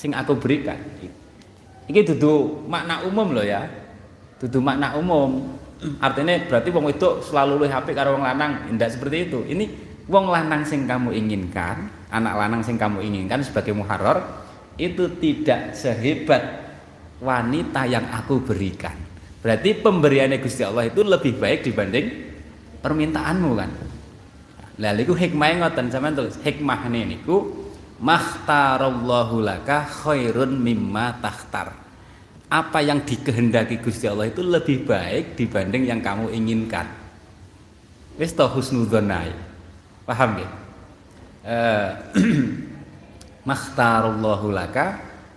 sing 0.00 0.16
aku 0.16 0.40
berikan. 0.40 0.80
Iki 1.84 2.16
dudu 2.16 2.64
makna 2.64 3.04
umum 3.04 3.36
loh 3.36 3.44
ya. 3.44 3.68
Dudu 4.40 4.64
makna 4.64 4.96
umum. 4.96 5.60
Artinya 6.00 6.40
berarti 6.48 6.72
wong 6.72 6.88
wedok 6.88 7.20
selalu 7.20 7.60
luwih 7.60 7.72
apik 7.72 7.92
karo 7.92 8.16
wong 8.16 8.24
lanang, 8.24 8.64
tidak 8.72 8.96
seperti 8.96 9.28
itu. 9.28 9.44
Ini 9.44 9.64
wong 10.08 10.32
lanang 10.32 10.64
sing 10.64 10.88
kamu 10.88 11.12
inginkan, 11.12 11.92
anak 12.08 12.34
lanang 12.40 12.64
sing 12.64 12.80
kamu 12.80 13.04
inginkan 13.04 13.44
sebagai 13.44 13.76
muharrar 13.76 14.24
itu 14.80 15.06
tidak 15.20 15.76
sehebat 15.76 16.63
wanita 17.24 17.88
yang 17.88 18.04
aku 18.12 18.44
berikan. 18.44 18.94
Berarti 19.40 19.76
pemberiannya 19.80 20.40
Gusti 20.40 20.64
Allah 20.64 20.88
itu 20.88 21.00
lebih 21.00 21.40
baik 21.40 21.64
dibanding 21.64 22.06
permintaanmu 22.84 23.50
kan. 23.56 23.70
Lalu 24.80 25.08
itu 25.08 25.14
hikmahnya 25.16 25.68
ngoten 25.68 25.86
sampean 25.88 26.16
tulis 26.16 26.36
hikmah 26.40 26.88
niku 26.92 27.64
makhtarallahu 28.00 29.40
laka 29.40 29.88
khairun 29.88 30.60
mimma 30.60 31.20
takhtar. 31.20 31.72
Apa 32.52 32.84
yang 32.84 33.00
dikehendaki 33.02 33.80
Gusti 33.80 34.04
Allah 34.04 34.28
itu 34.28 34.44
lebih 34.44 34.84
baik 34.84 35.36
dibanding 35.36 35.88
yang 35.88 36.04
kamu 36.04 36.28
inginkan. 36.32 36.86
Wis 38.20 38.36
to 38.36 38.46
husnudzonai. 38.46 39.32
Paham 40.04 40.30
ya? 40.38 40.48
Eh 41.44 41.88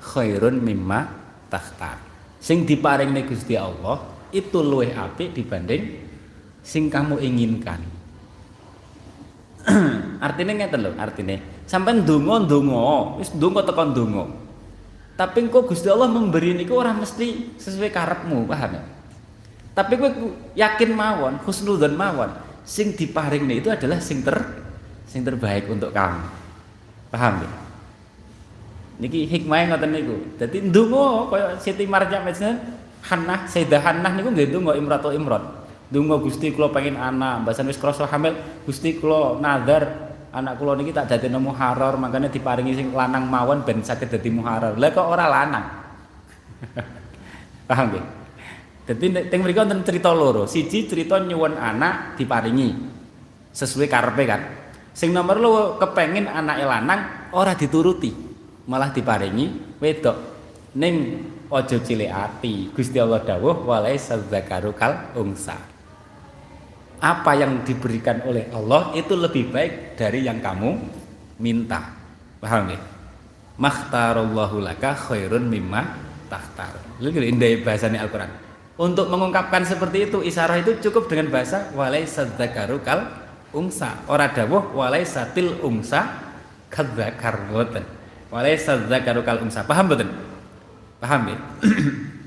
khairun 0.08 0.63
mimma 0.63 1.27
takhtar. 1.58 1.98
Sing 2.38 2.70
diparingne 2.70 3.26
Gusti 3.26 3.58
Allah 3.58 4.06
itu 4.30 4.62
luwih 4.62 4.93
apik 4.93 5.34
dibanding 5.34 6.06
sing 6.62 6.93
kamu 6.93 7.17
inginkan. 7.17 7.82
artinya 10.26 10.63
ngeten 10.63 10.80
lho, 10.80 10.91
artinya 10.96 11.36
sampai 11.67 12.00
ndonga 12.00 12.48
ndonga, 12.48 13.20
wis 13.20 13.34
ndonga 13.36 13.65
tekan 13.65 13.91
ndonga. 13.91 14.26
Tapi 15.17 15.50
kok 15.50 15.65
Gusti 15.65 15.89
Allah 15.89 16.08
memberi 16.08 16.54
niku 16.54 16.78
ora 16.78 16.93
mesti 16.93 17.58
sesuai 17.58 17.89
karepmu, 17.89 18.46
paham 18.46 18.78
ya? 18.78 18.84
Tapi 19.74 19.93
kowe 19.98 20.10
yakin 20.54 20.89
mawon, 20.93 21.41
husnudzon 21.41 21.98
mawon, 21.98 22.32
sing 22.62 22.93
diparingne 22.93 23.60
itu 23.60 23.74
adalah 23.74 23.98
sing 23.98 24.22
ter 24.22 24.38
sing 25.10 25.26
terbaik 25.26 25.65
untuk 25.67 25.89
kamu. 25.89 26.22
Paham 27.10 27.34
ya? 27.41 27.50
Niki 28.97 29.29
hikmahnya 29.29 29.77
ngoten 29.77 29.89
niku. 29.93 30.15
Dadi 30.41 30.57
ndonga 30.65 31.29
kaya 31.29 31.47
Siti 31.62 31.86
Maryam 31.86 32.25
Hannah, 33.05 33.45
Sayyidah 33.45 33.81
Hannah 33.81 34.12
niku 34.17 34.33
nggih 34.33 34.49
ndonga 34.49 34.73
Imratu 34.73 35.13
Imran. 35.13 35.67
Dungo 35.88 36.19
Gusti 36.19 36.51
kula 36.51 36.67
pengen 36.67 36.99
anak, 36.99 37.47
mbasan 37.47 37.71
wis 37.71 37.79
krasa 37.79 38.03
hamil, 38.12 38.36
Gusti 38.67 38.99
kula 38.99 39.39
nazar 39.39 40.12
anak 40.36 40.60
kula 40.60 40.75
niki 40.75 40.91
tak 40.91 41.07
nemu 41.23 41.55
haror, 41.55 41.95
makanya 41.95 42.27
diparingi 42.27 42.75
sing 42.75 42.88
lanang 42.91 43.23
mawon 43.31 43.63
ben 43.63 43.79
saged 43.79 44.12
dadi 44.12 44.27
muharrar. 44.27 44.75
Lah 44.75 44.91
kok 44.91 45.07
ora 45.07 45.25
lanang. 45.31 45.65
Paham 47.71 47.86
nggih? 47.95 48.05
Dadi 48.88 49.05
teng 49.31 49.39
mriku 49.47 49.63
wonten 49.63 49.79
cerita 49.88 50.12
loro. 50.12 50.43
Siji 50.43 50.88
cerita 50.91 51.23
nyuwun 51.23 51.55
anak 51.55 52.19
diparingi 52.19 52.75
sesuai 53.55 53.88
karepe 53.88 54.23
kan. 54.27 54.41
Sing 54.91 55.15
nomor 55.15 55.39
loro 55.39 55.63
kepengin 55.79 56.27
anake 56.27 56.67
lanang 56.67 57.31
ora 57.31 57.55
dituruti, 57.55 58.27
malah 58.67 58.93
diparingi 58.93 59.80
wedok. 59.82 60.17
Ning 60.77 61.25
aja 61.49 61.77
cilik 61.80 62.12
ati. 62.12 62.69
Gusti 62.75 62.99
Allah 63.01 63.23
dawuh 63.23 63.65
walaisa 63.65 64.19
dzakaru 64.19 64.75
kal 64.75 65.15
unsa 65.17 65.77
apa 66.97 67.38
yang 67.38 67.62
diberikan 67.62 68.25
oleh 68.25 68.49
Allah 68.49 68.93
itu 68.97 69.13
lebih 69.13 69.53
baik 69.53 69.97
dari 69.97 70.25
yang 70.25 70.41
kamu 70.41 70.77
minta. 71.38 71.93
Paham 72.41 72.73
ya? 72.73 72.80
Makhtarallahu 73.58 74.62
laka 74.62 74.93
khairun 74.93 75.45
mimma 75.49 75.97
tahtar. 76.30 76.77
Lu 77.01 77.10
indah 77.10 77.62
bahasanya 77.62 78.06
Al-Qur'an. 78.06 78.30
Untuk 78.77 79.10
mengungkapkan 79.10 79.65
seperti 79.65 80.10
itu 80.10 80.21
isyarah 80.21 80.62
itu 80.62 80.77
cukup 80.89 81.10
dengan 81.10 81.34
bahasa 81.34 81.73
walai 81.73 82.06
sadzakaru 82.06 82.82
kal 82.86 83.10
ungsa. 83.53 84.06
Ora 84.06 84.30
dawuh 84.30 84.77
walai 84.77 85.01
satil 85.06 85.58
ungsa 85.65 86.06
kadzakar 86.69 87.49
ngoten. 87.49 87.96
Walai 88.28 88.60
sadzakaru 88.60 89.24
kal 89.24 89.40
ungsa. 89.40 89.63
Paham 89.63 89.92
betul? 89.92 90.12
Paham 91.00 91.22
ya? 91.32 91.38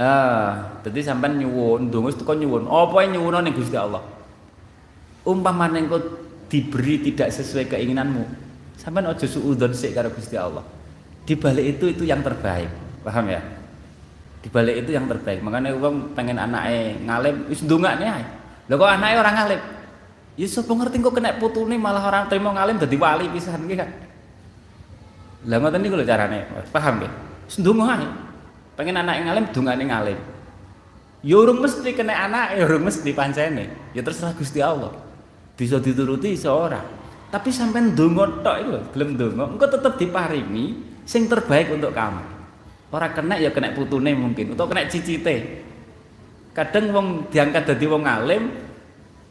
Ah, 0.00 0.80
dadi 0.80 1.04
sampean 1.04 1.36
nyuwun, 1.36 1.92
ndonga 1.92 2.16
teko 2.16 2.32
nyuwun. 2.32 2.64
Apa 2.72 3.04
yang 3.04 3.20
nyuwun 3.20 3.44
ning 3.44 3.52
Gusti 3.52 3.76
Allah? 3.76 4.00
Umpamane 5.28 5.76
engko 5.76 6.00
diberi 6.48 7.04
tidak 7.04 7.28
sesuai 7.28 7.68
keinginanmu, 7.68 8.24
sampean 8.80 9.12
aja 9.12 9.28
suudzon 9.28 9.76
sik 9.76 9.92
karo 9.92 10.08
Gusti 10.08 10.40
Allah. 10.40 10.64
Di 11.28 11.36
balik 11.36 11.76
itu 11.76 11.92
itu 11.92 12.02
yang 12.08 12.24
terbaik. 12.24 12.72
Paham 13.04 13.28
ya? 13.28 13.44
Di 14.40 14.48
balik 14.48 14.88
itu 14.88 14.90
yang 14.96 15.04
terbaik. 15.04 15.44
Makanya 15.44 15.76
wong 15.76 16.16
pengen 16.16 16.40
anake 16.40 16.96
ngalim 17.04 17.36
wis 17.52 17.60
ndongakne 17.60 18.06
ae. 18.08 18.24
Lha 18.72 18.74
kok 18.80 18.88
anake 18.88 19.14
ora 19.20 19.30
ngalim? 19.36 19.60
Ya 20.40 20.46
sapa 20.48 20.72
ngerti 20.72 20.96
kok 21.04 21.12
kena 21.12 21.36
putune 21.36 21.76
malah 21.76 22.08
orang 22.08 22.24
terima 22.32 22.56
ngalim 22.56 22.80
dadi 22.80 22.96
wali 22.96 23.28
pisan 23.28 23.68
iki 23.68 23.76
kan. 23.76 23.90
Lah 25.48 25.56
ngoten 25.56 25.80
niku 25.80 25.96
lho 25.96 26.04
carane. 26.04 26.44
Paham 26.68 27.04
ya? 27.04 27.10
Wis 27.48 27.56
ndonga 27.60 27.84
ae. 27.96 28.08
Pengen 28.76 28.96
anak 29.00 29.14
yang 29.20 29.26
ngalim 29.28 29.46
dungane 29.52 29.84
ngalim 29.84 30.20
ya 31.20 31.36
urung 31.36 31.60
mesti 31.60 31.92
kena 31.92 32.16
anak 32.16 32.56
ya 32.56 32.64
urung 32.64 32.88
mesti 32.88 33.10
pancene. 33.12 33.92
Ya 33.92 34.00
terserah 34.00 34.32
Gusti 34.36 34.60
Allah. 34.64 34.92
Bisa 35.56 35.76
dituruti 35.76 36.32
seorang 36.32 37.00
tapi 37.30 37.54
sampai 37.54 37.94
ndonga 37.94 38.42
tok 38.42 38.56
itu 38.58 38.78
belum 38.90 39.08
ndonga 39.14 39.44
engko 39.54 39.66
tetep 39.70 39.92
diparingi 40.02 40.66
sing 41.06 41.30
terbaik 41.30 41.70
untuk 41.70 41.94
kamu. 41.94 42.24
Ora 42.90 43.06
kena 43.14 43.38
ya 43.38 43.54
kena 43.54 43.70
putune 43.70 44.10
mungkin 44.18 44.58
atau 44.58 44.66
kena 44.66 44.90
cicite. 44.90 45.62
Kadang 46.50 46.90
wong 46.90 47.06
diangkat 47.30 47.70
dadi 47.70 47.86
wong 47.86 48.02
alim 48.02 48.50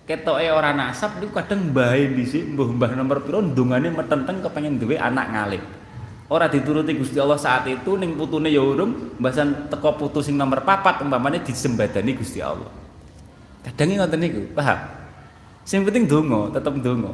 ketoke 0.08 0.48
ora 0.48 0.72
nasab 0.72 1.20
niku 1.20 1.36
kadang 1.36 1.76
mbahe 1.76 2.16
dhisik 2.16 2.56
mbah-mbah 2.56 2.96
nomor 2.96 3.20
piro 3.22 3.44
ndongane 3.44 3.92
metenteng 3.92 4.42
kepengen 4.42 4.80
duwe 4.80 4.96
anak 4.98 5.28
ngalim 5.36 5.62
ora 6.30 6.46
dituruti 6.46 6.94
Gusti 6.94 7.18
Allah 7.18 7.42
saat 7.42 7.66
itu 7.66 7.98
ning 7.98 8.14
putune 8.14 8.54
ya 8.54 8.62
urung 8.62 9.18
mbasan 9.18 9.68
teko 9.68 9.98
putu 9.98 10.22
sing 10.22 10.38
nomor 10.38 10.62
papat 10.62 11.02
umpamane 11.02 11.42
disembadani 11.42 12.14
Gusti 12.14 12.40
Allah. 12.40 12.70
Kadang 13.66 13.98
ngoten 13.98 14.20
niku 14.22 14.42
paham? 14.54 14.80
Sing 15.66 15.82
penting 15.82 16.06
donga 16.06 16.54
tetep 16.54 16.74
donga. 16.80 17.14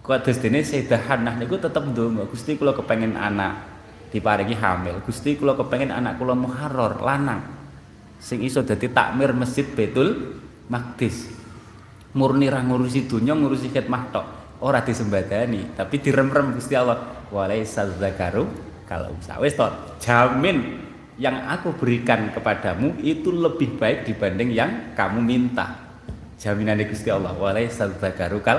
Kados 0.00 0.38
dene 0.40 0.64
Sayyidah 0.64 1.02
Hannah 1.10 1.34
niku 1.36 1.58
tetep 1.58 1.82
donga. 1.90 2.24
Gusti 2.30 2.54
kula 2.54 2.72
kepengen 2.72 3.18
anak 3.18 3.66
diparingi 4.14 4.54
hamil. 4.56 5.02
Gusti 5.02 5.34
kula 5.34 5.58
kepengen 5.58 5.90
anak 5.90 6.16
kula 6.16 6.38
muharrar 6.38 7.02
lanang. 7.02 7.42
Sing 8.22 8.46
iso 8.46 8.62
dadi 8.62 8.86
takmir 8.88 9.34
masjid 9.34 9.66
Betul 9.66 10.38
Maqdis. 10.70 11.28
Murni 12.14 12.50
ra 12.50 12.62
ngurusi 12.62 13.06
dunya 13.06 13.34
ngurusi 13.38 13.70
khidmah 13.70 14.02
tok 14.10 14.39
ora 14.60 14.84
disembadani 14.84 15.76
tapi 15.76 16.00
direm-rem 16.00 16.56
Gusti 16.56 16.76
Allah. 16.76 17.18
Walaisa 17.30 17.86
zakaru 17.86 18.50
kalau 18.90 19.14
wis 19.38 19.54
to 19.54 19.66
jamin 20.02 20.82
yang 21.14 21.46
aku 21.46 21.70
berikan 21.78 22.34
kepadamu 22.34 22.98
itu 23.04 23.30
lebih 23.30 23.78
baik 23.78 24.08
dibanding 24.08 24.50
yang 24.50 24.94
kamu 24.98 25.22
minta. 25.22 25.78
Jaminan 26.40 26.80
Gusti 26.88 27.12
Allah. 27.12 27.36
Walaisa 27.36 27.86
zakaru 27.86 28.40
kal 28.40 28.58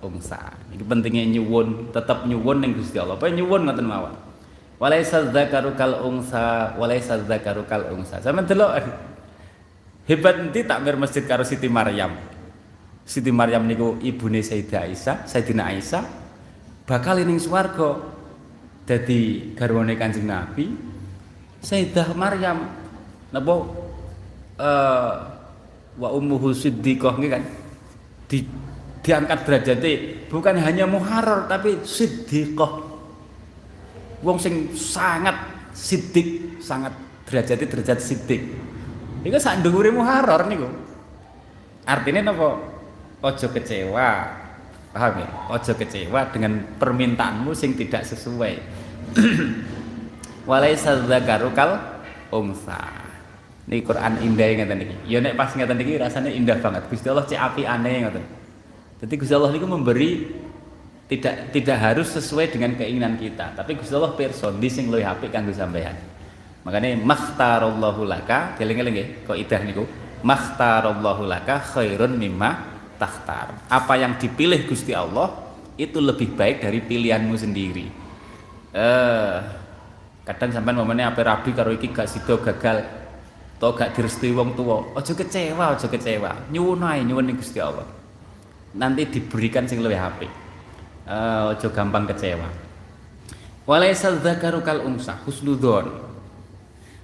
umsa. 0.00 0.54
Ini 0.72 0.80
pentingnya 0.86 1.24
nyuwun 1.36 1.90
tetap 1.92 2.24
nyuwun 2.24 2.62
ning 2.62 2.72
Gusti 2.78 2.96
Allah. 2.96 3.18
Apa 3.18 3.28
nyuwun 3.28 3.66
ngoten 3.66 3.84
mawon? 3.84 4.14
Walaisa 4.76 5.32
zakaru 5.32 5.72
kal 5.72 6.04
unsa 6.04 6.76
walaisa 6.76 7.16
zakaru 7.24 7.64
kal 7.64 7.96
unsa 7.96 8.20
sama 8.20 8.44
delok 8.44 8.84
hebat 10.04 10.36
nanti 10.36 10.68
takmir 10.68 11.00
masjid 11.00 11.24
karo 11.24 11.48
Siti 11.48 11.64
Maryam 11.64 12.12
Siti 13.06 13.30
Maryam 13.30 13.70
niku 13.70 14.02
ibune 14.02 14.42
Sayyidah 14.42 14.82
Aisyah 14.82 15.16
Sayyidina 15.30 15.70
Aisyah 15.70 16.02
bakal 16.90 17.22
ning 17.22 17.38
swarga 17.38 18.02
dadi 18.82 19.54
garwane 19.54 19.94
Kanjeng 19.94 20.26
Nabi. 20.26 20.74
Sayyidah 21.62 22.14
Maryam 22.18 22.66
napa? 23.30 23.54
Uh, 24.56 25.12
wa 26.00 26.08
ummuhu 26.12 26.50
siddiqah 26.50 27.14
kan? 27.14 27.44
Di, 28.26 28.42
diangkat 29.06 29.38
derajatnya 29.46 29.92
bukan 30.26 30.58
hanya 30.58 30.84
muharrar 30.90 31.46
tapi 31.46 31.86
siddiqah. 31.86 32.90
Wong 34.26 34.42
sing 34.42 34.74
sangat 34.74 35.36
siddiq 35.70 36.58
sangat 36.58 36.90
derajatnya 37.28 37.66
derajat 37.70 37.98
siddiq. 38.02 38.42
Itu 39.22 39.38
sak 39.38 39.62
ndhuwure 39.62 39.94
muharrar 39.94 40.50
niku. 40.50 40.66
Artinya 41.86 42.34
napa 42.34 42.75
ojo 43.24 43.46
kecewa 43.52 44.44
Paham 44.96 45.20
ya? 45.20 45.28
Ojo 45.52 45.72
kecewa 45.76 46.32
dengan 46.32 46.64
permintaanmu 46.80 47.52
sing 47.52 47.76
tidak 47.76 48.08
sesuai. 48.08 48.56
Walaisa 50.48 51.04
dzakaru 51.04 51.52
kal 51.52 52.00
umsa. 52.32 52.80
Ini 53.68 53.84
Quran 53.84 54.24
indah 54.24 54.48
ngeten 54.56 54.80
iki. 54.88 54.96
Ya 55.04 55.20
nek 55.20 55.36
pas 55.36 55.52
ngeten 55.52 55.76
iki 55.84 56.00
rasanya 56.00 56.32
indah 56.32 56.56
banget. 56.64 56.88
Gusti 56.88 57.12
Allah 57.12 57.28
cek 57.28 57.36
api 57.36 57.62
aneh 57.68 58.08
ngoten. 58.08 58.24
Jadi 59.04 59.14
Gusti 59.20 59.36
Allah 59.36 59.52
niku 59.52 59.68
memberi 59.68 60.32
tidak 61.12 61.52
tidak 61.52 61.76
harus 61.76 62.08
sesuai 62.16 62.56
dengan 62.56 62.72
keinginan 62.80 63.20
kita, 63.20 63.52
tapi 63.52 63.76
Gusti 63.76 63.92
Allah 63.92 64.16
pirsa 64.16 64.48
ndi 64.48 64.68
sing 64.72 64.88
luwih 64.88 65.04
apik 65.04 65.28
kanggo 65.28 65.52
sampean. 65.52 65.92
Makanya 66.64 66.98
makhtarallahu 67.04 68.08
laka, 68.08 68.56
eling-eling 68.58 68.96
nggih, 68.96 69.08
kok 69.28 69.36
idah 69.36 69.60
niku. 69.60 69.84
Makhtarallahu 70.24 71.28
laka 71.28 71.60
khairun 71.62 72.16
mimma 72.16 72.75
takhtar. 72.96 73.56
Apa 73.70 73.94
yang 74.00 74.16
dipilih 74.16 74.66
Gusti 74.68 74.92
Allah 74.92 75.46
itu 75.76 76.00
lebih 76.00 76.32
baik 76.32 76.64
dari 76.64 76.80
pilihanmu 76.80 77.36
sendiri. 77.36 77.86
Eh, 78.76 79.36
kadang 80.24 80.50
sampean 80.52 80.76
momennya 80.76 81.12
apa 81.12 81.20
rabi 81.24 81.52
karo 81.52 81.72
iki 81.72 81.92
gak 81.92 82.08
sido 82.08 82.40
gagal 82.40 82.84
atau 83.56 83.72
gak 83.72 83.96
direstui 83.96 84.36
wong 84.36 84.52
tua, 84.52 84.84
ojo 84.92 85.12
kecewa, 85.16 85.72
ojo 85.72 85.88
kecewa. 85.88 86.52
Nyuwun 86.52 86.84
ae 86.84 87.00
nyuwun 87.04 87.32
Gusti 87.36 87.56
Allah. 87.56 87.88
Nanti 88.76 89.08
diberikan 89.08 89.64
sing 89.64 89.80
luwih 89.80 89.96
apik. 89.96 90.28
Eh, 91.08 91.42
ojo 91.56 91.68
gampang 91.72 92.04
kecewa. 92.04 92.48
Walaisa 93.64 94.12
dzakaru 94.14 94.60
kal 94.60 94.84
unsa 94.84 95.18
husnudzon. 95.24 95.88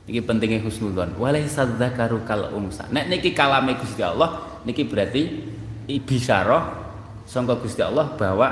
Iki 0.07 0.21
pentingnya 0.23 0.61
husnudzon. 0.63 1.17
Walaisa 1.17 1.67
dzakaru 1.67 2.23
kal 2.29 2.53
unsa. 2.53 2.87
Nek 2.93 3.09
niki 3.09 3.33
kalame 3.33 3.75
Gusti 3.81 4.05
Allah, 4.05 4.61
niki 4.69 4.85
berarti 4.87 5.23
ibisyarah 6.01 6.63
sangka 7.29 7.61
Gusti 7.61 7.85
Allah 7.85 8.13
bahwa 8.17 8.49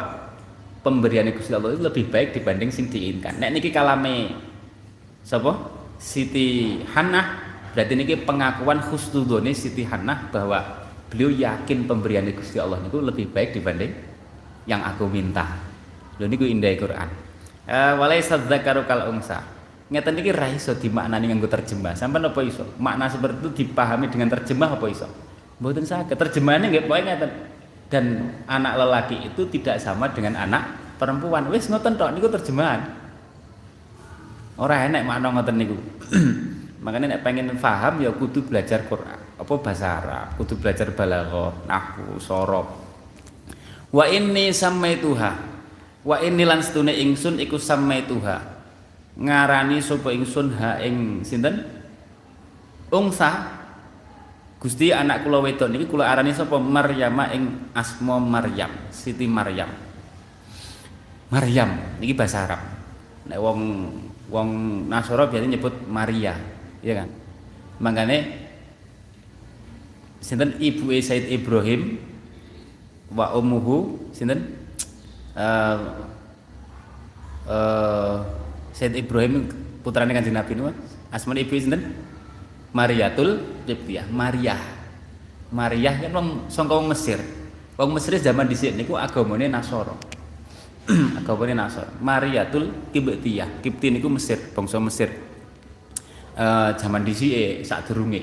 pemberian 0.85 1.29
Gusti 1.33 1.53
Allah 1.53 1.77
itu 1.77 1.83
lebih 1.85 2.09
baik 2.09 2.37
dibanding 2.37 2.73
sing 2.73 2.89
diinginkan. 2.89 3.41
Nek 3.41 3.51
niki 3.57 3.73
kalame 3.73 4.33
sapa? 5.25 5.81
Siti 6.01 6.81
Hannah 6.97 7.45
berarti 7.77 7.93
niki 7.93 8.25
pengakuan 8.25 8.81
husnudzone 8.81 9.53
Siti 9.53 9.85
Hannah 9.85 10.33
bahwa 10.33 10.89
beliau 11.13 11.29
yakin 11.29 11.85
pemberian 11.85 12.25
Gusti 12.33 12.57
Allah 12.57 12.81
itu 12.81 12.97
lebih 13.05 13.29
baik 13.29 13.53
dibanding 13.53 13.93
yang 14.65 14.81
aku 14.81 15.05
minta. 15.05 15.61
Lho 16.17 16.25
niku 16.25 16.49
indah 16.49 16.73
Quran. 16.81 17.09
Uh, 17.69 18.01
walaisa 18.01 18.41
dzakaru 18.41 18.89
kal 18.89 19.13
unsa 19.13 19.61
ngeten 19.91 20.23
iki 20.23 20.31
ra 20.31 20.47
iso 20.49 20.73
dimaknani 20.79 21.35
nganggo 21.35 21.51
terjemah. 21.51 21.99
Sampai 21.99 22.23
apa 22.23 22.41
iso? 22.47 22.65
Makna 22.79 23.11
seperti 23.11 23.45
itu 23.45 23.51
dipahami 23.67 24.07
dengan 24.07 24.31
terjemah 24.31 24.79
apa 24.79 24.87
iso? 24.87 25.30
Mboten 25.61 25.85
saged. 25.85 26.17
Terjemahannya 26.17 26.67
nggih 26.73 26.85
pokoke 26.89 27.03
ngeten. 27.05 27.31
Dan 27.91 28.05
anak 28.47 28.79
lelaki 28.79 29.17
itu 29.29 29.45
tidak 29.51 29.77
sama 29.83 30.09
dengan 30.11 30.39
anak 30.39 30.95
perempuan. 30.97 31.47
Wis 31.53 31.69
ngoten 31.69 31.95
tok 32.01 32.17
niku 32.17 32.33
terjemahan. 32.33 32.81
Ora 34.57 34.89
enek 34.89 35.03
makna 35.05 35.31
ngoten 35.31 35.57
niku. 35.59 35.77
Makanya 36.85 37.17
nek 37.17 37.23
pengen 37.27 37.53
paham 37.61 38.01
ya 38.01 38.11
kudu 38.15 38.47
belajar 38.49 38.87
Quran. 38.89 39.21
Apa 39.41 39.53
bahasa 39.61 40.01
Arab, 40.01 40.37
kudu 40.37 40.61
belajar 40.61 40.93
balaghah, 40.93 41.65
nahwu, 41.65 42.21
sorob. 42.21 42.69
Wa 43.93 44.05
inni 44.09 44.53
samaituha. 44.53 45.33
Wa 46.05 46.17
inni 46.25 46.45
lan 46.49 46.65
stune 46.65 46.97
ingsun 46.97 47.37
iku 47.41 47.61
samaituha 47.61 48.61
ngarani 49.21 49.85
sapa 49.85 50.15
ingsun 50.17 50.57
ha 50.57 50.81
ing 50.81 51.21
sinten 51.21 51.61
ungsa 52.89 53.60
Gusti 54.61 54.93
anak 54.93 55.25
kula 55.25 55.41
wedok 55.41 55.73
niki 55.73 55.89
kula 55.89 56.13
arani 56.13 56.37
sapa? 56.37 56.61
Maryama 56.61 57.33
ing 57.33 57.73
asma 57.73 58.21
Maryam 58.21 58.69
Siti 58.93 59.25
Maryam. 59.25 59.73
Maryam 61.33 61.97
niki 61.97 62.13
bahasa 62.13 62.45
Arab. 62.45 62.61
Nek 63.25 63.41
wong 63.41 63.61
wong 64.29 64.49
Nasara 64.93 65.33
biasanya 65.33 65.57
nyebut 65.57 65.73
Maria 65.89 66.37
ya 66.85 66.93
kan? 66.93 67.09
Makane 67.81 68.37
sinten? 70.21 70.61
Ibu 70.61 70.93
Said 71.01 71.33
Ibrahim 71.33 71.97
wa 73.17 73.33
ummuhu 73.33 73.97
sinten? 74.13 74.61
Uh, 75.33 76.05
uh, 77.49 78.17
Said 78.77 78.93
Ibrahim 78.93 79.49
putrane 79.81 80.13
Kanjeng 80.13 80.37
Nabi 80.37 80.53
niku. 80.53 80.69
Asma 81.09 81.33
ibu 81.33 81.57
sinten? 81.57 81.97
Mariatul 82.71 83.43
Qibtiyah 83.71 84.11
Maria 84.11 84.81
Maria 85.51 85.99
kan 85.99 86.11
wong 86.15 86.29
sangka 86.47 86.79
wong 86.79 86.89
Mesir. 86.95 87.19
Wong 87.75 87.91
Mesir 87.91 88.15
zaman 88.23 88.47
dhisik 88.47 88.75
niku 88.79 88.95
agamane 88.95 89.51
Nasara. 89.51 89.95
Agamane 91.19 91.55
Nasara. 91.59 91.91
Mariatul 91.99 92.95
Qibtiyah 92.95 93.59
Qibti 93.59 93.91
niku 93.91 94.07
Mesir 94.07 94.39
bangsa 94.55 94.79
Mesir. 94.79 95.11
Uh, 96.39 96.71
zaman 96.79 97.03
dhisik 97.03 97.67
sadurunge. 97.67 98.23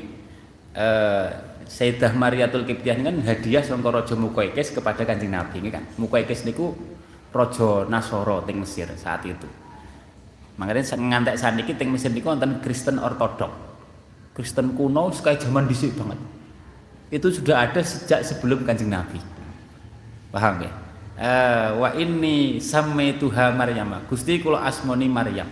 Uh, 0.71 1.27
Sayyidah 1.67 2.15
Mariatul 2.15 2.63
Qibtiyah 2.63 2.95
kan 3.03 3.19
hadiah 3.27 3.59
sangka 3.59 3.91
Raja 3.91 4.15
Mukaikis 4.15 4.71
kepada 4.71 5.03
Kanjeng 5.03 5.35
Nabi 5.35 5.59
ini 5.59 5.67
kan? 5.67 5.83
Mukaikis 5.99 6.47
niku 6.47 6.71
raja 7.35 7.83
Nasara 7.91 8.39
teng 8.47 8.63
Mesir 8.63 8.87
saat 8.95 9.27
itu. 9.27 9.51
Makanya 10.55 10.95
ngantek 10.95 11.35
saniki 11.35 11.75
teng 11.75 11.91
Mesir 11.91 12.15
niku 12.15 12.31
wonten 12.31 12.63
Kristen 12.63 13.03
ortodok. 13.03 13.66
Kristen 14.37 14.77
kuno 14.77 15.09
sekali 15.09 15.41
zaman 15.41 15.65
dhisik 15.65 15.97
banget. 15.97 16.21
Itu 17.09 17.33
sudah 17.33 17.65
ada 17.65 17.81
sejak 17.81 18.21
sebelum 18.21 18.61
Kanjeng 18.69 18.93
Nabi. 18.93 19.17
Paham 20.29 20.61
ya? 20.61 20.69
Uh, 21.17 21.81
wa 21.81 21.89
ini 21.97 22.61
tuha 23.17 23.49
Maryam. 23.57 23.97
Gusti 24.05 24.37
kula 24.37 24.61
asmoni 24.61 25.09
Maryam. 25.09 25.49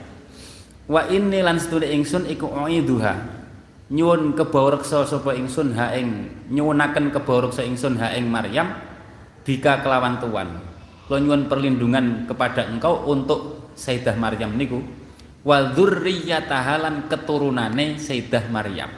Wa 0.86 1.10
ini 1.10 1.42
lan 1.42 1.58
setune 1.58 1.90
ingsun 1.90 2.30
iku 2.30 2.46
duha. 2.86 3.18
Nyuwun 3.90 4.38
kebawreksa 4.38 5.10
sapa 5.10 5.34
ingsun 5.34 5.74
ha 5.74 5.98
ing 5.98 6.30
nyuwunaken 6.54 7.10
kebawreksa 7.10 7.66
ingsun 7.66 7.98
ha 7.98 8.14
ing 8.14 8.30
Maryam 8.30 8.70
bika 9.42 9.82
kelawan 9.82 10.22
tuan. 10.22 10.62
Kula 11.10 11.18
nyuwun 11.26 11.50
perlindungan 11.50 12.30
kepada 12.30 12.70
engkau 12.70 13.02
untuk 13.10 13.66
Sayyidah 13.74 14.14
Maryam 14.22 14.54
niku 14.54 14.86
wa 15.46 15.58
dzurriyyataha 15.72 17.06
keturunane 17.06 18.02
Sayyidah 18.02 18.50
Maryam. 18.50 18.91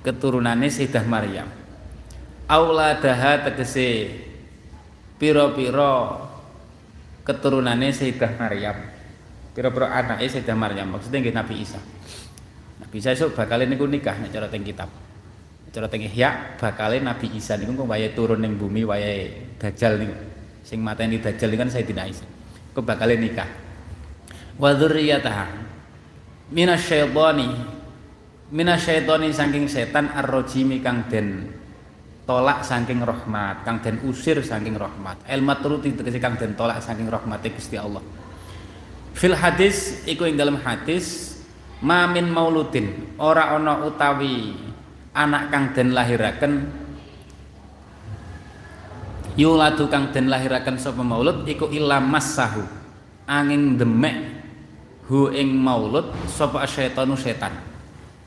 Keturunane 0.00 0.72
Sayyidah 0.72 1.04
Maryam. 1.04 1.48
Auladaha 2.48 3.44
tegese 3.44 4.08
pira-pira 5.20 6.24
keturunane 7.28 7.92
Sayyidah 7.92 8.32
Maryam. 8.40 8.76
Pira-pira 9.52 9.92
anake 9.92 10.32
Sayyidah 10.32 10.56
Maryam 10.56 10.96
maksudnya 10.96 11.20
nggih 11.20 11.36
Nabi 11.36 11.54
Isa. 11.60 11.78
Nabi 12.80 12.96
Isa 13.04 13.12
esuk 13.12 13.36
bakal 13.36 13.68
niku 13.68 13.84
nikah 13.84 14.16
nek 14.16 14.32
cara 14.32 14.48
teng 14.48 14.64
kitab. 14.64 14.88
Cara 15.68 15.84
teng 15.92 16.00
Ihya 16.00 16.56
bakal 16.56 16.96
Nabi 17.04 17.36
Isa 17.36 17.60
niku 17.60 17.84
wayahe 17.84 18.16
turun 18.16 18.40
ning 18.40 18.56
bumi 18.56 18.88
wayahe 18.88 19.60
Dajjal 19.60 20.00
niku. 20.00 20.16
Sing 20.64 20.80
mateni 20.80 21.20
Dajjal 21.20 21.52
niku 21.52 21.68
kan 21.68 21.68
Sayyidina 21.68 22.08
Isa 22.08 22.24
kok 22.72 22.86
bakal 22.86 23.10
nikah 23.10 23.67
wa 24.58 24.74
dzurriyyataha 24.74 25.46
minasyaitani 26.50 27.48
minasyaitani 28.50 29.30
saking 29.30 29.70
setan 29.70 30.10
ar-rajimi 30.10 30.82
kang 30.82 31.06
den 31.06 31.54
tolak 32.26 32.66
saking 32.66 33.00
rahmat 33.00 33.64
kang 33.64 33.80
den 33.80 34.02
usir 34.04 34.42
saking 34.42 34.76
rahmat. 34.76 35.22
El 35.30 35.40
matruti 35.40 35.94
tegese 35.94 36.18
kang 36.20 36.36
den 36.36 36.58
tolak 36.58 36.82
saking 36.82 37.08
rahmate 37.08 37.54
Gusti 37.54 37.78
Allah. 37.78 38.02
Fil 39.14 39.34
hadis 39.34 40.04
iku 40.04 40.28
ing 40.28 40.36
dalam 40.36 40.60
hadis 40.60 41.38
mamin 41.80 42.28
mauludin 42.28 43.16
ora 43.16 43.54
ana 43.54 43.86
utawi 43.86 44.58
anak 45.14 45.48
kang 45.54 45.64
den 45.72 45.94
lahiraken. 45.94 46.52
Yuladu 49.38 49.86
kang 49.86 50.10
den 50.10 50.26
lahiraken 50.26 50.82
sapa 50.82 50.98
maulud 50.98 51.46
iku 51.46 51.70
ilam 51.70 52.10
masahu 52.10 52.66
angin 53.28 53.78
demek 53.78 54.37
hu 55.08 55.32
ing 55.32 55.48
maulud 55.56 56.12
sapa 56.28 56.68
syaitanu 56.68 57.16
setan. 57.16 57.56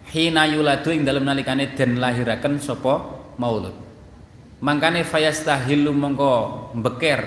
Hina 0.10 0.50
yuladu 0.50 0.92
ing 0.92 1.06
dalem 1.06 1.24
nalikane 1.24 1.72
den 1.78 2.02
lahiraken 2.02 2.58
sapa 2.58 3.22
maulud. 3.38 3.72
Mangkane 4.62 5.06
fayastahilu 5.06 5.94
mongko 5.94 6.74
beker 6.82 7.22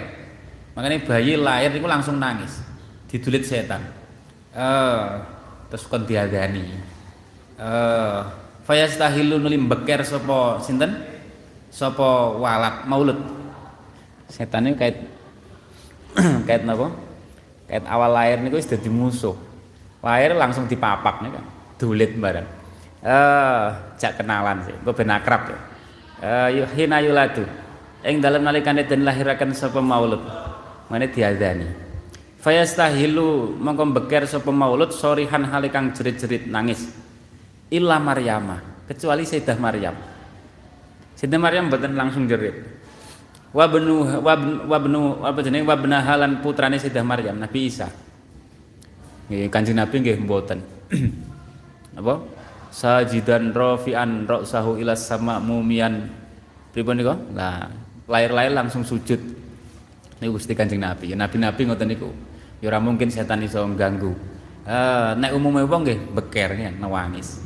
makane 0.74 1.02
bayi 1.06 1.38
lahir 1.38 1.70
iku 1.70 1.86
langsung 1.86 2.18
nangis. 2.18 2.60
Didulit 3.06 3.46
setan. 3.46 3.82
Eh 4.54 5.02
terus 5.70 5.86
kon 5.86 6.06
diadani 6.06 6.78
eh 7.58 8.20
fayastahilu 8.66 9.38
nuli 9.38 9.56
beker 9.56 10.02
sapa 10.02 10.58
sinten? 10.58 11.14
Sapa 11.70 12.38
walak 12.38 12.86
maulud. 12.90 13.18
Setan 14.30 14.66
ini 14.66 14.78
kait 14.78 14.98
kait 16.46 16.62
apa 16.62 17.03
kait 17.68 17.84
awal 17.88 18.12
lahir 18.12 18.40
niku 18.40 18.60
wis 18.60 18.68
dadi 18.68 18.88
musuh. 18.92 19.36
Lahir 20.04 20.36
langsung 20.36 20.68
dipapak 20.68 21.24
nih 21.24 21.30
kan 21.32 21.44
dulit 21.80 22.12
bareng. 22.16 22.48
Eh 23.04 23.66
jak 24.00 24.20
kenalan 24.20 24.64
sih 24.68 24.76
gue 24.76 24.94
ben 24.96 25.10
akrab 25.12 25.42
ya. 25.48 25.58
Eh 26.20 26.68
hina 26.76 27.00
yuladu. 27.00 27.44
Ing 28.04 28.20
dalem 28.20 28.44
nalikane 28.44 28.84
den 28.84 29.04
lahiraken 29.04 29.56
sapa 29.56 29.80
maulud? 29.80 30.20
Mane 30.92 31.08
diadani. 31.08 31.68
Fayastahilu 32.40 33.56
mongko 33.56 33.96
beker 33.96 34.28
sapa 34.28 34.52
maulud 34.52 34.92
sorihan 34.92 35.48
halikang 35.48 35.96
jerit-jerit 35.96 36.52
nangis. 36.52 36.92
Illa 37.72 37.96
maryama 37.96 38.60
kecuali 38.84 39.24
Sayyidah 39.24 39.56
Maryam. 39.56 39.96
Sayyidah 41.16 41.40
Maryam 41.40 41.72
mboten 41.72 41.96
langsung 41.96 42.28
jerit 42.28 42.83
wa 43.54 43.64
benu 43.70 44.02
wa 44.66 44.78
benu 44.82 45.22
apa 45.22 45.38
jenenge? 45.40 45.64
Wa 45.64 45.78
benahalan 45.78 46.42
putrane 46.42 46.76
Sayyidah 46.76 47.06
Maryam 47.06 47.38
Nabi 47.38 47.70
Isa. 47.70 47.86
Nggih 49.30 49.48
Kanjeng 49.48 49.78
Nabi 49.78 49.94
nggih 50.02 50.18
mboten. 50.20 50.60
Apa? 52.00 52.20
Sajidan 52.74 53.54
rafi'an 53.54 54.26
ra'sahu 54.26 54.76
ila 54.82 54.98
sama 54.98 55.38
mumian. 55.38 56.10
Pripun 56.74 56.98
niku? 56.98 57.14
Lah 57.32 57.70
lahir-lahir 58.10 58.52
langsung 58.52 58.82
sujud. 58.82 59.16
Niku 60.20 60.36
Gusti 60.36 60.52
Kanjeng 60.52 60.82
Nabi. 60.82 61.14
Ya 61.14 61.16
nabi-nabi 61.16 61.70
ngoten 61.70 61.88
niku 61.88 62.10
ya 62.60 62.68
ora 62.72 62.80
mungkin 62.82 63.12
setan 63.12 63.44
iso 63.44 63.60
ganggu 63.76 64.16
uh, 64.64 65.12
nek 65.20 65.36
umume 65.36 65.68
wong 65.68 65.84
nggih 65.84 65.98
beker 66.16 66.50
ya 66.56 66.70
nangis. 66.74 67.40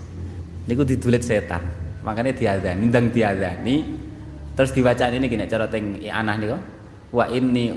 Niku 0.67 0.83
didulit 0.83 1.23
setan. 1.23 1.63
Makanya 2.03 2.33
diadani 2.33 2.83
ndang 2.89 3.13
diadani 3.13 3.77
terus 4.59 4.75
diwaca 4.75 5.07
ini 5.15 5.31
gini 5.31 5.47
cara 5.47 5.71
teng 5.71 6.03
anak 6.03 6.35
nih 6.43 6.51
wa 7.15 7.25
inni 7.31 7.71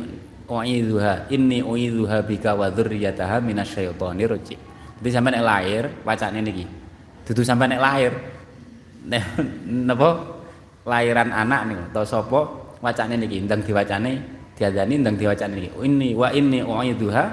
uidzuha 0.49 1.31
inni 1.31 1.63
uidzuha 1.63 2.25
bika 2.27 2.57
wa 2.57 2.67
dzurriyyataha 2.67 3.39
minasyaitonir 3.39 4.33
rajim. 4.33 4.59
Jadi 4.99 5.09
sampai 5.09 5.31
nek 5.37 5.43
lahir 5.45 5.83
wacane 6.03 6.39
niki. 6.43 6.65
Dudu 7.25 7.41
sampai 7.45 7.71
nek 7.71 7.79
lahir. 7.81 8.11
Napa? 9.87 10.09
Lahiran 10.81 11.29
anak 11.29 11.61
nih 11.69 11.77
atau 11.89 12.03
sapa? 12.03 12.41
Wacane 12.83 13.15
niki. 13.17 13.45
Ndang 13.45 13.63
diwacane 13.63 14.11
diadani 14.57 14.93
ndang 14.99 15.15
diwacane 15.15 15.53
niki. 15.57 15.69
Inni 15.85 16.17
wa 16.17 16.33
inni 16.35 16.59
uidzuha 16.65 17.23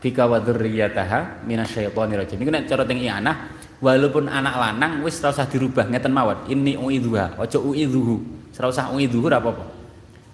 bika 0.00 0.24
wa 0.26 0.40
dzurriyyataha 0.40 1.44
minasyaitonir 1.44 2.24
rajim. 2.24 2.40
Niku 2.40 2.50
nek 2.50 2.64
cara 2.66 2.82
teng 2.88 3.04
anak 3.04 3.36
walaupun 3.82 4.30
anak 4.30 4.54
lanang 4.56 4.92
wis 5.04 5.20
ora 5.20 5.30
usah 5.36 5.46
dirubah 5.46 5.86
ngeten 5.92 6.10
mawon. 6.10 6.48
Inni 6.48 6.74
uidzuha 6.80 7.38
aja 7.38 7.58
uidzuhu 7.60 8.41
ora 8.62 8.70
usah 8.70 8.94
uidzuhu 8.94 9.26
ora 9.26 9.42
apa-apa. 9.42 9.66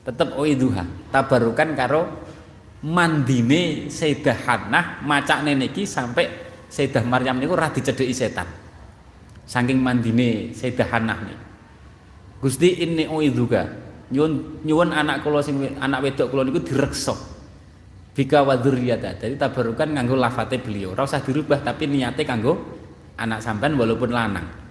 Tetep 0.05 0.37
uidzuha 0.37 0.85
tabarukan 1.09 1.73
karo 1.73 2.29
mandine 2.85 3.89
Sayyidah 3.89 4.37
Hannah 4.45 5.01
macakne 5.01 5.57
niki 5.57 5.89
sampai 5.89 6.29
Sayyidah 6.69 7.09
Maryam 7.09 7.41
niku 7.41 7.57
ora 7.57 7.73
dicedheki 7.73 8.13
setan. 8.13 8.45
Saking 9.49 9.81
mandine 9.81 10.53
Sayyidah 10.53 10.89
Hannah 10.93 11.19
nih 11.25 11.39
Gusti 12.45 12.85
inni 12.85 13.09
uidzuka 13.09 13.65
nyuwun 14.13 14.61
nyuwun 14.61 14.93
anak 14.93 15.25
kula 15.25 15.41
sing 15.41 15.65
anak 15.81 16.05
wedok 16.05 16.29
kula 16.29 16.45
niku 16.45 16.61
direksa. 16.61 17.17
Bika 18.13 18.45
wa 18.45 18.61
dzurriyyata. 18.61 19.25
Jadi 19.25 19.41
tabarukan 19.41 19.95
nganggo 19.95 20.19
lafate 20.19 20.61
beliau. 20.61 20.93
Ora 20.93 21.09
usah 21.09 21.25
dirubah 21.25 21.65
tapi 21.65 21.89
niate 21.89 22.29
kanggo 22.29 22.61
anak 23.17 23.41
sampean 23.41 23.73
walaupun 23.73 24.13
lanang 24.13 24.68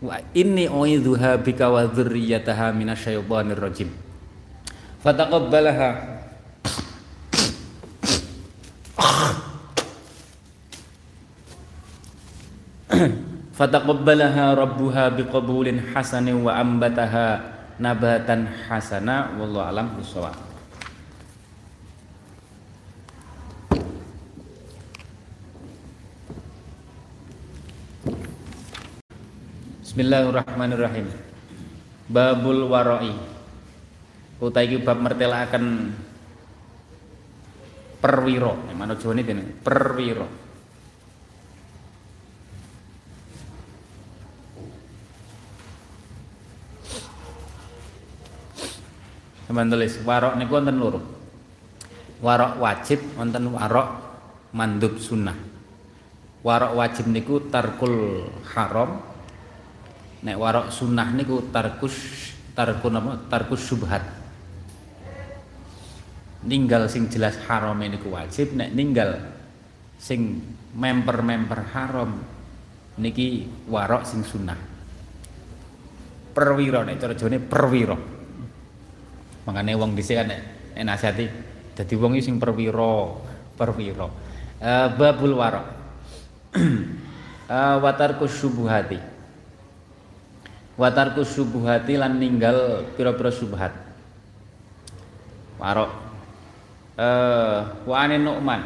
wa 0.00 0.16
inni 0.32 0.64
uidzuha 0.66 1.36
bika 1.40 1.68
wa 1.68 1.84
dzurriyyataha 1.84 2.72
minasyaitonir 2.72 3.60
rajim 3.60 3.92
fataqabbalaha. 5.04 6.18
Fataqabbalaha 13.60 14.56
rabbuha 14.56 15.12
biqabulin 15.20 15.92
hasanin 15.92 16.40
wa 16.40 16.56
ambataha 16.56 17.44
nabatan 17.76 18.48
hasana. 18.48 19.36
Wallahu 19.36 19.68
alam 19.68 20.00
bisawab 20.00 20.49
Bismillahirrahmanirrahim. 30.00 31.12
Babul 32.08 32.64
waroi. 32.72 33.12
Utai 34.40 34.64
iki 34.64 34.80
bab 34.80 34.96
mertelaken 34.96 35.92
perwiro. 38.00 38.56
Mana 38.72 38.96
jawane 38.96 39.20
dene? 39.20 39.44
Perwiro. 39.60 40.24
Sampeyan 49.44 49.68
tulis 49.68 50.00
warok 50.00 50.32
niku 50.40 50.52
wonten 50.56 50.80
loro. 50.80 51.00
Warok 52.24 52.56
wajib 52.56 53.04
wonten 53.20 53.52
warok 53.52 53.88
mandub 54.56 54.96
sunnah. 54.96 55.36
Warok 56.40 56.72
wajib 56.72 57.04
niku 57.04 57.52
tarkul 57.52 58.24
haram, 58.56 59.09
nek 60.20 60.36
warok 60.36 60.68
sunnah 60.68 61.08
niku 61.16 61.48
tarkus 61.48 61.96
tarkun 62.52 63.00
apa? 63.00 63.12
Tarkus 63.28 63.64
subhat. 63.64 64.04
Ninggal 66.44 66.88
sing 66.88 67.08
jelas 67.08 67.36
haram 67.48 67.76
niku 67.76 68.12
wajib 68.12 68.56
nek 68.56 68.72
ninggal 68.72 69.20
sing 70.00 70.40
memper-memper 70.76 71.60
haram 71.72 72.20
niki 73.00 73.48
warok 73.68 74.04
sing 74.04 74.24
sunnah. 74.24 74.56
Perwira 76.30 76.84
nek 76.84 76.96
cara 77.00 77.16
Jawane 77.16 77.38
perwira. 77.40 77.96
Makane 79.44 79.72
wong 79.76 79.96
dhisik 79.96 80.20
kan 80.20 80.28
nek 80.28 80.40
nasihati 80.84 81.26
dadi 81.76 81.94
wong 81.96 82.20
sing 82.20 82.36
perwira 82.36 83.16
perwira. 83.56 84.08
Uh, 84.60 84.88
babul 84.96 85.32
warok. 85.36 85.66
Uh, 87.50 87.82
watarkus 87.82 88.30
subuhati 88.38 89.09
watarku 90.78 91.26
subuhati 91.26 91.98
lan 91.98 92.20
ninggal 92.20 92.84
pira-pira 92.94 93.32
subhat. 93.32 93.72
Warok. 95.58 95.90
Eh 97.00 97.58
wa 97.88 97.96
ane 97.96 98.16
Nu'man. 98.20 98.62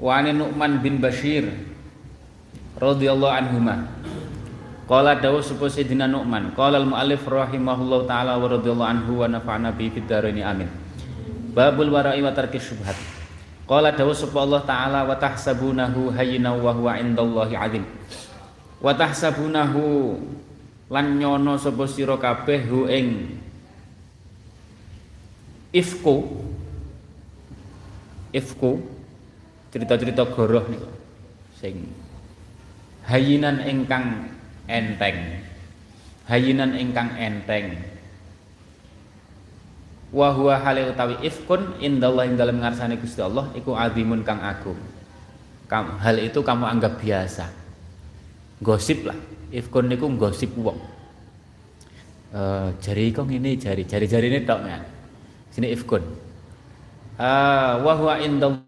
Wa 0.00 0.24
Nu'man 0.24 0.80
bin 0.80 0.98
Bashir 0.98 1.44
radhiyallahu 2.80 3.34
anhuma. 3.36 3.84
Qala 4.90 5.20
dawu 5.20 5.38
sapa 5.38 5.70
Sayyidina 5.70 6.10
Nu'man. 6.10 6.56
Qala 6.56 6.80
al 6.80 6.88
muallif 6.88 7.22
rahimahullahu 7.28 8.08
taala 8.10 8.40
wa 8.40 8.48
radhiyallahu 8.50 8.90
anhu 8.90 9.12
wa 9.22 9.30
nafa'ana 9.30 9.70
bi 9.76 9.92
fid 9.92 10.08
amin. 10.10 10.66
Babul 11.50 11.90
wara'i 11.90 12.22
wa 12.22 12.30
tarki 12.30 12.62
syubhat 12.62 12.94
Qala 13.70 13.94
dawu 13.94 14.10
sapa 14.10 14.42
Allah 14.42 14.62
taala 14.66 15.06
wa 15.06 15.14
tahsabunahu 15.14 16.10
hayyinan 16.14 16.58
wa 16.58 16.74
huwa 16.74 16.98
indallahi 16.98 17.54
wa 18.80 18.92
tahsabunahu 18.96 20.16
lan 20.90 21.06
nyono 21.20 21.60
sapa 21.60 21.84
sira 21.86 22.16
kabeh 22.16 22.60
hu 22.66 22.88
ing 22.90 23.38
ifku. 25.70 26.48
Ifku 28.30 28.78
cerita-cerita 29.74 30.22
goroh 30.30 30.62
niku 30.70 30.86
sing 31.58 31.86
hayinan 33.06 33.62
ingkang 33.66 34.30
enteng. 34.70 35.46
Hayinan 36.30 36.78
ingkang 36.78 37.10
enteng. 37.18 37.74
Wa 40.10 40.30
huwa 40.34 40.58
hale 40.62 40.90
utawi 40.90 41.18
ifkun 41.26 41.78
indallah 41.82 42.26
ing 42.26 42.34
dalem 42.34 42.62
ngarsane 42.62 42.98
Gusti 42.98 43.18
Allah 43.22 43.50
iku 43.54 43.74
azimun 43.74 44.22
kang 44.26 44.42
agung. 44.42 44.78
Hal 45.70 46.18
itu 46.18 46.42
kamu 46.42 46.66
anggap 46.66 46.98
biasa 46.98 47.59
gosip 48.60 49.08
lah. 49.08 49.18
Ifkon 49.50 49.90
niku 49.90 50.06
gosip 50.14 50.54
wong. 50.54 50.78
Uh, 52.30 52.70
jari 52.78 53.10
kok 53.10 53.26
ini 53.26 53.58
jari. 53.58 53.82
Jari 53.82 54.06
jari 54.06 54.30
ini 54.30 54.46
tok 54.46 54.60
kan 54.62 54.82
sini 55.50 55.74
ifkon 55.74 56.02
uh, 57.18 57.72
wa 57.82 57.92
huwa 57.98 58.14
indallah 58.22 58.62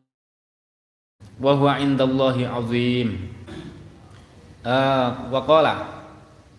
wa 1.39 1.53
huwa 1.55 1.73
indallahi 1.79 2.43
azim. 2.47 3.09
Uh, 4.63 5.09
wa 5.31 5.41
qala. 5.43 5.75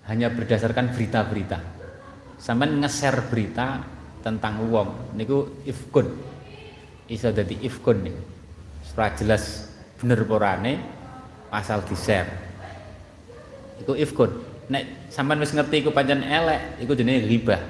Hanya 0.03 0.27
berdasarkan 0.27 0.91
berita-berita. 0.91 1.63
Sampai 2.35 2.67
nge-share 2.75 3.23
berita 3.31 3.79
tentang 4.19 4.67
wong. 4.67 5.15
Niku 5.15 5.63
ifkun. 5.63 6.11
Iso 7.07 7.31
dadi 7.31 7.55
ifkun 7.63 8.03
nih 8.03 8.15
jelas 8.93 9.73
bener 9.97 10.21
porane 10.29 10.77
asal 11.49 11.81
di-share 11.81 12.52
iku 13.81 13.97
ifkun. 13.97 14.31
Nek 14.69 15.09
sampean 15.09 15.41
wis 15.41 15.55
ngerti 15.55 15.81
iku 15.81 15.89
pancen 15.89 16.21
elek 16.21 16.83
iku 16.83 16.93
jenenge 16.93 17.25
ghibah. 17.25 17.61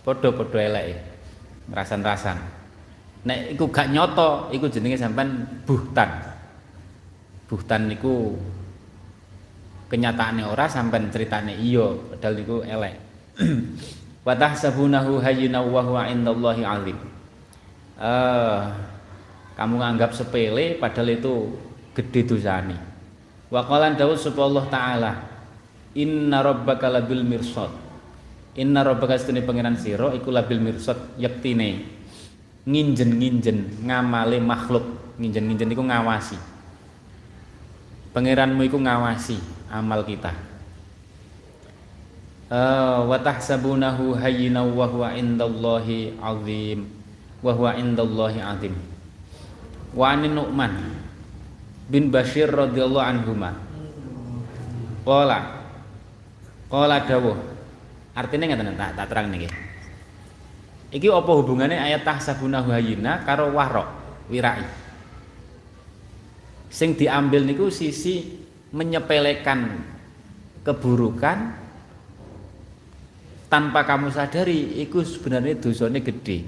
Padha-padha 0.00 0.60
elek 0.64 0.96
ngerasan-rasan 1.68 2.60
nek 3.20 3.52
iku 3.52 3.68
gak 3.68 3.92
nyoto 3.92 4.48
iku 4.52 4.66
jenenge 4.72 4.96
sampean 4.96 5.44
buhtan. 5.68 6.08
Buhtan 7.50 7.90
niku 7.90 8.38
kenyataannya 9.90 10.46
ora 10.46 10.70
sampean 10.70 11.10
ceritane 11.10 11.58
iya 11.58 11.84
padahal 12.16 12.34
niku 12.38 12.56
elek. 12.64 12.94
Wa 14.26 14.36
tahsabunahu 14.36 15.20
hayyina 15.20 15.64
wa 15.64 15.80
huwa 15.80 16.04
indallahi 16.08 16.62
alim. 16.64 16.98
Uh, 18.00 18.68
kamu 19.56 19.76
nganggap 19.76 20.16
sepele 20.16 20.80
padahal 20.80 21.20
itu 21.20 21.52
gede 21.92 22.24
dosane 22.24 22.89
Wa 23.50 23.66
qala 23.66 23.90
Daud 23.98 24.14
sapa 24.14 24.46
Allah 24.46 24.64
taala 24.70 25.12
Inna 25.98 26.38
rabbaka 26.38 26.86
labil 26.86 27.26
mirsad 27.26 27.74
Inna 28.54 28.86
rabbaka 28.86 29.18
stune 29.18 29.42
pangeran 29.42 29.74
sira 29.74 30.14
iku 30.14 30.30
labil 30.30 30.62
mirsad 30.62 31.18
yektine 31.18 31.98
nginjen-nginjen 32.68 33.86
ngamale 33.86 34.38
makhluk. 34.42 34.84
Nginjen-nginjen 35.20 35.72
iku 35.72 35.84
ngawasi. 35.84 36.36
Pangeranmu 38.10 38.60
iku 38.66 38.80
ngawasi 38.80 39.36
amal 39.70 40.02
kita. 40.02 40.32
Uh, 42.50 43.06
wa 43.06 43.14
tahsabunahu 43.22 44.18
hayyina 44.18 44.66
wa 44.66 44.86
huwa 44.90 45.14
indallahi 45.14 46.18
azim. 46.18 46.90
Wa 47.44 47.54
huwa 47.54 47.78
indallahi 47.78 48.42
azim. 48.42 48.74
Wa 49.94 50.16
anin 50.16 50.34
Nu'man 50.34 50.74
bin 51.90 52.14
Bashir 52.14 52.46
radhiyallahu 52.46 53.02
anhuma. 53.02 53.50
Qala 55.02 55.58
Qala 56.70 57.02
dawuh 57.02 57.34
Artinya 58.14 58.54
ngeten 58.54 58.78
tak 58.78 58.94
tak 58.94 59.06
terang 59.10 59.26
niki. 59.30 59.50
Iki 60.90 61.06
apa 61.10 61.30
hubungannya 61.30 61.78
ayat 61.78 62.02
tahsabuna 62.02 62.62
hayyina 62.66 63.22
karo 63.22 63.54
warok 63.54 63.86
wirai. 64.26 64.66
Sing 66.70 66.98
diambil 66.98 67.46
niku 67.46 67.70
sisi 67.70 68.38
menyepelekan 68.74 69.82
keburukan 70.66 71.38
tanpa 73.46 73.86
kamu 73.86 74.10
sadari 74.10 74.82
iku 74.82 75.02
sebenarnya 75.06 75.58
dosane 75.58 76.02
gede. 76.02 76.38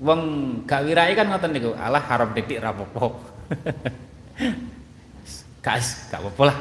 Wong 0.00 0.20
gak 0.68 0.84
wirai 0.84 1.16
kan 1.16 1.28
ngoten 1.28 1.52
niku, 1.56 1.72
Allah 1.76 2.04
haram 2.04 2.32
titik 2.36 2.60
rapopo. 2.60 3.35
Guys, 5.64 6.10
gak 6.10 6.22
apa-apa 6.22 6.42
lah. 6.52 6.58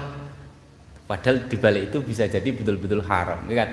Padahal 1.06 1.46
di 1.46 1.58
balik 1.62 1.94
itu 1.94 2.02
bisa 2.02 2.26
jadi 2.26 2.50
betul-betul 2.50 3.06
haram, 3.06 3.46
ya 3.46 3.62
kan? 3.62 3.70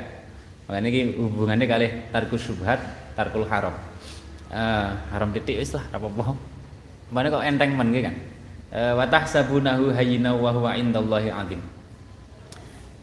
Makanya 0.68 0.88
ini 0.92 1.16
hubungannya 1.16 1.64
kali 1.64 1.86
tarkus 2.12 2.44
subhat, 2.44 2.80
tarkul 3.16 3.48
haram. 3.48 3.72
Uh, 4.52 4.92
haram 5.08 5.32
titik 5.32 5.56
wis 5.56 5.72
lah, 5.72 5.88
apa-apa. 5.88 6.36
Mana 7.08 7.32
kok 7.32 7.44
enteng 7.44 7.72
men 7.72 7.88
kan? 7.96 8.16
Uh, 8.72 8.92
wa 9.00 9.04
tahsabunahu 9.08 9.96
hayyina 9.96 10.36
wa 10.36 10.52
huwa 10.52 10.76
indallahi 10.76 11.32
azim. 11.32 11.60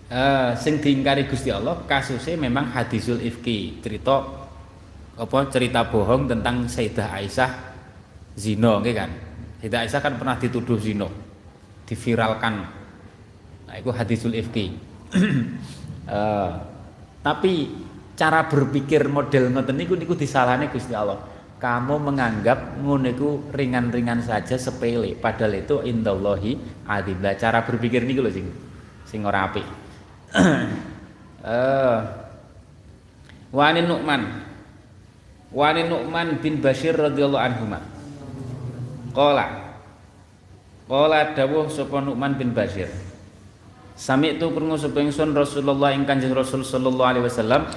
Uh, 0.09 0.57
sing 0.57 0.81
diingkari 0.81 1.29
Gusti 1.29 1.53
Allah 1.53 1.85
kasusnya 1.85 2.33
memang 2.33 2.73
hadisul 2.73 3.21
ifki 3.21 3.77
cerita 3.77 4.25
apa 5.13 5.39
cerita 5.53 5.85
bohong 5.85 6.25
tentang 6.25 6.65
Sayyidah 6.65 7.13
Aisyah 7.13 7.51
zino 8.33 8.81
kan 8.81 9.28
Sayyidah 9.59 9.83
Aisyah 9.83 10.01
kan 10.01 10.15
pernah 10.15 10.39
dituduh 10.39 10.79
zino 10.79 11.11
diviralkan 11.83 12.79
Nah, 13.69 13.77
itu 13.77 13.93
hadisul 13.93 14.33
ifki. 14.33 14.73
uh, 16.09 16.51
tapi 17.25 17.69
cara 18.17 18.49
berpikir 18.49 19.05
model 19.05 19.53
ngoten 19.53 19.77
niku 19.77 19.93
niku 19.93 20.17
disalahne 20.17 20.73
Gusti 20.73 20.97
Allah. 20.97 21.21
Kamu 21.61 22.01
menganggap 22.01 22.81
ngono 22.81 23.51
ringan-ringan 23.53 24.25
saja 24.25 24.57
sepele, 24.57 25.13
padahal 25.13 25.61
itu 25.61 25.85
indallahi 25.85 26.57
adzim. 26.89 27.21
Cara 27.37 27.61
berpikir 27.61 28.01
niku 28.09 28.25
lho 28.25 28.33
sing 28.33 28.49
sing 29.05 29.21
ora 29.21 29.53
apik. 29.53 29.67
uh, 31.45 31.99
Wani 33.49 33.81
Nu'man 33.81 34.21
Wani 35.49 35.81
Nu'man 35.89 36.37
bin 36.41 36.57
Bashir 36.57 36.97
radhiyallahu 36.97 37.41
anhu. 37.41 37.65
Qala. 39.13 39.45
Qala 40.89 41.33
dawuh 41.37 41.69
sapa 41.69 42.01
Nu'man 42.01 42.35
bin 42.37 42.53
Bashir. 42.53 42.89
Sami 43.99 44.39
itu 44.39 44.47
krungu 44.49 44.79
sapa 44.79 45.03
ingsun 45.03 45.35
Rasulullah 45.35 45.91
ing 45.93 46.07
Kanjeng 46.07 46.33
Rasul 46.33 46.65
sallallahu 46.65 47.09
alaihi 47.09 47.25
wasallam. 47.25 47.67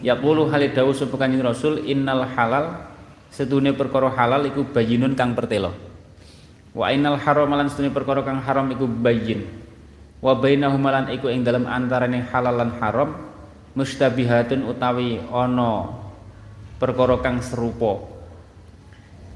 Yaqulu 0.00 0.48
halidawu 0.48 0.96
sapa 0.96 1.20
Kanjeng 1.20 1.44
Rasul 1.44 1.84
innal 1.84 2.24
halal 2.24 2.90
sedune 3.30 3.70
perkara 3.70 4.10
halal 4.10 4.42
iku 4.50 4.66
bayinun 4.66 5.14
kang 5.14 5.38
pertelo 5.38 5.70
wa 6.74 6.90
innal 6.90 7.18
haram 7.18 7.50
lan 7.50 7.70
sedune 7.70 7.94
perkara 7.94 8.26
kang 8.26 8.42
haram 8.42 8.66
iku 8.74 8.90
bayin 8.90 9.46
wa 10.18 10.34
bainahuma 10.34 10.90
lan 10.90 11.06
iku 11.14 11.30
ing 11.30 11.46
dalem 11.46 11.66
antaraning 11.66 12.26
halal 12.26 12.54
lan 12.58 12.74
haram 12.82 13.30
mustabihatun 13.78 14.66
utawi 14.66 15.22
ana 15.30 15.94
perkara 16.82 17.22
kang 17.22 17.38
serupa 17.38 18.09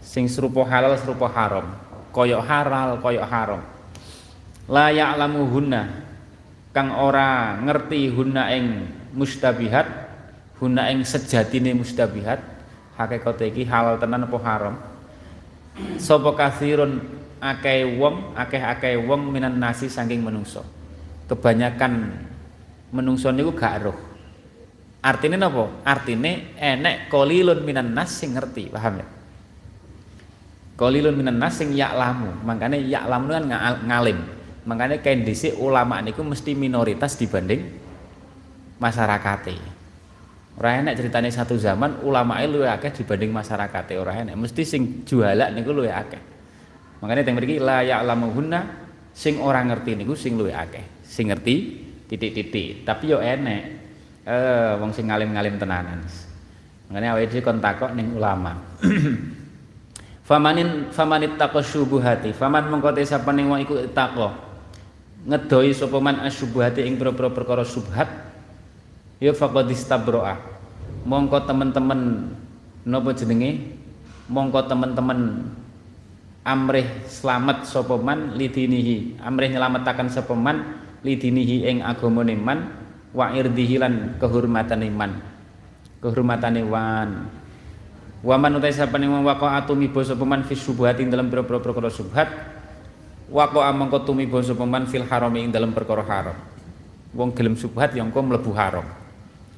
sing 0.05 0.29
serupa 0.29 0.69
halal 0.69 0.93
serupa 1.01 1.27
haram. 1.33 1.73
Koyok 2.13 2.43
halal 2.45 3.01
koyok 3.01 3.27
haram. 3.27 3.65
La 4.69 4.93
ya'lamuhunna 4.93 6.05
kang 6.77 6.93
ora 6.93 7.57
ngerti 7.65 8.13
huna 8.13 8.53
ing 8.53 8.87
mustabihat 9.17 9.89
huna 10.61 10.93
ing 10.93 11.03
sejatine 11.03 11.73
mustabihat 11.75 12.39
hakikat 13.01 13.51
iki 13.51 13.65
halal 13.65 13.97
tenan 13.97 14.29
apa 14.29 14.39
haram? 14.45 14.75
Sapa 15.99 16.31
kasirun 16.39 17.03
akeh 17.43 17.99
wong 17.99 18.37
akeh-akeh 18.39 18.95
wong 19.03 19.33
minan 19.33 19.59
nasi 19.59 19.91
saking 19.91 20.23
menungso. 20.23 20.63
Kebanyakan 21.27 22.15
menungso 22.95 23.33
niku 23.35 23.57
gak 23.57 23.91
roh. 23.91 23.99
Artinya 25.05 25.51
apa 25.51 25.85
artinya 25.85 26.33
enek 26.57 27.13
kolilun 27.13 27.61
minan 27.61 27.93
nas 27.93 28.09
sing 28.15 28.33
ngerti 28.33 28.73
paham 28.73 29.05
ya 29.05 29.07
kolilun 30.75 31.15
minan 31.15 31.39
nas 31.39 31.59
sing 31.59 31.75
yaklamu 31.75 32.43
makanya 32.43 32.79
yaklamu 32.79 33.31
kan 33.31 33.45
ngalim. 33.87 34.19
Makanya 34.65 35.05
kain 35.05 35.29
dhisik 35.29 35.61
ulama 35.61 36.01
niku 36.01 36.25
mesti 36.25 36.57
minoritas 36.57 37.21
dibanding 37.21 37.69
masyarakat 38.81 39.41
ora 40.55 40.71
enak 40.79 40.95
ceritanya 40.95 41.31
satu 41.35 41.59
zaman 41.59 42.07
ulama 42.07 42.39
luwih 42.47 42.71
akeh 42.71 42.95
dibanding 43.03 43.35
masyarakat 43.35 43.85
ora 43.99 44.25
enak. 44.25 44.35
Mesti 44.39 44.63
sing 44.63 44.83
jualan 45.05 45.51
niku 45.53 45.75
luwih 45.75 45.93
akeh. 45.93 46.23
Makanya 47.03 47.27
yang 47.27 47.37
mriki 47.37 47.57
la 47.61 47.85
ya'lamuhunna 47.85 48.61
sing 49.13 49.43
ora 49.43 49.61
ngerti 49.67 49.99
niku 49.99 50.15
sing 50.17 50.39
luwih 50.39 50.55
akeh. 50.55 51.05
Sing 51.05 51.29
ngerti 51.29 51.55
titik-titik. 52.09 52.87
Tapi 52.87 53.05
yo 53.13 53.19
enek 53.19 53.63
eh 54.25 54.73
wong 54.79 54.95
sing 54.95 55.11
ngalim-ngalim 55.11 55.59
tenanan. 55.59 56.01
Makanya 56.89 57.19
awake 57.19 57.29
dhewe 57.35 57.43
kon 57.43 57.59
takok 57.59 57.93
ning 57.93 58.15
ulama 58.15 58.55
Famanin 60.25 60.89
famanit 60.89 61.37
taqwa 61.37 61.61
syubuhati. 61.61 62.33
Faman 62.33 62.73
mengko 62.73 62.97
te 62.97 63.05
sapa 63.05 63.29
ning 63.29 63.53
wong 63.53 63.61
iku 63.61 63.77
takwa 63.93 64.33
ngedoi 65.25 65.73
sapa 65.73 65.97
man 66.01 66.21
asyubhati 66.21 66.85
ing 66.85 67.01
pira-pira 67.01 67.33
perkara 67.33 67.65
subhat 67.65 68.09
ya 69.21 69.33
faqad 69.33 69.69
istabroa. 69.73 70.37
Mongko 71.05 71.45
temen-temen 71.45 72.33
napa 72.89 73.13
jenenge? 73.13 73.77
Mongko 74.33 74.65
temen-temen 74.65 75.21
amrih 76.45 76.89
selamat 77.05 77.69
sapa 77.69 78.01
man 78.01 78.33
lidinihi. 78.37 79.21
Amrih 79.21 79.53
nyelametaken 79.53 80.09
sapa 80.09 80.33
man 80.33 80.81
lidinihi 81.05 81.69
ing 81.69 81.79
agamane 81.85 82.33
man 82.33 82.73
wa 83.13 83.29
irdihi 83.33 83.77
lan 83.77 84.17
kehormatane 84.17 84.89
man. 84.89 85.21
Kehormatane 86.01 86.65
wan 86.65 87.29
wa 88.25 88.41
man 88.41 88.57
utai 88.57 88.73
sapane 88.73 89.05
wong 89.05 89.21
waqa'atu 89.29 89.77
mibo 89.77 90.01
sapa 90.01 90.25
man 90.25 90.49
fi 90.49 90.57
syubhat 90.57 90.97
ing 90.97 91.13
dalam 91.13 91.29
perkara 91.29 91.93
subhat 91.93 92.55
Wako 93.35 93.65
amang 93.65 93.91
kau 93.91 94.05
tumiba 94.05 94.39
sapa 94.45 94.63
man 94.63 94.85
fil 94.87 95.03
harami 95.09 95.43
ing 95.43 95.51
dalam 95.51 95.73
perkara 95.73 96.07
haram. 96.07 96.39
Wong 97.19 97.35
gelem 97.35 97.59
subhat 97.59 97.91
yang 97.99 98.15
kau 98.15 98.21
mlebu 98.21 98.53
haram. 98.53 98.87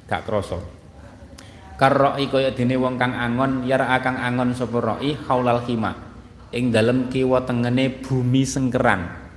Gak 0.09 0.25
krasa. 0.25 0.57
Karroi 1.77 2.25
kaya 2.25 2.55
dene 2.57 2.73
wong 2.73 2.97
kang 2.97 3.13
angon 3.13 3.67
yara 3.69 3.93
kang 4.01 4.17
angon 4.17 4.57
sapa 4.57 4.81
roi 4.81 5.13
haulal 5.29 5.61
khima 5.61 5.93
ing 6.49 6.73
dalam 6.73 7.11
kiwa 7.11 7.45
tengene 7.45 8.01
bumi 8.01 8.41
sengkeran. 8.49 9.29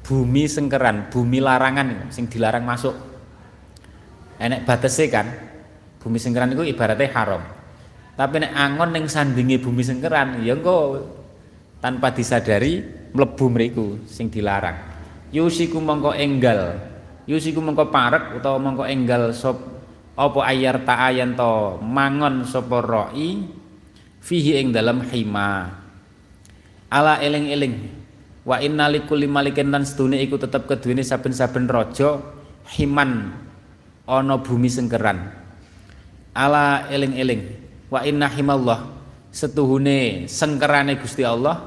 Bumi 0.00 0.44
sengkeran, 0.48 1.12
bumi 1.12 1.44
larangan 1.44 2.08
sing 2.08 2.24
dilarang 2.24 2.64
masuk. 2.64 2.96
Enek 4.40 4.64
batese 4.64 5.12
kan. 5.12 5.28
Bumi 6.00 6.16
sengkeran 6.16 6.56
itu 6.56 6.64
ibaratnya 6.72 7.12
haram. 7.12 7.42
Tapi 8.14 8.46
nek 8.46 8.52
angon 8.54 8.90
ning 8.94 9.04
sandingi 9.10 9.58
bumi 9.58 9.82
sengkeran 9.82 10.46
ya 10.46 10.54
engko 10.54 11.02
tanpa 11.82 12.14
disadari 12.14 12.78
mlebu 13.10 13.44
mriku 13.50 13.86
sing 14.06 14.30
dilarang. 14.30 14.78
Yusiku 15.34 15.82
mongko 15.82 16.14
enggal. 16.14 16.78
Yusiku 17.26 17.58
mongko 17.58 17.90
parek 17.90 18.38
utawa 18.38 18.62
mongko 18.62 18.86
enggal 18.86 19.34
sop 19.34 19.58
apa 20.14 20.46
ayar 20.46 20.86
ta'ayan 20.86 21.34
to? 21.34 21.82
Mangon 21.82 22.46
sapa 22.46 22.78
roi 22.78 23.50
fihi 24.22 24.62
ing 24.62 24.70
dalam 24.70 25.02
hima. 25.10 25.74
Ala 26.86 27.18
eling-eling. 27.18 28.06
Wa 28.46 28.62
inna 28.62 28.86
likulli 28.86 29.26
malikin 29.26 29.74
lan 29.74 29.82
sedune 29.82 30.22
iku 30.22 30.38
tetep 30.38 30.70
keduwene 30.70 31.02
saben-saben 31.02 31.66
raja 31.66 32.22
himan 32.78 33.34
ana 34.06 34.38
bumi 34.38 34.70
sengkeran. 34.70 35.34
Ala 36.30 36.86
eling-eling 36.94 37.63
wa 37.92 38.00
inna 38.04 38.28
himallah 38.30 38.88
setuhune 39.34 40.30
sengkerane 40.30 40.96
Gusti 41.00 41.26
Allah 41.26 41.66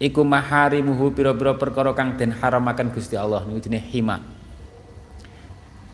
iku 0.00 0.24
maharimuhu 0.24 1.12
pira-pira 1.12 1.56
perkara 1.56 1.92
kang 1.92 2.16
den 2.16 2.32
haramaken 2.32 2.92
Gusti 2.92 3.16
Allah 3.16 3.44
niku 3.44 3.68
jenenge 3.68 3.88
hima 3.92 4.20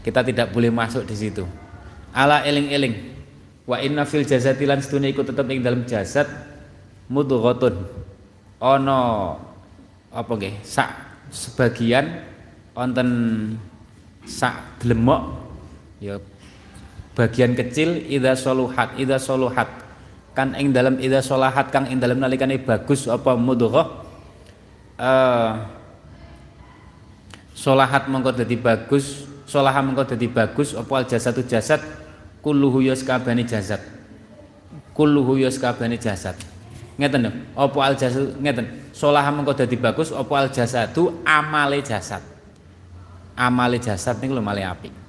Kita 0.03 0.19
tidak 0.27 0.51
boleh 0.51 0.67
masuk 0.67 1.07
di 1.07 1.15
situ. 1.15 1.47
Ala 2.11 2.43
eling-eling. 2.43 3.15
Wa 3.63 3.79
inna 3.79 4.03
fil 4.03 4.27
jasadi 4.27 4.67
lan 4.67 4.83
iku 4.83 5.23
tetep 5.23 5.47
ing 5.47 5.63
dalam 5.63 5.87
jasad 5.87 6.27
mudghatun. 7.07 7.87
Ana 8.59 9.39
apa 10.11 10.33
nggih? 10.35 10.59
Sak 10.67 10.91
sebagian 11.31 12.19
wonten 12.75 13.09
sak 14.27 14.83
glemok 14.83 15.23
ya 16.03 16.19
bagian 17.13 17.53
kecil 17.53 18.09
ida 18.09 18.33
soluhat 18.33 18.97
ida 18.97 19.21
soluhat 19.21 19.69
kan 20.33 20.57
ing 20.57 20.73
dalam 20.73 20.97
ida 20.97 21.21
solahat 21.21 21.69
kang 21.69 21.85
ing 21.85 22.01
dalam 22.01 22.17
nalikane 22.17 22.57
bagus 22.57 23.05
apa 23.05 23.37
mudghah 23.37 24.01
uh, 24.97 25.51
solahat 27.53 28.09
mengko 28.09 28.33
dadi 28.33 28.57
bagus 28.57 29.29
solaha 29.45 29.85
mengko 29.85 30.09
dadi 30.09 30.27
bagus 30.33 30.73
apa 30.73 30.93
al 30.97 31.05
jasadu 31.05 31.45
jasad? 31.45 31.85
Kulluhu 32.43 32.83
yus 32.83 33.05
kabani 33.05 33.45
jasad. 33.45 33.79
Kulluhu 34.97 35.39
yus 35.39 35.61
kabani 35.61 36.01
jasad. 36.01 36.35
Ngeten 36.97 37.29
apa 37.53 37.79
al 37.85 37.95
jasad? 37.95 38.41
Ngeten. 38.41 38.91
Solaha 38.97 39.29
mengko 39.29 39.53
dadi 39.53 39.77
bagus 39.77 40.11
apa 40.11 40.33
al 40.33 40.49
jasadu? 40.49 41.21
Amale 41.29 41.85
jasad. 41.85 42.25
Amale 43.37 43.77
jasad 43.77 44.17
niku 44.25 44.37
lho 44.37 44.45
male 44.45 44.65
apik 44.65 45.02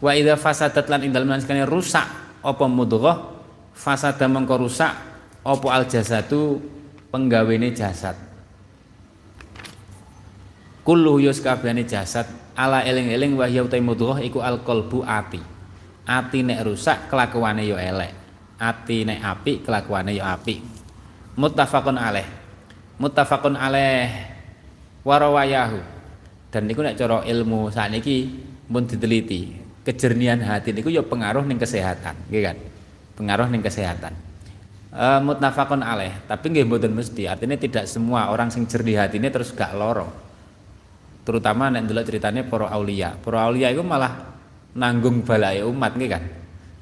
wa 0.00 0.10
idza 0.16 0.34
fasadat 0.40 0.88
lan 0.88 1.06
ing 1.06 1.12
dalem 1.12 1.36
sekane 1.38 1.68
rusak 1.68 2.04
apa 2.40 2.64
mudghah? 2.66 3.38
Fasada 3.76 4.28
mengko 4.28 4.60
rusak 4.60 4.92
apa 5.40 5.66
al 5.72 5.88
jasadu? 5.88 6.60
Penggawene 7.10 7.74
jasad. 7.74 8.14
Kullu 10.84 11.20
yus 11.20 11.42
kabehane 11.42 11.84
jasad 11.84 12.28
ala 12.54 12.84
eling-eling 12.84 13.36
wa 13.36 13.46
ya 13.50 13.64
utai 13.64 13.82
mudghah 13.82 14.22
iku 14.22 14.40
al 14.40 14.62
qalbu 14.62 15.04
ati. 15.04 15.40
Ati 16.06 16.38
nek 16.42 16.64
rusak 16.64 17.12
kelakuane 17.12 17.66
yo 17.66 17.76
elek. 17.76 18.12
Ati 18.60 19.04
nek 19.06 19.20
apik 19.20 19.66
kelakuane 19.66 20.14
yo 20.16 20.24
apik. 20.26 20.60
Muttafaqun 21.38 21.96
alaih 21.96 22.40
muttafaqun 23.00 23.56
alaih 23.56 24.12
warawayahu 25.08 25.80
dan 26.52 26.68
niku 26.68 26.84
nek 26.84 27.00
cara 27.00 27.24
ilmu 27.24 27.72
sakniki 27.72 28.28
pun 28.68 28.84
diteliti 28.84 29.56
kejernihan 29.90 30.38
hati 30.46 30.70
niku 30.70 30.94
ya 30.94 31.02
pengaruh 31.02 31.42
ning 31.42 31.58
kesehatan 31.58 32.14
nggih 32.30 32.42
kan? 32.46 32.56
Pengaruh 33.18 33.50
ning 33.50 33.60
kesehatan. 33.60 34.14
E, 34.90 35.06
mutnafakun 35.26 35.82
alaih 35.82 36.14
tapi 36.30 36.54
nggih 36.54 36.64
mboten 36.70 36.94
mesti 36.94 37.26
artinya 37.26 37.58
tidak 37.58 37.90
semua 37.90 38.30
orang 38.30 38.54
sing 38.54 38.70
jernih 38.70 39.10
ini 39.10 39.26
terus 39.30 39.54
gak 39.54 39.74
loro 39.74 40.30
terutama 41.30 41.70
nek 41.70 41.86
ndelok 41.86 42.04
ceritanya 42.10 42.42
para 42.42 42.66
aulia. 42.72 43.14
Para 43.14 43.46
aulia 43.46 43.70
itu 43.70 43.84
malah 43.84 44.34
nanggung 44.74 45.22
balai 45.22 45.62
umat 45.62 45.94
nggih 45.94 46.10
kan? 46.10 46.22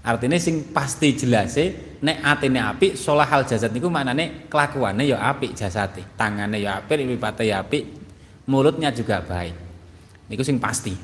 Artinya 0.09 0.40
sing 0.40 0.72
pasti 0.72 1.12
jelas 1.12 1.59
nek 2.00 2.16
atine 2.22 2.62
apik 2.62 2.96
salah 2.96 3.28
hal 3.28 3.44
jasad 3.44 3.74
niku 3.74 3.90
maknane 3.92 4.48
kelakuannya 4.48 5.04
ya 5.04 5.20
apik 5.28 5.52
jasate. 5.52 6.16
Tangannya 6.16 6.62
ya 6.62 6.80
apik 6.80 6.96
lipate 7.02 7.44
ya 7.44 7.61
apik 7.61 7.84
mulutnya 8.48 8.88
juga 8.94 9.20
baik. 9.20 9.54
Niku 10.32 10.40
sing 10.40 10.56
pasti. 10.56 10.96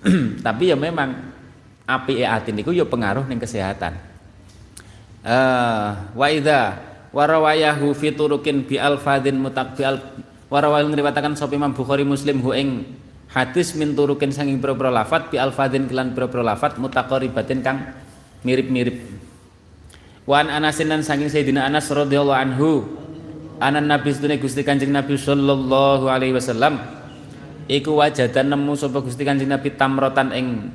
Tapi 0.46 0.72
ya 0.72 0.76
memang 0.78 1.35
api 1.86 2.26
ati 2.26 2.50
niku 2.50 2.74
ya 2.74 2.82
pengaruh 2.82 3.24
ning 3.30 3.38
kesehatan. 3.38 3.94
Uh, 5.26 5.94
wa 6.14 6.26
idza 6.30 6.78
warawayahu 7.10 7.94
fi 7.94 8.14
turukin 8.14 8.62
bi 8.62 8.78
alfadin 8.78 9.38
mutakbial 9.38 9.98
warawal 10.46 10.86
ngriwataken 10.86 11.34
sapa 11.34 11.54
Imam 11.58 11.74
Bukhari 11.74 12.06
Muslim 12.06 12.38
hu 12.42 12.54
ing 12.54 12.86
hadis 13.30 13.74
min 13.74 13.94
turukin 13.94 14.30
sanging 14.30 14.62
pira-pira 14.62 14.90
lafat 14.90 15.30
bi 15.30 15.38
alfadin 15.38 15.90
kelan 15.90 16.14
pira-pira 16.14 16.46
lafat 16.46 16.78
mutaqaribatin 16.78 17.62
kang 17.62 17.90
mirip-mirip. 18.46 19.02
Wan 20.26 20.50
Anasin 20.50 20.90
dan 20.90 21.06
sanging 21.06 21.30
Sayyidina 21.30 21.70
Anas 21.70 21.86
radhiyallahu 21.86 22.34
anhu 22.34 22.70
anan 23.62 23.86
Nabi 23.86 24.10
sedune 24.10 24.36
Gusti 24.42 24.66
Kanjeng 24.66 24.90
Nabi 24.90 25.14
sallallahu 25.14 26.10
alaihi 26.10 26.34
wasallam 26.34 26.82
iku 27.70 27.98
wajadan 27.98 28.50
nemu 28.50 28.74
sapa 28.74 29.02
Gusti 29.02 29.22
Kanjeng 29.22 29.50
Nabi 29.50 29.74
tamrotan 29.74 30.34
ing 30.34 30.70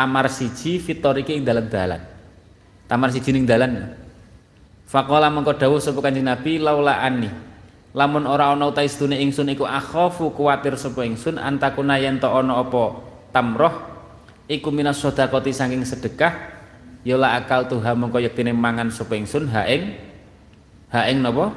tamar 0.00 0.32
siji 0.32 0.80
fitoriki 0.80 1.36
ing 1.36 1.44
dalan-dalan 1.44 2.00
tamar 2.88 3.12
siji 3.12 3.36
ning 3.36 3.44
dalan. 3.44 3.92
Faqala 4.88 5.30
mengko 5.30 5.54
dawuh 5.54 5.78
sapa 5.78 6.02
kanjeng 6.02 6.26
Nabi 6.26 6.58
laula 6.58 6.98
anni. 6.98 7.30
Lamun 7.94 8.26
ora 8.26 8.50
ana 8.50 8.66
uta 8.70 8.82
istune 8.82 9.20
ingsun 9.22 9.52
iku 9.54 9.62
akhafu 9.62 10.32
kuwatir 10.34 10.74
sapa 10.74 11.06
ingsun 11.06 11.38
antakuna 11.38 12.00
yen 12.02 12.18
to 12.18 12.26
ana 12.26 12.58
apa 12.58 12.98
tamroh 13.30 13.74
iku 14.50 14.74
minas 14.74 14.98
sedekati 14.98 15.54
saking 15.54 15.82
sedekah 15.82 16.34
ya 17.02 17.18
la 17.18 17.38
akal 17.38 17.66
tuha 17.66 17.94
mengko 17.94 18.18
yektine 18.22 18.54
mangan 18.54 18.90
sapa 18.90 19.14
ingsun 19.14 19.46
ha 19.52 19.66
ing 19.68 19.94
ha 20.90 21.06
ing 21.06 21.20
napa? 21.22 21.52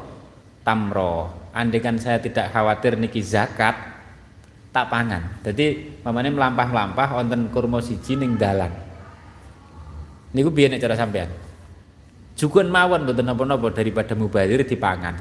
Tamroh. 0.63 1.29
Andekan 1.53 1.99
saya 1.99 2.17
tidak 2.17 2.49
khawatir 2.49 2.97
niki 2.97 3.21
zakat 3.21 3.92
tak 4.73 4.89
pangan. 4.89 5.21
Jadi 5.45 6.01
mamane 6.01 6.33
melampah-melampah 6.33 7.07
wonten 7.13 7.47
kurma 7.53 7.79
siji 7.79 8.17
ning 8.17 8.35
dalan. 8.35 8.73
Niku 10.33 10.49
piye 10.49 10.65
nek 10.65 10.81
cara 10.81 10.97
sampean? 10.97 11.29
Jugun 12.33 12.73
mawon 12.73 13.05
mboten 13.05 13.29
napa-napa 13.29 13.69
daripada 13.69 14.17
mubadir 14.17 14.65
dipangan. 14.65 15.13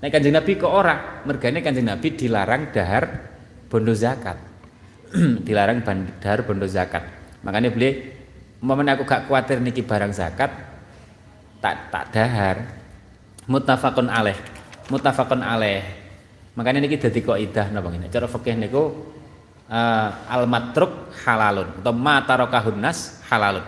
Nek 0.00 0.08
Kanjeng 0.08 0.32
Nabi 0.32 0.56
kok 0.56 0.72
ora, 0.72 1.20
mergane 1.28 1.60
Kanjeng 1.60 1.84
Nabi 1.84 2.16
dilarang 2.16 2.72
dahar 2.72 3.04
bondo 3.68 3.92
zakat. 3.92 4.40
dilarang 5.46 5.84
dahar 6.18 6.48
bondo 6.48 6.64
zakat. 6.64 7.04
Makanya 7.44 7.68
beli 7.76 8.16
mamane 8.64 8.96
aku 8.96 9.04
gak 9.04 9.28
kuatir 9.28 9.60
niki 9.60 9.84
barang 9.84 10.16
zakat 10.16 10.48
tak 11.60 11.92
tak 11.92 12.04
dahar. 12.08 12.56
Muttafaqun 13.44 14.08
alaih. 14.08 14.36
Muttafaqun 14.88 15.44
alaih 15.44 16.03
Makanya 16.54 16.86
niki 16.86 17.02
dadi 17.02 17.18
kaidah 17.18 17.70
napa 17.74 17.90
ngene. 17.90 18.06
Cara 18.10 18.30
fikih 18.30 18.54
niku 18.54 18.82
uh, 19.66 20.08
al 20.30 20.46
matruk 20.46 21.10
halalun 21.26 21.82
atau 21.82 21.94
ma 21.94 22.22
tarakahun 22.22 22.78
nas 22.78 23.18
halalun. 23.26 23.66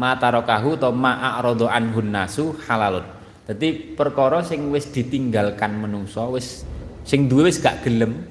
Ma 0.00 0.16
tarakahu 0.16 0.80
atau 0.80 0.96
ma 0.96 1.36
a'radu 1.36 1.68
anhun 1.68 2.08
nasu 2.08 2.56
halalun. 2.64 3.04
Dadi 3.44 3.92
perkara 3.92 4.40
sing 4.40 4.72
wis 4.72 4.88
ditinggalkan 4.88 5.76
menungso 5.76 6.32
wis 6.32 6.64
sing 7.04 7.28
duwe 7.28 7.52
wis 7.52 7.60
gak 7.60 7.84
gelem 7.84 8.24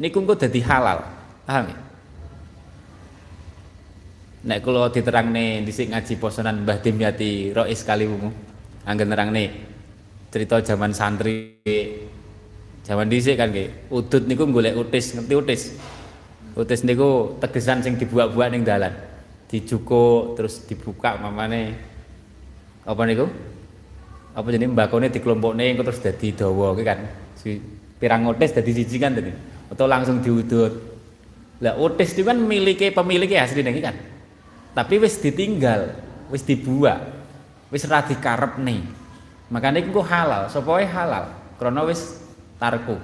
niku 0.00 0.24
engko 0.24 0.40
dadi 0.40 0.64
halal. 0.64 1.04
Paham 1.44 1.68
ya? 1.68 1.78
Nek 4.40 4.64
kula 4.64 4.88
diterangne 4.88 5.60
dhisik 5.68 5.92
ngaji 5.92 6.16
posonan 6.16 6.64
Mbah 6.64 6.80
Dimyati 6.80 7.52
Rois 7.52 7.84
Kaliwungu. 7.84 8.32
Anggen 8.88 9.12
nerangne 9.12 9.44
cerita 10.32 10.56
zaman 10.64 10.96
santri 10.96 11.60
Zaman 12.90 13.06
dhisik 13.06 13.38
kan 13.38 13.54
nggih, 13.54 13.86
udut 13.86 14.26
niku 14.26 14.50
golek 14.50 14.74
utis, 14.74 15.14
ngerti 15.14 15.34
utis? 15.38 15.62
Utis 16.58 16.82
niku 16.82 17.38
tegesan 17.38 17.86
sing 17.86 17.94
dibuak-buak 17.94 18.50
ning 18.50 18.66
dalan. 18.66 18.90
Dijukuk 19.46 20.34
terus 20.34 20.66
dibuka 20.66 21.14
mamane 21.14 21.78
apa 22.82 23.02
niku? 23.06 23.30
Apa 24.34 24.46
jenenge 24.50 24.74
mbakone 24.74 25.06
dikelompokne 25.06 25.70
engko 25.70 25.86
terus 25.86 26.02
dadi 26.02 26.34
dawa 26.34 26.74
kuwi 26.74 26.82
kan. 26.82 26.98
Si 27.38 27.62
pirang 28.02 28.26
utis 28.26 28.58
dadi 28.58 28.74
siji 28.74 28.98
kan 28.98 29.14
tadi. 29.14 29.30
Atau 29.70 29.86
langsung 29.86 30.18
diudut. 30.18 30.74
Lah 31.62 31.78
utis 31.78 32.10
itu 32.10 32.26
kan 32.26 32.42
miliki 32.42 32.90
pemiliknya 32.90 33.46
asli 33.46 33.62
nih 33.62 33.86
kan. 33.86 33.94
Tapi 34.74 34.98
wis 34.98 35.14
ditinggal, 35.22 35.94
wis 36.26 36.42
dibuak, 36.42 36.98
wis 37.70 37.86
ra 37.86 38.02
dikarepne. 38.02 38.82
Makanya 39.46 39.78
iku 39.78 40.02
halal, 40.02 40.50
sapa 40.50 40.82
halal. 40.82 41.30
Krana 41.54 41.86
wis 41.86 42.18
tarku 42.60 43.00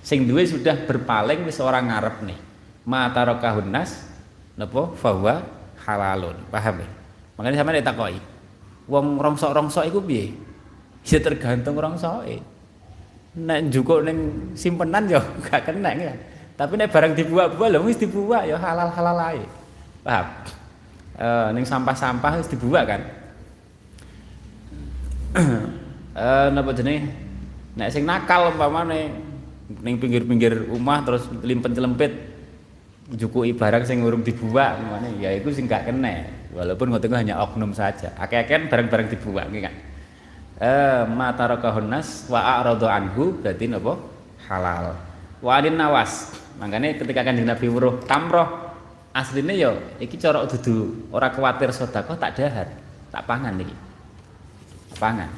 sing 0.00 0.24
duwe 0.24 0.48
sudah 0.48 0.88
berpaling 0.88 1.44
wis 1.44 1.60
ora 1.60 1.82
ngarep 1.84 2.24
nih. 2.24 2.38
Ma 2.86 3.10
tarakahun 3.12 3.68
nas 3.68 4.06
napa? 4.56 4.94
Fahuwa 4.96 5.42
halalun. 5.84 6.38
Paham 6.48 6.80
ya? 6.80 6.88
Makanya 7.36 7.60
sama 7.60 7.76
ditakoki 7.76 8.20
wong 8.86 9.18
rongsok-rongsok 9.18 9.84
iku 9.90 9.98
piye? 10.00 10.32
Ya 11.06 11.18
tergantung 11.22 11.78
rongsoke. 11.78 12.42
Nek 13.36 13.58
njukuk 13.68 14.00
ning 14.06 14.18
simpenan 14.56 15.06
ya 15.06 15.20
gak 15.44 15.68
kena 15.68 15.92
kan 15.92 16.18
tapi 16.56 16.72
nek 16.80 16.88
barang 16.88 17.12
dibuat-buat 17.12 17.68
lho 17.68 17.84
wis 17.84 18.00
dibuat 18.00 18.48
ya 18.48 18.56
halal-halal 18.56 19.18
ae. 19.28 19.44
Paham? 20.00 20.26
Eh 21.20 21.48
ning 21.52 21.68
sampah-sampah 21.68 22.40
wis 22.40 22.48
dibuat 22.48 22.84
kan? 22.88 23.02
Eh 26.16 26.48
napa 26.48 26.72
jenenge 26.72 27.12
Nek 27.76 27.88
sing 27.92 28.08
nakal 28.08 28.52
umpamane 28.52 29.12
ning 29.82 30.00
pinggir-pinggir 30.00 30.70
rumah 30.72 31.04
terus 31.04 31.28
limpet-lempet 31.44 32.34
jukui 33.14 33.54
barang 33.54 33.84
sing 33.86 34.02
urung 34.02 34.24
dibuak 34.24 34.80
umpamane 34.80 35.20
ya 35.20 35.30
itu 35.36 35.52
sing 35.52 35.68
gak 35.68 35.86
kena. 35.92 36.26
Walaupun 36.56 36.88
ngoten 36.88 37.12
hanya 37.12 37.36
oknum 37.44 37.76
saja. 37.76 38.16
Akeh-akeh 38.16 38.72
barang-barang 38.72 39.12
dibuak 39.12 39.46
kan. 39.52 39.74
Eh 40.56 41.04
mata 41.12 41.52
nas 41.84 42.24
wa 42.32 42.40
a'radu 42.40 42.88
anhu 42.88 43.44
berarti 43.44 43.68
napa? 43.68 44.00
Halal. 44.48 44.96
Wa 45.44 45.60
nawas. 45.60 46.32
Makanya 46.56 46.96
ketika 46.96 47.20
kan 47.28 47.36
Nabi 47.36 47.68
wuruh 47.68 48.00
tamroh 48.08 48.66
aslinya 49.16 49.56
yo 49.56 49.72
iki 49.96 50.20
corok 50.20 50.44
dudu 50.52 51.08
ora 51.08 51.32
kuatir 51.32 51.72
sedekah 51.72 52.20
tak 52.20 52.36
dahar 52.36 52.68
tak 53.08 53.24
pangan 53.24 53.56
iki 53.56 53.72
pangan 55.00 55.32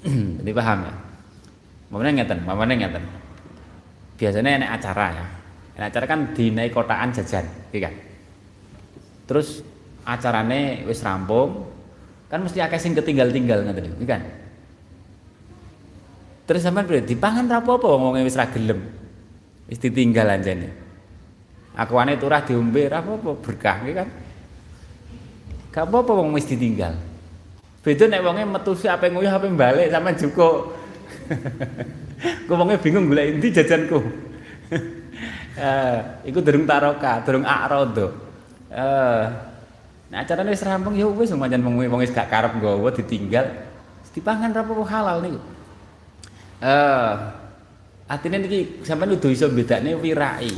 jadi 0.40 0.52
paham 0.56 0.88
ya 0.88 0.94
mamane 1.88 2.10
ngeten 2.16 2.38
mamane 2.44 2.74
ngeten. 2.76 3.04
Biasanya 4.18 4.50
enak 4.62 4.70
acara 4.80 5.06
ya. 5.14 5.26
Enak 5.78 5.86
acara 5.94 6.04
kan 6.10 6.20
dinai 6.34 6.68
kotaan 6.68 7.14
jajan 7.14 7.44
iya 7.72 7.88
kan? 7.88 7.94
Terus 9.28 9.62
acarane 10.04 10.84
wis 10.88 11.04
rampung 11.04 11.68
kan 12.28 12.44
mesti 12.44 12.60
akeh 12.60 12.80
sing 12.80 12.92
ketinggal-tinggal 12.96 13.64
ngeten 13.64 13.96
iki 13.96 14.06
kan? 14.08 14.22
Terus 16.48 16.64
sampean 16.64 16.88
piye? 16.88 17.04
Dipangan 17.04 17.44
ra 17.44 17.60
apa-apa 17.60 17.88
wong 17.92 18.24
wis 18.24 18.32
ra 18.32 18.48
gelem. 18.48 18.80
Wis 19.68 19.76
ditinggal 19.76 20.32
anjene. 20.32 20.72
Akuane 21.76 22.16
turah 22.16 22.40
diombe 22.40 22.88
ra 22.88 23.04
apa-apa 23.04 23.36
berkah 23.36 23.84
iki 23.84 23.92
kan? 23.92 24.08
Gak 25.68 25.84
apa-apa 25.92 26.12
wong 26.16 26.32
wis 26.32 26.48
ditinggal. 26.48 26.96
Beda 27.84 28.04
nek 28.08 28.24
wonge 28.24 28.48
metu 28.48 28.72
si 28.72 28.88
ape 28.88 29.12
nguyuh 29.12 29.28
ape 29.28 29.52
balik 29.52 29.92
sampean 29.92 30.16
cukup 30.16 30.72
Ku 32.48 32.52
bingung 32.56 33.12
golek 33.12 33.38
endi 33.38 33.48
jajanku. 33.52 33.98
eh, 35.58 35.98
iku 36.28 36.38
durung 36.40 36.64
taroka, 36.64 37.22
durung 37.24 37.44
akrado. 37.44 38.06
Eh, 38.68 39.24
nah 40.08 40.24
acarane 40.24 40.52
wis 40.52 40.64
rampung 40.64 40.96
ya 40.96 41.04
wis 41.08 41.32
pancen 41.32 41.60
wong 41.64 42.00
wis 42.00 42.12
gak 42.12 42.32
karep 42.32 42.56
nggawa 42.56 42.88
ditinggal. 42.92 43.46
Dipangan 44.12 44.50
ra 44.50 44.62
halal 44.66 45.22
niku. 45.22 45.40
Eh, 46.58 47.12
atine 48.10 48.36
niki 48.42 48.82
sampean 48.82 49.14
udah 49.14 49.30
iso 49.30 49.46
bedakne 49.46 49.94
wirai. 49.94 50.50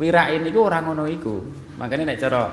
Wirai 0.00 0.40
niku 0.40 0.64
ora 0.64 0.80
ngono 0.80 1.04
iku. 1.04 1.44
Makane 1.76 2.08
nek 2.08 2.18
cara 2.18 2.48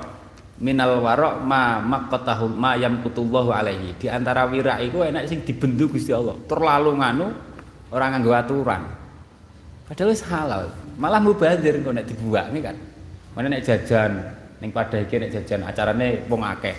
minal 0.62 1.02
warok 1.02 1.42
ma 1.42 1.82
maqatahu 1.82 2.46
ma 2.54 2.78
yamkutullahu 2.78 3.50
alaihi. 3.50 3.98
Di 3.98 4.06
antara 4.06 4.46
wirai 4.46 4.86
iku 4.86 5.02
enak 5.02 5.26
sing 5.26 5.42
dibendu 5.42 5.90
Gusti 5.90 6.14
Allah. 6.14 6.38
Terlalu 6.46 7.02
nganu 7.02 7.26
ora 7.90 8.06
nganggo 8.14 8.30
aturan. 8.30 8.82
Padahal 9.90 10.08
wis 10.14 10.22
halal. 10.30 10.70
Malah 10.96 11.18
mubazir 11.18 11.82
kok 11.82 11.92
nek 11.92 12.06
dibuak 12.06 12.54
nih 12.54 12.62
kan. 12.62 12.76
Mana 13.34 13.50
nek 13.50 13.66
jajan 13.66 14.22
ning 14.62 14.70
pada 14.70 15.02
iki 15.02 15.18
nek 15.18 15.34
jajan 15.34 15.66
acarane 15.66 16.22
wong 16.30 16.46
akeh. 16.46 16.78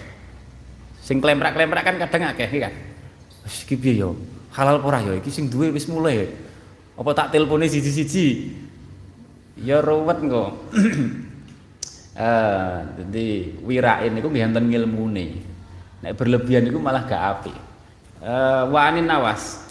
Sing 1.04 1.20
klemprak-klemprak 1.20 1.84
kan 1.84 1.96
kadang 2.00 2.32
akeh 2.32 2.48
iki 2.48 2.60
kan. 2.64 2.74
Wis 3.44 3.68
iki 3.68 3.76
piye 3.76 4.00
yo? 4.00 4.16
Halal 4.56 4.80
ora 4.80 5.04
yo? 5.04 5.20
Iki 5.20 5.28
sing 5.28 5.52
duwe 5.52 5.76
wis 5.76 5.92
mulai. 5.92 6.32
Apa 6.96 7.12
tak 7.12 7.36
telpone 7.36 7.68
siji-siji? 7.68 8.56
Ya 9.60 9.84
ruwet 9.84 10.24
kok. 10.24 10.52
Eh, 12.14 12.76
jadi 13.02 13.28
wirain 13.66 14.14
niku 14.14 14.30
nggih 14.30 14.54
ngilmune. 14.54 15.26
Nek 16.06 16.14
berlebihan 16.14 16.70
niku 16.70 16.78
malah 16.78 17.10
gak 17.10 17.22
apik. 17.42 17.58
Eh, 18.22 18.64
wa 18.70 18.80
anin 18.86 19.10
nawas. 19.10 19.66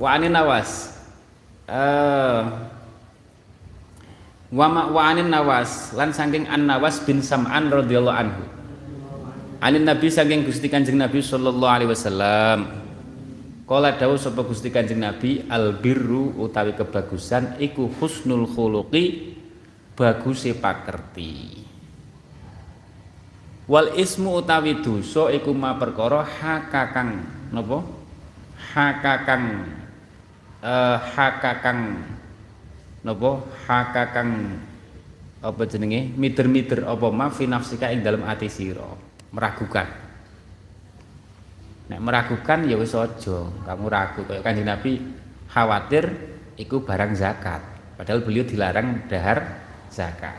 Wa 0.00 0.16
anin 0.16 0.32
nawas. 0.32 0.96
Eh, 1.68 2.40
wa 4.48 4.66
ma 4.72 4.88
wa 4.88 5.02
anin 5.12 5.28
nawas 5.28 5.92
lan 5.92 6.08
saking 6.16 6.48
an 6.48 6.64
nawas 6.64 7.04
bin 7.04 7.20
sam'an 7.20 7.68
radhiyallahu 7.68 8.16
anhu. 8.16 8.44
Anin 9.58 9.82
Nabi 9.82 10.06
saking 10.06 10.46
Gusti 10.46 10.70
Kanjeng 10.70 11.02
Nabi 11.02 11.18
sallallahu 11.18 11.66
alaihi 11.66 11.90
wasallam. 11.90 12.58
Kala 13.66 13.98
dawuh 13.98 14.14
sapa 14.14 14.46
Gusti 14.46 14.70
Kanjeng 14.70 15.02
Nabi 15.02 15.44
albirru 15.50 16.32
utawi 16.38 16.78
kebagusan 16.78 17.58
iku 17.58 17.90
husnul 17.98 18.46
khuluqi 18.46 19.34
baguse 19.98 20.54
pakerti. 20.54 21.66
Wal 23.66 23.98
ismu 23.98 24.38
utawi 24.38 24.78
dosa 24.78 25.28
iku 25.34 25.50
ma 25.50 25.74
perkara 25.74 26.22
hakakang 26.22 27.26
napa? 27.50 27.82
Hakakang 28.54 29.44
eh 30.62 30.96
hakakang 31.18 32.06
napa? 33.02 33.42
Hakakang 33.66 34.62
apa 35.42 35.62
jenenge? 35.66 36.14
Mider-mider 36.14 36.86
apa 36.86 37.10
ma 37.10 37.28
fi 37.34 37.50
nafsika 37.50 37.90
ing 37.90 38.06
dalam 38.06 38.22
ati 38.22 38.46
sira? 38.46 38.86
Meragukan. 39.34 39.84
Nek 41.92 42.00
meragukan 42.00 42.64
ya 42.70 42.78
wis 42.78 42.94
aja. 42.94 43.38
Kamu 43.66 43.84
ragu 43.90 44.22
kaya 44.24 44.40
kanjeng 44.40 44.64
Nabi 44.64 45.02
khawatir 45.50 46.08
iku 46.56 46.86
barang 46.86 47.12
zakat. 47.18 47.60
Padahal 48.00 48.22
beliau 48.22 48.46
dilarang 48.46 49.10
dahar 49.10 49.57
zakat. 49.92 50.38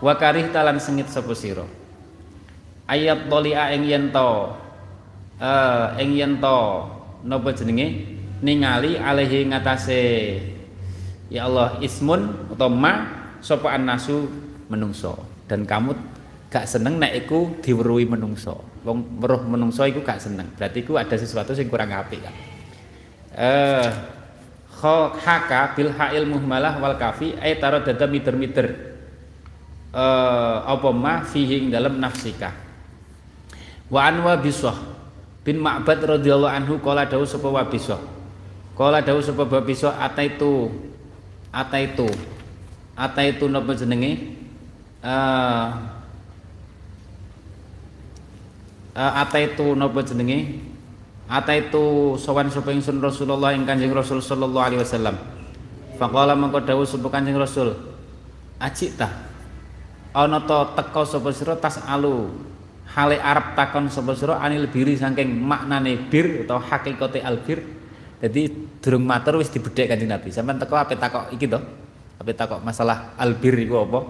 Wa 0.00 0.16
karih 0.18 0.50
talan 0.50 0.80
sengit 0.80 1.08
sapa 1.08 1.32
sira? 1.32 1.64
Ayat 2.84 3.28
tolia 3.32 3.72
ing 3.72 3.88
yen 3.88 4.04
to 4.12 4.52
eh 5.40 6.02
ing 6.04 6.10
yen 6.16 6.32
to 6.40 6.58
napa 7.24 7.50
jenenge? 7.56 8.16
Ningali 8.44 9.00
alaihi 9.00 9.48
ngatasé 9.48 10.02
ya 11.32 11.48
Allah 11.48 11.80
ismun 11.80 12.52
atau 12.52 12.68
ma 12.68 12.92
sapa 13.40 13.72
annasu 13.72 14.28
menungso. 14.68 15.16
Dan 15.48 15.64
kamu 15.64 15.96
gak 16.52 16.68
seneng 16.68 17.00
nek 17.00 17.24
iku 17.24 17.56
diweruhi 17.64 18.04
menungso. 18.04 18.60
Wong 18.84 19.20
weruh 19.20 19.40
menungso 19.40 19.88
iku 19.88 20.04
gak 20.04 20.20
seneng. 20.20 20.52
Berarti 20.60 20.84
iku 20.84 21.00
ada 21.00 21.16
sesuatu 21.16 21.56
sing 21.56 21.72
kurang 21.72 21.92
apik 21.92 22.20
kan 22.20 22.34
eh 23.34 23.90
haka 25.16 25.72
bil 25.72 25.88
ha'il 25.94 26.28
muhmalah 26.28 26.76
wal 26.76 26.96
kafi 27.00 27.32
ay 27.40 27.56
taro 27.56 27.80
dada 27.80 28.04
miter-miter 28.04 28.66
eh 29.94 30.56
apa 30.66 30.88
ma 30.92 31.22
fihi 31.22 31.70
dalam 31.70 31.96
nafsika. 32.02 32.52
Wa 33.88 34.10
an 34.10 34.26
wabisah 34.26 34.74
bin 35.46 35.60
Ma'bad 35.62 36.02
radhiyallahu 36.02 36.50
anhu 36.50 36.74
kala 36.82 37.06
dawuh 37.06 37.28
sapa 37.28 37.46
wabisah. 37.48 38.00
Kala 38.74 39.00
dawuh 39.00 39.22
sapa 39.22 39.46
wabisah 39.46 39.96
ataitu 40.02 40.72
ataitu 41.54 42.10
ataitu 42.98 43.44
napa 43.46 43.72
jenenge? 43.78 44.34
Eh 45.04 45.68
uh, 48.98 49.12
ataitu 49.22 49.78
napa 49.78 50.02
jenenge 50.02 50.73
ataitu 51.24 52.14
sowan 52.20 52.52
sapa 52.52 52.70
ingsun 52.72 53.00
Rasulullah 53.00 53.56
ing 53.56 53.64
Kanjeng 53.64 53.92
Rasul 53.92 54.20
sallallahu 54.20 54.64
alaihi 54.64 54.80
wasallam. 54.80 55.16
Faqala 55.96 56.36
mengko 56.36 56.60
dawuh 56.60 56.84
sapa 56.84 57.08
Kanjeng 57.08 57.38
Rasul. 57.38 57.72
Acita 58.60 59.34
ana 60.14 60.38
ta 60.46 60.70
teka 60.78 61.02
sapa 61.02 61.28
sira 61.34 61.58
tas 61.58 61.82
alu? 61.84 62.30
Hale 62.94 63.18
arep 63.18 63.58
takon 63.58 63.90
sapa 63.90 64.14
sira 64.14 64.38
anil 64.38 64.70
biri 64.70 64.94
saking 64.94 65.42
maknane 65.42 65.98
bir 66.06 66.46
atau 66.46 66.62
hakikate 66.62 67.18
albir 67.26 67.66
jadi 68.22 68.46
durung 68.78 69.02
matur 69.02 69.42
wis 69.42 69.50
dibedhek 69.50 69.90
Kanjeng 69.90 70.08
Nabi. 70.08 70.30
Sampean 70.30 70.62
teko 70.62 70.78
ape 70.78 70.94
takok 70.94 71.34
iki 71.34 71.50
to? 71.50 71.58
Ape 72.22 72.32
takok 72.32 72.62
masalah 72.62 73.18
albir 73.18 73.58
iku 73.58 73.82
apa? 73.82 74.00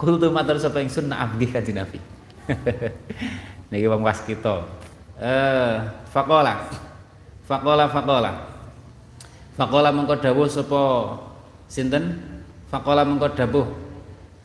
Kultu 0.00 0.32
matur 0.32 0.56
sapa 0.56 0.80
ingsun 0.80 1.12
na'am 1.12 1.36
Kanjeng 1.36 1.76
Nabi. 1.76 2.00
Niki 3.70 3.84
wong 3.84 4.00
was 4.00 4.24
kita. 4.24 4.64
Eh 5.20 5.76
faqala. 6.18 6.54
Faqala 7.46 7.84
faqala. 7.86 8.32
Faqala 9.54 9.94
mengko 9.94 10.18
dawuh 10.18 10.50
sapa 10.50 11.14
sinten? 11.70 12.18
Faqala 12.66 13.06
mengko 13.06 13.30
dawuh. 13.38 13.66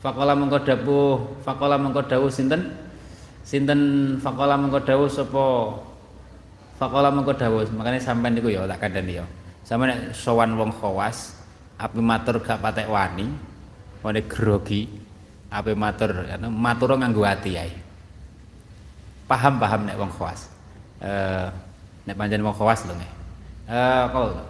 Faqala 0.06 0.38
mengko 0.38 0.62
dawuh. 0.62 1.42
Faqala 1.42 1.76
mengko 1.82 2.06
dawuh 2.06 2.30
sinten? 2.30 2.78
Sinten 3.42 3.82
faqala 4.22 4.54
mengko 4.62 4.86
dawuh 4.86 5.10
sapa? 5.10 5.46
Faqala 6.78 7.10
mengko 7.10 7.34
dawuh. 7.34 7.66
Makane 7.74 7.98
sampean 7.98 8.38
niku 8.38 8.54
ya 8.54 8.70
tak 8.70 8.86
kandhani 8.86 9.18
ya. 9.18 9.26
Sampean 9.66 9.98
nek 9.98 10.14
sowan 10.14 10.54
wong 10.54 10.70
khawas 10.78 11.42
ape 11.82 11.98
matur 12.00 12.38
gak 12.38 12.62
patek 12.62 12.86
wani 12.86 13.34
wani 14.06 14.22
grogi 14.30 14.86
ape 15.50 15.74
matur 15.74 16.12
matur 16.52 16.96
nganggo 16.96 17.26
ati 17.26 17.52
ae. 17.58 17.74
Paham-paham 19.26 19.88
nek 19.88 19.98
wong 19.98 20.12
khawas. 20.12 20.52
Eh 21.04 21.48
nek 22.04 22.16
pancen 22.20 22.43
wong 22.43 22.56
khawas 22.56 22.84
lho 22.88 22.93
nggih. 22.95 23.12
Eh 23.72 24.04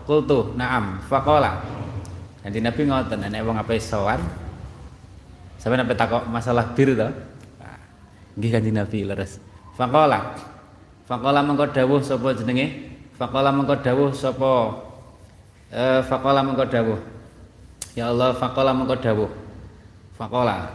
qultu 0.06 0.58
na'am 0.58 0.97
faqala. 1.06 1.62
Nanti 2.41 2.60
Nabi 2.60 2.82
ngoten 2.89 3.20
nek 3.30 3.41
wong 3.45 3.58
ape 3.62 3.78
sowan 3.78 4.20
sampe 5.62 5.80
ape 5.80 5.93
takok 5.95 6.26
masalah 6.28 6.74
bir 6.74 6.97
to? 6.97 7.10
Nggih 8.34 8.49
Kanjeng 8.49 8.78
Nabi 8.82 8.99
leres. 9.06 9.38
Faqala. 9.78 10.34
Faqala 11.06 11.45
mengko 11.45 11.70
dawuh 11.70 12.01
sapa 12.01 12.34
jenenge? 12.34 12.89
Faqala 13.14 13.54
mengko 13.54 13.78
dawuh 13.78 14.10
sapa? 14.10 14.54
Eh 15.70 16.01
faqala 16.01 16.41
mengko 16.41 16.66
dawuh. 16.66 16.99
Ya 17.93 18.10
Allah 18.10 18.34
faqala 18.34 18.74
mengko 18.74 18.97
dawuh. 18.97 19.30
Faqala. 20.18 20.74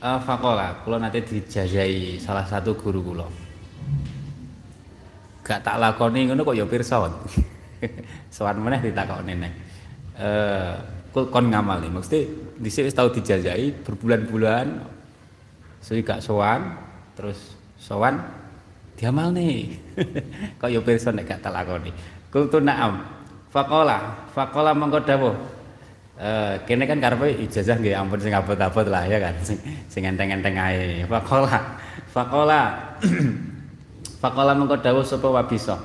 Uh, 0.00 0.16
faqala. 0.24 0.80
Kula 0.86 0.96
nanti 0.96 1.20
dijajai 1.20 2.16
salah 2.16 2.46
satu 2.46 2.72
guru 2.72 3.02
kula 3.02 3.47
gak 5.48 5.64
tak 5.64 5.80
lakoni 5.80 6.28
ngono 6.28 6.44
kok 6.44 6.56
ya 6.60 6.68
pirsa 6.68 7.00
sowan 8.34 8.60
meneh 8.60 8.84
ditakoni 8.84 9.32
nek 9.32 9.52
eh 10.20 10.74
kon 11.08 11.46
ngamal 11.48 11.80
nih. 11.80 11.90
Mesti 11.90 12.18
dhisik 12.60 12.86
wis 12.86 12.94
tau 12.94 13.08
dijajai 13.08 13.72
berbulan-bulan 13.80 14.66
suwi 15.80 16.04
gak 16.04 16.20
sowan 16.20 16.76
terus 17.16 17.56
sowan 17.80 18.20
diamal 19.00 19.32
nih. 19.32 19.72
Kaya 20.60 20.84
pirsa 20.84 21.16
nek 21.16 21.24
gak 21.24 21.40
talakoni 21.48 21.90
kultu 22.28 22.60
na'am. 22.60 23.16
Faqala 23.48 24.28
faqala 24.36 24.76
mengko 24.76 25.00
dawuh. 25.00 25.32
Uh, 26.18 26.58
kene 26.66 26.82
kan 26.82 26.98
karepe 26.98 27.30
ijazah 27.46 27.78
nggih 27.78 27.94
ampun 27.94 28.18
sing 28.18 28.34
abot-abot 28.34 28.90
lah 28.90 29.06
ya 29.06 29.22
kan 29.22 29.38
sing 29.40 29.56
sing 29.88 30.04
enteng-enteng 30.04 30.60
ae. 30.60 31.06
Faqala 31.08 31.56
faqala 32.12 32.60
faqala 34.18 34.52
mengko 34.54 34.78
dawuh 34.78 35.06
sapa 35.06 35.28
wabisa 35.30 35.76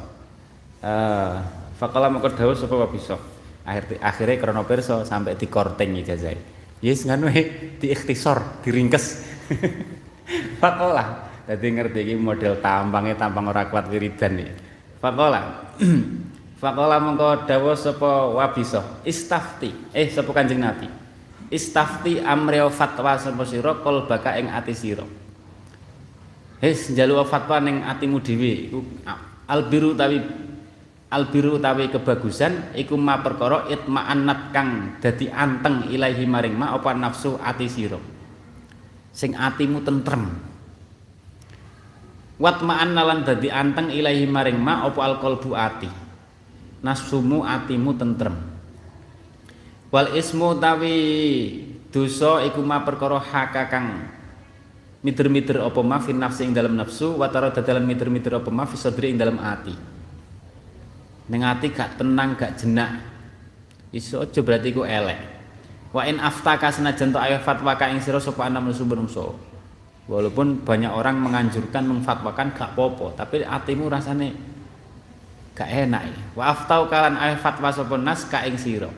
uh, 0.82 1.36
faqala 1.78 2.10
mengko 2.10 2.34
dawuh 2.34 2.58
sapa 2.58 2.76
wabisa 2.76 3.16
akhir 3.64 3.98
akhirnya 4.04 4.36
krana 4.42 4.64
pirsa 4.68 5.08
sampai 5.08 5.40
dikorting 5.40 6.02
ijazah 6.04 6.36
yes 6.84 7.08
ngono 7.08 7.32
di 7.80 7.88
ikhtisor 7.88 8.62
diringkes 8.66 9.06
faqala 10.62 11.34
Dadi 11.44 11.76
ngerti 11.76 12.00
iki 12.08 12.16
model 12.16 12.64
tampangnya 12.64 13.20
tampang 13.20 13.52
ora 13.52 13.68
kuat 13.68 13.92
wiridan 13.92 14.40
iki. 14.40 14.54
Faqala. 15.04 15.42
Faqala 16.64 16.96
mengko 17.04 17.44
dawuh 17.44 17.76
sapa 17.76 18.32
wabisa, 18.32 19.04
istafti. 19.04 19.92
Eh 19.92 20.08
sapa 20.08 20.32
Kanjeng 20.32 20.64
Nabi. 20.64 20.88
Istafti 21.52 22.24
amri 22.24 22.64
fatwa 22.72 23.20
sapa 23.20 23.44
sira 23.44 23.76
kol 23.84 24.08
baka 24.08 24.40
ing 24.40 24.48
ati 24.48 24.72
sira. 24.72 25.04
Hes 26.64 26.88
njaluk 26.96 27.28
fatwa 27.28 27.60
ning 27.60 27.84
atimu 27.84 28.24
dhewe 28.24 28.72
iku 28.72 28.80
albiru 29.52 29.92
tawi 30.00 30.24
albiru 31.12 31.60
utawi 31.60 31.92
kebagusan 31.92 32.72
iku 32.80 32.96
ma 32.96 33.20
perkara 33.20 33.68
itma'annat 33.68 34.56
kang 34.56 34.96
dadi 35.04 35.28
anteng 35.28 35.92
ilahi 35.92 36.24
maring 36.24 36.56
ma 36.56 36.72
apa 36.72 36.96
nafsu 36.96 37.36
ati 37.36 37.68
sira. 37.68 38.00
Sing 39.12 39.36
atimu 39.36 39.84
tentrem. 39.84 40.54
wat 42.42 42.60
ma'an 42.66 42.92
nalan 42.92 43.22
dadi 43.24 43.48
anteng 43.48 43.94
ilahi 43.94 44.26
maring 44.26 44.58
ma 44.58 44.84
apa 44.84 45.00
alqalbu 45.00 45.54
ati 45.54 45.90
nasumu 46.82 47.46
atimu 47.46 47.96
tentrem 47.96 48.36
wal 49.94 50.12
ismu 50.12 50.58
tawi 50.58 50.98
dosa 51.94 52.42
iku 52.44 52.60
ma 52.66 52.82
perkara 52.82 53.22
haka 53.22 53.70
kang 53.70 54.12
mider-mider 55.04 55.60
apa 55.60 55.80
ma 55.84 56.00
nafsi 56.00 56.48
ing 56.48 56.56
dalam 56.56 56.80
nafsu 56.80 57.20
wa 57.20 57.28
dadalan 57.28 57.84
mider-mider 57.84 58.40
apa 58.40 58.50
ma 58.50 58.64
sadri 58.72 59.12
ing 59.12 59.20
dalam 59.20 59.36
ati 59.38 59.76
ning 61.28 61.44
ati 61.44 61.68
gak 61.76 62.00
tenang 62.00 62.40
gak 62.40 62.56
jenak 62.56 63.04
iso 63.92 64.24
aja 64.24 64.40
berarti 64.40 64.72
iku 64.72 64.88
elek 64.88 65.20
wa 65.92 66.08
in 66.08 66.18
aftaka 66.24 66.72
senajan 66.72 67.12
to 67.12 67.20
ayo 67.20 67.38
fatwa 67.44 67.76
ka 67.76 67.92
ing 67.92 68.00
sira 68.00 68.18
sapa 68.18 68.48
ana 68.48 68.64
sumber 68.72 68.98
Walaupun 70.04 70.68
banyak 70.68 70.92
orang 70.92 71.16
menganjurkan 71.16 71.88
memfatwakan 71.88 72.52
gak 72.52 72.76
popo, 72.76 73.16
tapi 73.16 73.40
hatimu 73.40 73.88
rasanya 73.88 74.36
gak 75.56 75.70
enak. 75.72 76.36
Wa 76.36 76.52
aftau 76.52 76.92
kalan 76.92 77.16
ayat 77.16 77.40
fatwa 77.40 77.72
sapa 77.72 77.96
nas 77.96 78.28
ka 78.28 78.44
ing 78.44 78.60
sira. 78.60 78.92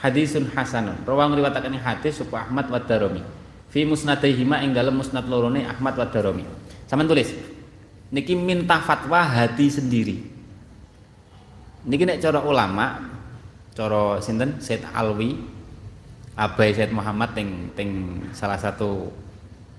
Hadisun 0.00 0.48
hasanun. 0.56 0.96
Rawang 1.04 1.36
riwayataken 1.36 1.76
hadis 1.76 2.16
sapa 2.16 2.48
Ahmad 2.48 2.64
wa 2.72 2.80
Darimi. 2.80 3.20
Fi 3.70 3.82
musnadaihima 3.82 4.62
ing 4.62 4.72
dalam 4.72 4.98
musnad 4.98 5.26
lorone 5.26 5.66
Ahmad 5.66 5.98
wa 5.98 6.06
Darimi. 6.06 6.46
Sampeyan 6.86 7.10
tulis. 7.10 7.30
Niki 8.14 8.38
minta 8.38 8.78
fatwa 8.78 9.26
hati 9.26 9.66
sendiri. 9.66 10.16
Niki 11.86 12.06
nek 12.06 12.22
cara 12.22 12.42
ulama, 12.42 13.02
cara 13.74 14.22
sinten 14.22 14.62
Said 14.62 14.86
Alwi, 14.94 15.34
Abai 16.36 16.76
Said 16.76 16.92
Muhammad 16.92 17.32
ting 17.32 17.72
ting 17.72 18.20
salah 18.36 18.60
satu 18.60 19.08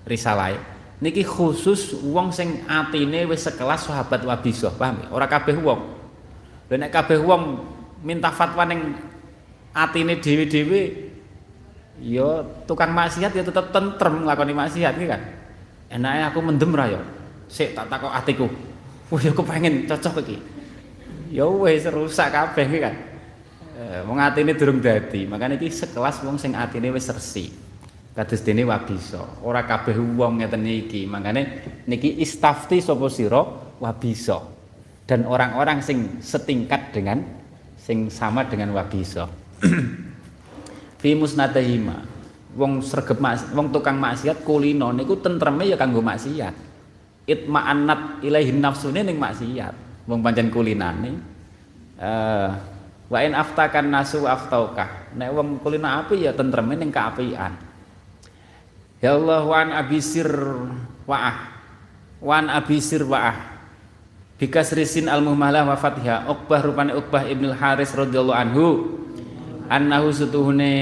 risalah 0.08 0.58
niki 0.98 1.22
khusus 1.22 1.94
wong 2.02 2.34
sing 2.34 2.66
atine 2.66 3.22
wis 3.30 3.46
sekelas 3.46 3.86
sahabat 3.86 4.26
wabisah 4.26 4.74
paham 4.74 4.98
ora 5.14 5.30
kabeh 5.30 5.54
wong 5.54 5.94
lha 6.66 6.74
nek 6.74 6.90
kabeh 6.90 7.22
wong 7.22 7.62
minta 8.02 8.34
fatwa 8.34 8.66
ning 8.66 8.98
atine 9.70 10.18
dhewe-dhewe 10.18 11.07
ya 12.02 12.46
tukang 12.64 12.94
maksiat 12.94 13.32
ya 13.34 13.42
tetep 13.42 13.70
tentrem 13.74 14.24
nglakoni 14.24 14.54
maksiat 14.54 14.94
iki 14.94 15.06
kan? 15.06 15.22
Enake 15.88 16.22
aku 16.32 16.38
mendem 16.44 16.70
ra 16.74 16.86
ya 16.86 17.00
sik 17.48 17.72
tak 17.74 17.88
takok 17.88 18.12
atiku. 18.12 18.46
Wah 19.08 19.20
ya 19.20 19.32
pengen 19.32 19.88
cocok 19.88 20.20
iki. 20.24 20.36
Ya 21.32 21.44
wis 21.48 21.84
rusak 21.88 22.28
kabeh 22.32 22.66
iki 22.68 22.80
kan? 22.80 22.94
Eh, 23.78 24.02
wong 24.02 24.18
atine 24.18 24.58
durung 24.58 24.82
dadi 24.82 25.22
makane 25.24 25.54
iki 25.54 25.70
sekelas 25.70 26.26
wong 26.26 26.34
sing 26.34 26.50
atine 26.58 26.90
wis 26.90 27.06
resik 27.14 27.54
kados 28.10 28.42
dene 28.42 28.66
wabisa 28.66 29.22
ora 29.46 29.62
kabeh 29.62 29.94
wong 29.94 30.42
ngeten 30.42 30.66
iki 30.66 31.06
mangane 31.06 31.62
niki 31.86 32.18
istafti 32.18 32.82
sapa 32.82 33.06
sira? 33.06 33.42
Wabisa 33.78 34.42
dan 35.06 35.22
orang-orang 35.22 35.78
sing 35.78 36.18
setingkat 36.18 36.90
dengan 36.90 37.22
sing 37.78 38.10
sama 38.10 38.42
dengan 38.42 38.74
wabisa 38.74 39.30
fi 40.98 41.14
musnadahima 41.14 42.18
wong 42.58 42.82
sregep 42.82 43.22
wong 43.54 43.70
tukang 43.70 44.02
maksiat 44.02 44.42
kulino 44.42 44.90
niku 44.90 45.18
tentreme 45.22 45.70
ya 45.70 45.78
kanggo 45.78 46.02
maksiat. 46.02 46.66
Itma'annat 47.28 48.24
ilaihi 48.24 48.56
nafsune 48.56 49.04
ning 49.04 49.20
maksiat. 49.20 49.74
Wong 50.08 50.24
pancen 50.24 50.48
kulinane 50.48 51.20
uh, 52.00 52.50
wa 53.12 53.18
in 53.20 53.36
aftakan 53.36 53.92
nasu 53.92 54.24
aftauka. 54.24 55.12
Nek 55.14 55.30
wong 55.30 55.60
kulina 55.60 56.02
api 56.02 56.24
ya 56.24 56.32
tentreme 56.32 56.74
ning 56.74 56.90
kaapian 56.90 57.68
Ya 58.98 59.14
Allah 59.14 59.46
wan 59.46 59.70
abisir 59.70 60.26
wa'ah. 61.06 61.38
Wan 62.18 62.50
abisir 62.50 63.06
wa'ah. 63.06 63.62
Bikas 64.38 64.74
risin 64.74 65.06
al 65.06 65.22
muhmalah 65.22 65.66
wa 65.66 65.74
fatihah 65.74 66.26
Uqbah 66.30 66.62
rupane 66.62 66.94
Uqbah 66.94 67.26
ibnul 67.26 67.54
Haris 67.54 67.90
radhiyallahu 67.94 68.38
anhu 68.38 68.66
annahu 69.68 70.08
sutuhune 70.10 70.72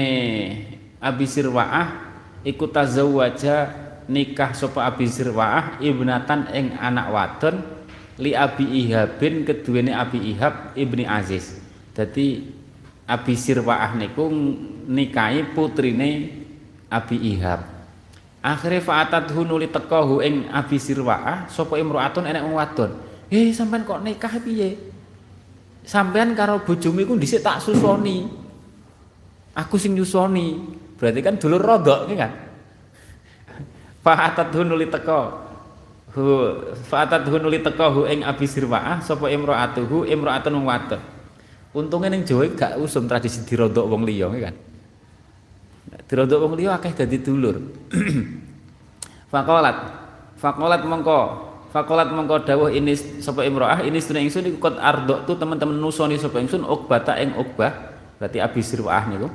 abisir 1.03 1.51
wa'ah 1.51 2.07
iku 2.47 2.65
tazawwaja 2.71 3.69
nikah 4.07 4.55
sapa 4.55 4.87
abisir 4.87 5.29
wa'ah 5.35 5.77
ibnatan 5.83 6.47
ing 6.55 6.73
anak 6.79 7.07
wadon 7.11 7.55
li 8.17 8.33
abi 8.33 8.87
ihabin 8.87 9.45
keduwene 9.45 9.93
abi 9.93 10.33
ihab 10.33 10.73
ibni 10.73 11.03
aziz. 11.05 11.59
Dadi 11.93 12.47
abisir 13.05 13.61
wa'ah 13.61 13.93
niku 13.93 14.31
nikahi 14.87 15.53
putrine 15.53 16.33
abi 16.87 17.19
ihab. 17.35 17.61
Akhirnya 18.39 18.79
fa'atat 18.79 19.35
hunuli 19.35 19.67
tekohu 19.67 20.23
ing 20.23 20.47
abi 20.47 20.79
sirwa'ah 20.79 21.51
sapa 21.51 21.75
imro'atun 21.75 22.31
enek 22.31 22.47
wong 22.47 22.55
wadon. 22.55 22.91
Eh 23.27 23.51
sampean 23.51 23.83
kok 23.83 23.99
nikah 23.99 24.39
piye? 24.39 24.79
Sampean 25.83 26.31
karo 26.31 26.63
bojomu 26.63 27.03
iku 27.03 27.19
dhisik 27.19 27.43
tak 27.43 27.59
susoni 27.59 28.46
aku 29.57 29.81
sing 29.81 29.97
nyusoni. 29.97 30.77
Berarti 30.97 31.19
kan 31.25 31.41
dulur 31.41 31.61
rodok 31.61 32.05
kan? 32.13 32.31
Fa'atat 34.05 34.53
hunuli 34.53 34.85
teko. 34.87 35.49
Hu 36.13 36.23
fa'atat 36.89 37.29
hunuli 37.29 37.61
tekohu 37.61 38.09
ing 38.09 38.25
abi 38.25 38.45
sirwa'ah 38.45 39.01
sapa 39.01 39.29
imro'atuhu 39.33 40.05
imro'atun 40.05 40.53
wong 40.61 40.65
wadon. 40.65 41.01
Untungnya 41.77 42.09
ning 42.13 42.25
Jawa 42.25 42.49
gak 42.57 42.79
usum 42.81 43.05
tradisi 43.05 43.45
dirodok 43.45 43.85
wong 43.85 44.01
liya 44.05 44.29
kan? 44.33 44.55
Dirodok 46.09 46.39
wong 46.47 46.53
liya 46.57 46.77
akeh 46.79 46.93
dadi 46.95 47.21
dulur. 47.21 47.61
Fakolat 49.33 49.77
Fakolat 50.39 50.81
mongko 50.87 51.19
Fakolat 51.69 52.09
mongko 52.15 52.47
dawuh 52.47 52.71
ini 52.71 52.95
sapa 52.95 53.43
imroah 53.43 53.83
ini 53.83 53.99
sedene 53.99 54.23
ingsun 54.23 54.47
iku 54.55 54.71
kot 54.71 54.79
ardo 54.79 55.27
tu 55.27 55.35
teman-teman 55.35 55.75
nusoni 55.75 56.15
sapa 56.15 56.39
ingsun 56.39 56.63
ukbata 56.63 57.19
ing 57.19 57.35
ukbah 57.35 57.75
berarti 58.17 58.39
abi 58.39 58.63
sirwaah 58.63 59.03
niku 59.11 59.27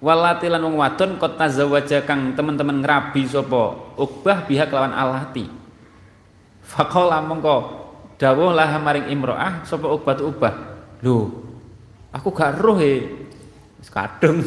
walati 0.00 0.48
lan 0.48 0.64
wong 0.64 0.80
wadon 0.80 1.20
kot 1.20 1.36
tazawaja 1.36 2.02
kang 2.08 2.32
teman-teman 2.32 2.80
ngrabi 2.80 3.28
sapa? 3.28 3.94
Ukbah 4.00 4.48
biha 4.48 4.64
kelawan 4.64 4.96
alati 4.96 5.44
Fakola 6.64 7.20
mongko 7.20 7.56
dawuh 8.16 8.52
lah 8.52 8.80
maring 8.80 9.12
imroah 9.12 9.64
sapa 9.64 9.88
ukbah 9.88 10.14
tu 10.16 10.28
ukbah 10.28 10.54
lho 11.00 11.40
aku 12.14 12.28
gak 12.34 12.58
roh 12.58 12.78
he. 12.78 13.06
Kadung. 13.80 14.44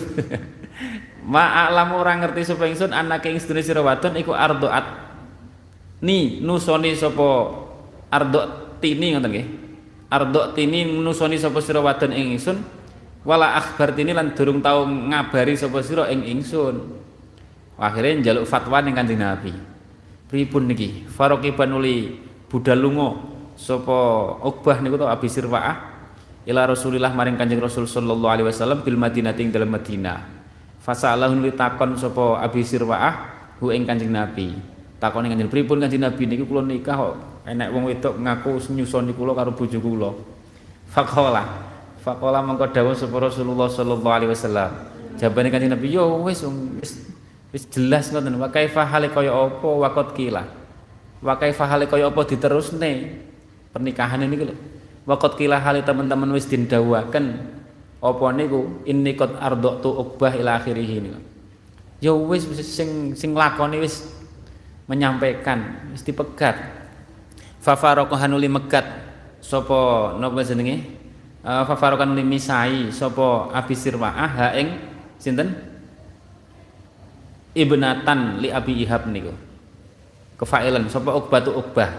Ma'alam 1.33 1.89
orang 1.97 2.21
ngerti 2.21 2.53
sapa 2.53 2.69
ingsun 2.69 2.93
anake 2.93 3.33
ing 3.33 3.41
sedene 3.41 3.65
sira 3.65 3.81
wadon 3.81 4.13
iku 4.19 4.29
ardoat. 4.29 4.85
Ni 6.05 6.37
nusoni 6.37 6.93
sapa 6.93 7.49
ardo 8.13 8.41
tini 8.77 9.17
ngoten 9.17 9.31
nggih. 9.33 9.47
Ardo 10.13 10.53
tini 10.53 10.85
nusoni 10.85 11.41
sapa 11.41 11.57
sira 11.65 11.81
wadon 11.81 12.13
ing 12.13 12.37
ingsun 12.37 12.61
wala 13.23 13.57
akhbar 13.59 13.95
tini 13.95 14.11
lan 14.11 14.35
durung 14.35 14.59
tau 14.59 14.87
ngabari 14.87 15.55
sapa 15.55 15.79
sira 15.83 16.11
ing 16.11 16.23
ingsun. 16.27 17.03
Akhirnya 17.79 18.21
njaluk 18.21 18.45
fatwa 18.45 18.79
ning 18.79 18.93
Kanjeng 18.93 19.19
Nabi. 19.19 19.51
Pripun 20.29 20.69
niki? 20.69 21.09
Faroqiban 21.09 21.73
uli 21.73 22.21
budal 22.47 22.79
lunga 22.79 23.17
sapa 23.57 23.97
Uqbah 24.45 24.79
niku 24.79 25.01
to 25.01 25.09
Abi 25.09 25.27
Sirwaah 25.27 25.77
ila 26.45 26.69
Rasulillah 26.69 27.11
maring 27.11 27.35
Kanjeng 27.35 27.59
Rasul 27.59 27.89
sallallahu 27.89 28.29
alaihi 28.29 28.47
wasallam 28.47 28.85
bil 28.85 28.95
Madinah 28.95 29.33
ing 29.35 29.49
dalam 29.49 29.73
Madinah. 29.73 30.19
Fasalahun 30.83 31.41
li 31.41 31.51
takon 31.55 31.97
sapa 31.97 32.43
Abi 32.45 32.61
Sirwaah 32.61 33.13
hu 33.57 33.73
ing 33.73 33.89
Kanjeng 33.89 34.13
Nabi. 34.13 34.73
takoni 35.03 35.27
kanjeng 35.27 35.51
pripun 35.51 35.83
kanjeng 35.83 35.99
Nabi 35.99 36.23
niku 36.23 36.47
kula 36.47 36.63
nikah 36.63 36.95
kok 36.95 37.15
enek 37.43 37.75
wong 37.75 37.91
wedok 37.91 38.15
ngaku 38.23 38.55
nyusoni 38.71 39.11
kula 39.11 39.35
karo 39.35 39.51
bojo 39.51 39.75
kula 39.83 40.15
faqala 40.87 41.43
faqala 42.03 42.43
mengko 42.43 42.67
dawuh 42.67 42.91
sapa 42.91 43.15
Rasulullah 43.15 43.71
sallallahu 43.71 44.13
alaihi 44.13 44.31
wasallam. 44.35 44.69
Jawabane 45.15 45.47
kanjeng 45.47 45.71
Nabi 45.71 45.95
yo 45.95 46.19
wis 46.27 46.43
wis 46.83 47.07
wis 47.55 47.63
jelas 47.71 48.11
ngoten. 48.11 48.35
Wa 48.35 48.51
kaifa 48.51 48.83
hale 48.83 49.07
kaya 49.07 49.31
apa? 49.31 49.63
Waqat 49.63 50.11
kila 50.11 50.43
wa 51.23 51.33
kaifa 51.39 51.63
hale 51.63 51.87
kaya 51.87 52.11
apa 52.11 52.21
diterusne? 52.27 53.23
Pernikahan 53.71 54.21
ini 54.27 54.35
lho. 54.35 54.55
Waqat 55.07 55.39
kila 55.39 55.63
hale 55.63 55.81
teman-teman 55.81 56.27
wis 56.35 56.45
dindawaken. 56.51 57.25
Apa 58.03 58.25
niku? 58.35 58.83
Inni 58.83 59.15
qad 59.15 59.39
ardatu 59.39 59.95
uqbah 59.95 60.35
ila 60.35 60.59
akhirih 60.59 60.99
niku. 60.99 61.19
Ya 62.03 62.11
wis 62.11 62.43
sing 62.67 63.15
sing 63.15 63.31
lakoni 63.31 63.79
wis 63.79 64.11
menyampaikan 64.91 65.87
wis 65.95 66.03
dipegat. 66.03 66.59
Fa 67.63 67.79
faraqahanuli 67.79 68.51
megat 68.51 68.83
sapa 69.39 70.11
napa 70.19 70.43
jenenge 70.43 71.02
uh, 71.43 71.63
fa 71.67 71.75
faraqahanuli 71.75 72.23
misai 72.25 72.89
sapa 72.89 73.53
abi 73.53 73.75
sirwaah 73.77 74.29
ha 74.33 74.47
ing 74.57 74.79
sinten 75.19 75.53
ibnatan 77.53 78.41
li 78.41 78.49
abi 78.49 78.81
ihab 78.87 79.11
niku 79.11 79.35
kefailan 80.39 80.89
sapa 80.89 81.13
uqbatu 81.13 81.53
uqbah 81.53 81.91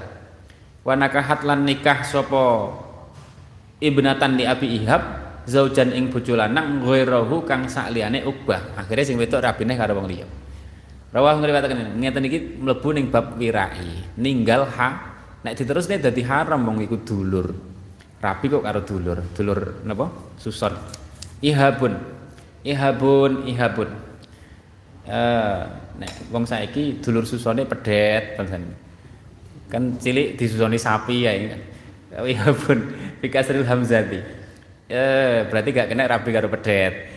wa 0.84 0.92
nakahat 0.99 1.47
lan 1.47 1.62
nikah 1.62 2.03
sapa 2.03 2.74
ibnatan 3.78 4.34
li 4.34 4.45
abi 4.45 4.82
ihab 4.82 5.24
zaujan 5.45 5.92
ing 5.92 6.09
bojo 6.09 6.34
lanang 6.36 6.80
ghairahu 6.82 7.45
kang 7.45 7.68
sakliyane 7.68 8.24
Uqbah. 8.24 8.80
Akhire 8.80 9.05
sing 9.05 9.20
wedok 9.20 9.45
rabine 9.45 9.76
karo 9.76 9.97
wong 9.97 10.09
liya. 10.09 10.26
Rawah 11.14 11.38
ngriwataken 11.38 12.01
ngeten 12.01 12.24
iki 12.26 12.38
mlebu 12.59 12.88
ning 12.97 13.07
bab 13.12 13.38
wirai. 13.38 14.18
Ninggal 14.18 14.66
ha 14.74 14.88
nek 15.45 15.55
diterusne 15.55 16.01
dadi 16.01 16.24
haram 16.26 16.64
wong 16.64 16.82
iku 16.82 16.97
dulur. 17.05 17.74
Rabi 18.25 18.49
kok 18.49 18.64
karo 18.64 18.81
dulur. 18.81 19.20
Dulur 19.37 19.85
napa? 19.85 20.09
Suson. 20.41 20.72
Ihabun. 21.45 21.93
Ihabun, 22.64 23.45
ihabun. 23.45 23.91
Eh 25.05 25.61
nek 26.01 26.11
wong 26.33 26.49
saiki 26.49 27.05
dulur 27.05 27.29
susone 27.29 27.68
pedet 27.68 28.41
bangsan. 28.41 28.64
Kan 29.68 30.01
cilik 30.01 30.41
disusoni 30.41 30.81
sapi 30.81 31.29
ya. 31.29 31.37
Ihabun 32.25 32.97
bikasril 33.20 33.68
hamzati. 33.68 34.25
Ya, 34.89 35.45
berarti 35.49 35.72
gak 35.77 35.93
kena 35.93 36.09
rabi 36.09 36.31
karo 36.33 36.49
pedet. 36.49 37.12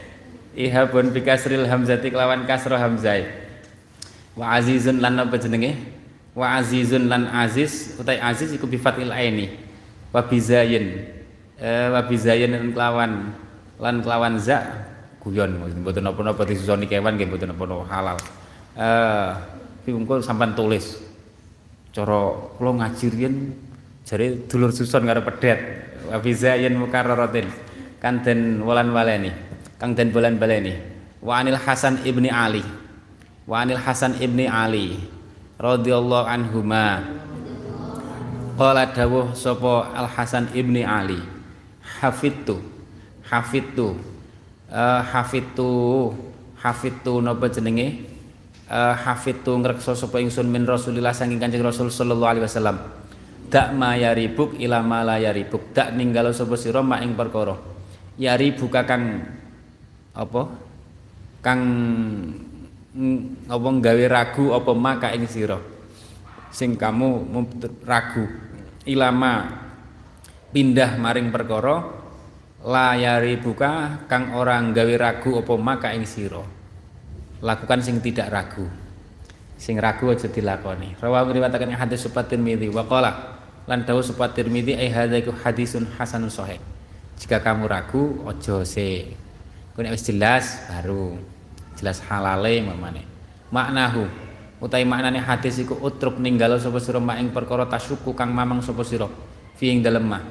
Ihabun 0.60 1.16
bi 1.16 1.24
kasril 1.24 1.64
hamzati 1.64 2.12
kelawan 2.12 2.44
kasro 2.44 2.76
hamzai. 2.76 3.30
Wa 4.36 4.60
azizun 4.60 5.00
lan 5.00 5.24
apa 5.24 5.40
jenenge? 5.40 5.80
Wa 6.36 6.60
azizun 6.60 7.08
lan 7.08 7.32
aziz 7.32 7.96
utai 7.96 8.20
aziz 8.20 8.52
iku 8.52 8.68
bi 8.68 8.76
fatil 8.76 9.16
aini. 9.16 9.67
Wa 10.14 10.22
bizayin. 10.26 11.04
Eh 11.58 11.88
wa 11.90 12.02
bizayin 12.06 12.54
lan 12.54 12.68
kelawan. 12.72 13.12
Lan 13.78 13.96
kelawan 14.02 14.36
za 14.42 14.64
guyon. 15.22 15.60
Mboten 15.84 16.04
napa-napa 16.06 16.48
disusoni 16.48 16.88
kewan 16.88 17.20
nggih 17.20 17.28
mboten 17.28 17.52
napa-napa 17.52 17.86
halal. 17.92 18.18
Eh 18.78 19.30
pungkul 19.88 20.24
sampan 20.24 20.56
tulis. 20.56 21.00
Cara 21.96 22.34
kula 22.60 22.84
ngaji 22.84 23.06
riyen 23.10 23.36
jare 24.06 24.48
dulur 24.48 24.72
susun 24.72 25.04
karo 25.04 25.22
pedet. 25.26 25.60
Wa 26.08 26.22
fi 26.24 26.32
zayin 26.32 26.78
mukarraratin. 26.80 27.48
Kan 27.98 28.22
den 28.22 28.62
walan 28.62 28.94
waleni. 28.94 29.34
Kang 29.78 29.94
den 29.94 30.10
bolan 30.10 30.42
baleni. 30.42 30.74
Wa 31.22 31.42
anil 31.42 31.58
Hasan 31.58 32.02
ibni 32.02 32.34
Ali. 32.34 32.66
Wa 33.46 33.62
anil 33.62 33.78
Hasan 33.78 34.18
ibni 34.18 34.50
Ali. 34.50 34.98
Radhiyallahu 35.58 36.26
anhuma 36.26 37.02
qala 38.58 38.90
dawuh 38.90 39.38
sapa 39.38 39.94
Al 39.94 40.10
Hasan 40.10 40.50
ibni 40.58 40.82
Ali. 40.82 41.22
Hafidtu 42.02 42.60
hafidtu 43.24 43.96
uh, 44.74 45.02
hafidtu 45.06 45.70
hafidtu 46.60 47.22
napa 47.22 47.48
jenenge? 47.48 48.04
Uh, 48.68 48.92
hafidtu 48.92 49.56
ngreksa 49.56 49.96
sapa 49.96 50.20
ingsun 50.20 50.50
min 50.52 50.68
Rasulillah 50.68 51.16
saking 51.16 51.40
Kanjeng 51.40 51.64
Rasul 51.64 51.88
sallallahu 51.94 52.28
alaihi 52.28 52.46
wasallam. 52.50 52.78
Dak 53.48 53.72
ma 53.72 53.96
yaribuk 53.96 54.60
ila 54.60 54.84
ma 54.84 55.06
la 55.08 55.16
yaribuk. 55.22 55.72
Dak 55.72 55.96
ninggalo 55.96 56.36
sapa 56.36 56.60
sira 56.60 56.84
mak 56.84 57.00
ing 57.06 57.16
perkara. 57.16 57.56
Yaribuk 58.20 58.74
kang 58.74 59.24
apa? 60.12 60.42
Kang 61.40 61.62
apa 63.48 63.68
gawe 63.78 64.04
ragu 64.10 64.52
apa 64.58 64.72
maka 64.74 65.14
ing 65.14 65.30
sira 65.30 65.77
sing 66.52 66.80
kamu 66.80 67.28
ragu. 67.84 68.26
Ilama 68.88 69.64
pindah 70.56 70.96
maring 70.96 71.30
perkara 71.30 71.84
layari 72.64 73.38
buka 73.38 74.04
kang 74.08 74.34
orang 74.34 74.72
gawe 74.72 74.94
ragu 74.98 75.38
apa 75.40 75.54
maka 75.60 75.92
ing 75.92 76.08
sira. 76.08 76.44
Lakukan 77.44 77.84
sing 77.84 78.02
tidak 78.02 78.32
ragu. 78.34 78.66
Sing 79.58 79.78
ragu 79.82 80.10
aja 80.10 80.30
dilakoni. 80.30 80.98
Rawahu 81.02 81.34
riwayataken 81.34 81.74
hadis 81.74 82.06
supatin 82.06 82.42
midi 82.42 82.70
wa 82.70 82.86
qala 82.86 83.38
lan 83.68 83.84
dawuh 83.84 84.02
sapa 84.02 84.32
Tirmizi 84.32 84.74
ai 84.74 84.88
hadza 84.88 85.20
iku 85.20 85.36
hadisun 85.36 85.86
hasanun 86.00 86.32
sahih. 86.32 86.58
Jika 87.20 87.44
kamu 87.44 87.68
ragu 87.68 88.24
ojo 88.24 88.64
se 88.64 89.12
wis 89.76 90.04
jelas 90.08 90.64
baru. 90.72 91.20
Jelas 91.78 92.02
halale 92.10 92.64
mamane. 92.64 93.06
Maknahu 93.54 94.27
utai 94.58 94.82
maknane 94.82 95.22
hadis 95.22 95.62
iku 95.62 95.78
utruk 95.78 96.18
ninggalo 96.18 96.58
sapa 96.58 96.82
sira 96.82 96.98
mak 96.98 97.22
ing 97.22 97.30
perkara 97.30 97.70
tasyuku 97.70 98.18
kang 98.18 98.34
mamang 98.34 98.66
sapa 98.66 98.82
sira 98.82 99.06
fi 99.54 99.70
ing 99.70 99.86
dalem 99.86 100.02
mah 100.02 100.24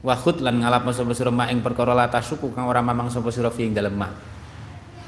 wa 0.00 0.14
khut 0.16 0.40
lan 0.40 0.64
ngalapno 0.64 0.96
sapa 0.96 1.12
sira 1.12 1.28
mak 1.28 1.52
ing 1.52 1.60
perkara 1.60 1.92
la 1.92 2.08
kang 2.08 2.64
ora 2.64 2.80
mamang 2.80 3.12
sapa 3.12 3.28
sira 3.28 3.52
fi 3.52 3.68
ing 3.68 3.76
dalem 3.76 3.92
mah 3.92 4.12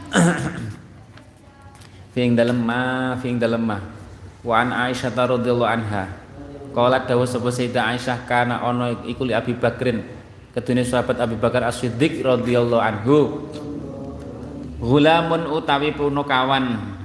fi 2.13 2.21
ing 2.21 2.37
dalem 2.37 2.61
mah 2.61 3.17
fi 3.17 3.27
ing 3.33 3.41
dalem 3.41 3.63
mah 3.65 3.81
wa 4.45 4.55
an 4.61 4.69
Aisyah 4.73 5.13
radhiyallahu 5.17 5.69
anha 5.69 6.05
Qalat 6.69 7.09
dawuh 7.09 7.25
sapa 7.25 7.49
Sayyidah 7.49 7.97
Aisyah 7.97 8.29
kana 8.29 8.61
ana 8.61 8.93
iku 9.09 9.25
li 9.25 9.33
Abi 9.33 9.57
Bakrin 9.57 10.05
kedune 10.53 10.85
sahabat 10.85 11.17
Abi 11.17 11.41
Bakar 11.41 11.65
As-Siddiq 11.65 12.21
radhiyallahu 12.21 12.83
anhu 12.83 13.49
Gulamun 14.79 15.49
utawi 15.51 15.91
punakawan 15.97 16.98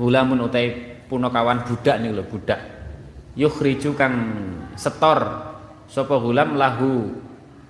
Gulamun 0.00 0.48
utawi 0.48 0.96
punakawan 1.12 1.60
budak 1.68 2.00
nih 2.00 2.08
lho 2.08 2.24
budak. 2.24 2.56
Yukhriju 3.36 3.92
kang 3.92 4.16
setor 4.80 5.20
sapa 5.84 6.16
gulam 6.16 6.56
lahu 6.56 7.12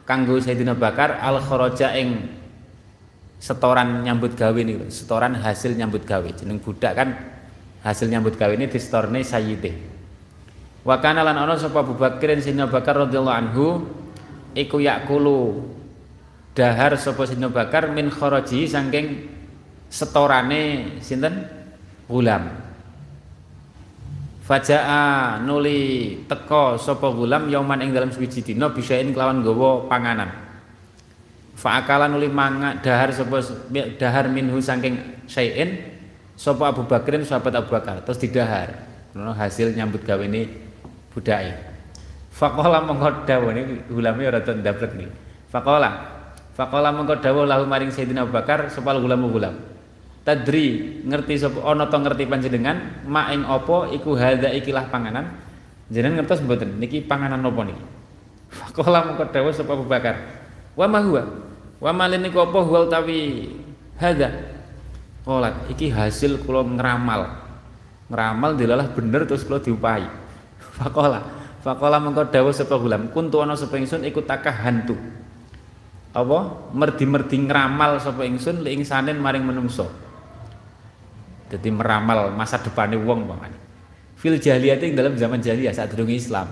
kanggo 0.07 0.39
Sayyidina 0.39 0.79
Bakar 0.79 1.19
al 1.19 1.43
kharaja 1.43 1.91
ing 1.99 2.31
setoran 3.43 4.07
nyambut 4.07 4.39
gawe 4.39 4.55
nih 4.55 4.87
setoran 4.95 5.35
hasil 5.43 5.75
nyambut 5.75 6.07
gawe. 6.07 6.31
Jeneng 6.31 6.63
budak 6.63 6.95
kan 6.95 7.19
hasil 7.83 8.07
nyambut 8.07 8.39
gawe 8.39 8.55
ini 8.55 8.71
distorne 8.71 9.27
sayyidih. 9.27 9.75
Wa 10.87 11.03
kana 11.03 11.27
lan 11.27 11.35
ana 11.35 11.59
sapa 11.59 11.83
Abu 11.83 11.99
Bakar 11.99 12.31
Sayyidina 12.39 12.71
Bakar 12.71 12.95
radhiyallahu 13.11 13.37
anhu 13.37 13.67
iku 14.55 14.79
yakulu 14.79 15.67
dahar 16.55 16.95
sapa 16.95 17.27
Sayyidina 17.27 17.51
Bakar 17.51 17.91
min 17.91 18.07
kharaji 18.07 18.71
saking 18.71 19.29
setorane 19.91 20.95
sinten 21.03 21.60
gulam 22.11 22.51
Fajaa 24.51 25.39
nuli 25.47 26.19
teko 26.27 26.75
sapa 26.75 27.07
gulam 27.15 27.47
yauman 27.47 27.87
ing 27.87 27.95
dalam 27.95 28.11
suwiji 28.11 28.43
dina 28.43 28.67
bisain 28.75 29.15
kelawan 29.15 29.47
gawa 29.47 29.87
panganan. 29.87 30.27
Fa'akala 31.55 32.11
nuli 32.11 32.27
manga 32.27 32.75
dahar 32.83 33.15
sapa 33.15 33.39
dahar 33.95 34.27
minhu 34.27 34.59
saking 34.59 35.23
sayin 35.31 35.79
sapa 36.35 36.75
Abu 36.75 36.83
Bakrin 36.83 37.23
sahabat 37.23 37.63
Abu 37.63 37.71
Bakar 37.79 38.03
terus 38.03 38.19
didahar. 38.19 38.91
hasil 39.15 39.75
nyambut 39.75 40.07
gawe 40.07 40.23
ini 40.23 40.47
budake 41.11 41.55
faqala 42.31 42.87
mongko 42.87 43.27
dawuh 43.27 43.51
niki 43.51 43.91
ulame 43.91 44.23
ora 44.31 44.39
ten 44.39 44.63
ndablek 44.63 44.95
niki 44.95 45.11
faqala 45.51 45.91
faqala 46.55 46.95
mongko 46.95 47.19
dawuh 47.19 47.43
lahu 47.43 47.67
maring 47.67 47.91
Sayyidina 47.91 48.23
Abu 48.23 48.31
Bakar 48.31 48.71
sepal 48.71 49.03
gulam 49.03 49.27
gulam 49.27 49.55
tadri 50.25 51.01
ngerti 51.05 51.41
sapa 51.41 51.65
ana 51.65 51.89
to 51.89 51.97
ngerti 51.97 52.29
panjenengan 52.29 53.05
mak 53.09 53.33
ing 53.33 53.43
apa 53.49 53.91
iku 53.97 54.17
hadza 54.17 54.53
ikilah 54.53 54.89
panganan. 54.93 55.27
Jenengan 55.91 56.23
ngertos 56.23 56.47
mboten? 56.47 56.79
Niki 56.79 57.03
panganan 57.03 57.43
napa 57.43 57.67
niki? 57.67 57.85
Faqala 58.55 59.11
mongko 59.11 59.27
dawuh 59.35 59.51
sapa 59.51 59.75
Abu 59.75 59.87
Bakar. 59.91 60.17
Wa 60.79 60.87
ma 60.87 61.03
huwa? 61.03 61.27
Wa 61.83 61.91
malin 61.91 62.23
niku 62.23 62.39
apa 62.39 62.59
huwa 62.63 62.87
utawi 62.87 63.51
hadza. 63.99 64.31
Qolat 65.27 65.67
iki 65.73 65.91
hasil 65.91 66.41
kula 66.47 66.63
ngeramal. 66.63 67.27
Ngeramal 68.07 68.55
dilalah 68.55 68.87
bener 68.95 69.27
terus 69.27 69.43
kula 69.43 69.59
diupahi. 69.59 70.07
Fakola, 70.81 71.21
fakola 71.61 72.01
mengko 72.01 72.25
dawuh 72.33 72.57
sapa 72.57 72.81
gulam, 72.81 73.13
kuntu 73.13 73.45
ana 73.45 73.53
sapa 73.53 73.77
ingsun 73.77 74.07
iku 74.09 74.25
takah 74.25 74.65
hantu. 74.65 74.97
Apa? 76.11 76.71
Merdi-merdi 76.73 77.37
ngramal 77.37 78.01
sapa 78.01 78.25
ingsun 78.25 78.65
li 78.65 78.81
ingsanen 78.81 79.21
maring 79.21 79.45
menungso. 79.45 80.10
Jadi 81.51 81.69
meramal 81.75 82.31
masa 82.31 82.63
depane 82.63 82.95
wong 82.95 83.27
pamane. 83.27 83.59
fil 84.21 84.37
jahiliyah 84.37 84.77
itu 84.77 84.93
dalam 84.93 85.17
zaman 85.17 85.41
jahiliyah 85.41 85.73
saat 85.73 85.91
durung 85.91 86.13
Islam. 86.13 86.47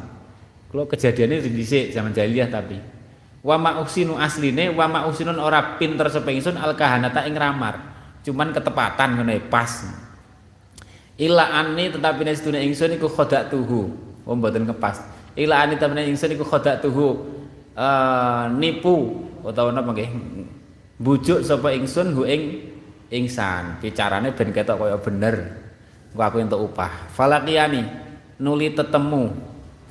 Kalau 0.73 0.89
kejadiannya 0.89 1.45
dhisik 1.45 1.93
zaman 1.93 2.16
jahiliyah 2.16 2.49
tapi 2.49 2.81
wa 3.39 3.57
ma 3.57 3.70
usinu 3.79 4.19
asline 4.19 4.75
wa 4.75 4.85
ma 4.91 4.99
usinun 5.07 5.39
ora 5.39 5.79
pinter 5.79 6.11
sapa 6.11 6.33
ingsun 6.33 6.59
al 6.59 6.75
kahanata 6.75 7.29
ing 7.29 7.37
ramar. 7.37 7.95
Cuman 8.27 8.51
ketepatan 8.51 9.20
ngene 9.20 9.39
pas. 9.47 9.87
Ila 11.19 11.45
ani 11.61 11.93
tetapi 11.93 12.27
nek 12.27 12.35
sedune 12.35 12.59
ingsun 12.66 12.99
iku 12.99 13.07
khodak 13.07 13.53
tuhu. 13.53 13.95
Oh 14.27 14.35
mboten 14.35 14.66
kepas. 14.66 15.05
Ila 15.39 15.62
ani 15.62 15.79
tetapi 15.79 16.09
ingsun 16.09 16.35
iku 16.35 16.45
khodak 16.45 16.83
tuhu. 16.83 17.37
Uh, 17.79 18.51
nipu 18.59 19.23
utawa 19.47 19.70
napa 19.70 19.95
nggih 19.95 20.11
bujuk 20.99 21.47
sapa 21.47 21.70
ingsun 21.70 22.11
hu 22.11 22.27
ing 22.27 22.43
ingsan 23.09 23.80
bicarane 23.80 24.32
ben 24.32 24.52
ketok 24.52 24.76
kaya 24.80 24.97
bener. 25.01 25.36
Engko 26.12 26.22
aku 26.24 26.36
entuk 26.40 26.60
upah. 26.72 27.12
Falaqiyani 27.12 27.82
nuli 28.40 28.72
tetemu. 28.72 29.32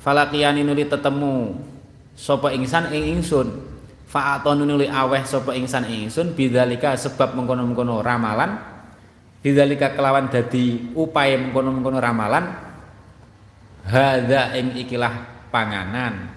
Falaqiyani 0.02 0.62
nuli 0.66 0.86
tetemu. 0.86 1.54
Sapa 2.18 2.50
ingsan 2.54 2.90
ing 2.90 3.18
ingsun. 3.18 3.48
Fa'atonu 4.08 4.64
nuli 4.64 4.88
aweh 4.88 5.22
sapa 5.22 5.54
ingsan 5.54 5.86
ing 5.86 6.10
ingsun. 6.10 6.34
Bidzalika 6.34 6.98
sebab 6.98 7.38
mengkono-mengkono 7.38 8.02
ramalan. 8.02 8.58
Bidzalika 9.38 9.94
kelawan 9.94 10.26
dadi 10.26 10.90
upaya 10.98 11.38
mengkono-mengkono 11.38 11.98
ramalan. 12.02 12.44
Hadza 13.86 14.58
ing 14.58 14.74
ikilah 14.74 15.14
panganan. 15.54 16.34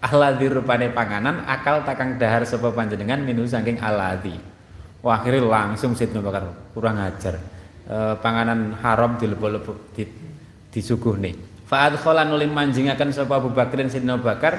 Ahladzi 0.00 0.48
rupane 0.48 0.88
panganan 0.96 1.44
akal 1.44 1.84
takang 1.84 2.16
dahar 2.16 2.40
sapa 2.48 2.72
panjenengan 2.72 3.20
minu 3.20 3.44
saking 3.44 3.76
aladzi 3.84 4.49
wah 5.00 5.20
akhirnya 5.20 5.44
langsung 5.44 5.96
Sidna 5.96 6.20
Bakar 6.20 6.72
kurang 6.76 7.00
ajar. 7.00 7.40
E, 7.90 7.96
panganan 8.20 8.76
haram 8.78 9.16
dilebok-lebok 9.16 9.76
di, 9.96 10.04
disuguhne 10.70 11.34
fa 11.66 11.90
adkhala 11.90 12.26
nulim 12.28 12.52
manjingaken 12.52 13.10
sapa 13.10 13.40
Abu 13.40 13.50
Bakrin 13.50 13.88
Sidna 13.90 14.20
Bakar 14.20 14.58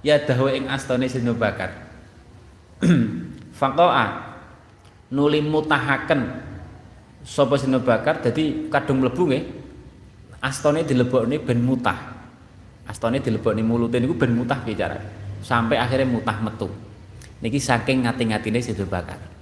ya 0.00 0.20
dahwa 0.22 0.50
ing 0.54 0.70
astane 0.70 1.10
Sidna 1.10 1.34
Bakar. 1.34 1.72
Faqa'a 3.58 4.06
nuli 5.14 5.40
mutahaken 5.42 6.20
sapa 7.26 7.58
Sidna 7.58 7.82
Bakar 7.82 8.22
dadi 8.22 8.68
kadung 8.70 9.02
mlebu 9.02 9.22
nggih 9.28 9.44
astane 10.40 10.86
dilebokne 10.86 11.40
ben 11.42 11.60
mutah. 11.60 12.14
Astone 12.84 13.16
dilebokne 13.16 13.64
mulute 13.64 13.96
niku 13.96 14.12
ben 14.12 14.36
mutah 14.36 14.60
bicara 14.60 15.00
sampai 15.40 15.80
akhirnya 15.80 16.04
mutah 16.04 16.36
metu. 16.36 16.68
Niki 17.40 17.56
saking 17.56 18.04
ngati-ngatine 18.04 18.60
Sidul 18.60 18.88
Bakar 18.88 19.33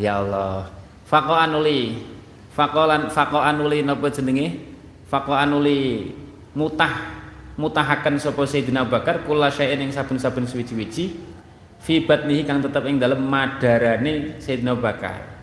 ya 0.00 0.22
Allah. 0.22 0.70
Faqo 1.04 1.34
anuli 1.34 2.06
faqolan 2.54 3.12
faqo 3.12 3.42
anuli 3.42 3.84
napa 3.84 4.08
jenenge? 4.08 4.62
Faqo 5.10 5.34
anuli 5.36 6.14
mutah 6.54 7.18
mutahaken 7.58 8.22
sapa 8.22 8.46
Sayyidina 8.46 8.86
Bakar 8.86 9.26
kula 9.26 9.50
syai'in 9.50 9.82
ing 9.82 9.90
saben-saben 9.90 10.46
suwi-wiji 10.46 11.18
fi 11.82 12.06
batnihi 12.06 12.46
kang 12.46 12.62
tetep 12.62 12.86
ing 12.86 13.02
dalem 13.02 13.18
madarane 13.26 14.38
Sayyidina 14.38 14.78
Bakar 14.78 15.38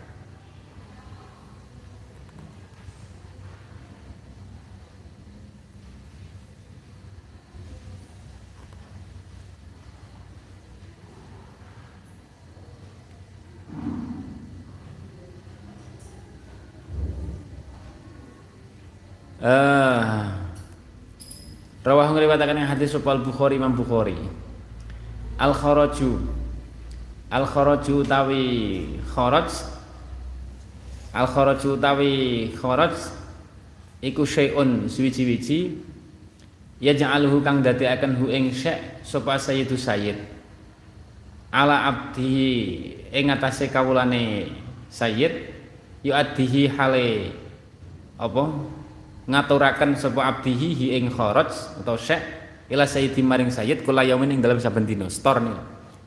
Uh, 19.45 20.26
Yang 22.15 22.69
hadis 22.71 22.89
supal 22.95 23.19
Bukhari 23.19 23.59
Imam 23.59 23.75
Bukhari. 23.75 24.15
Al 25.35 25.51
kharaju 25.51 26.23
Al 27.27 27.43
kharaju 27.43 28.05
tawi 28.07 28.45
kharaj. 29.11 29.51
Al 31.11 31.27
kharaju 31.27 31.75
tawi 31.75 32.13
kharaj 32.55 32.95
iku 33.99 34.23
syai'un 34.23 34.87
suwiji-wiji 34.87 35.75
yaj'aluhu 36.79 37.41
kang 37.41 37.65
akan 37.65 38.11
hu 38.21 38.31
ing 38.31 38.53
syek 38.53 39.01
sapa 39.03 39.35
sayyidu 39.35 39.75
sayyid. 39.75 40.15
Ala 41.51 41.87
abdihi 41.91 42.47
ing 43.11 43.31
atase 43.31 43.71
kawulane 43.71 44.51
sayyid 44.91 45.51
yu'addihi 46.03 46.71
hale 46.71 47.31
apa 48.15 48.43
ngaturaken 49.26 49.97
sapa 49.97 50.22
abdihi 50.22 50.69
hi 50.77 50.88
ing 51.02 51.10
kharaj 51.10 51.49
atau 51.81 51.97
syekh 51.97 52.22
ila 52.69 52.85
sayyidi 52.85 53.22
maring 53.26 53.49
sayyid 53.49 53.81
kula 53.81 54.06
yaumin 54.06 54.38
ing 54.38 54.41
dalam 54.41 54.61
saben 54.61 54.85
dina 54.85 55.10
stor 55.10 55.41
nih. 55.41 55.57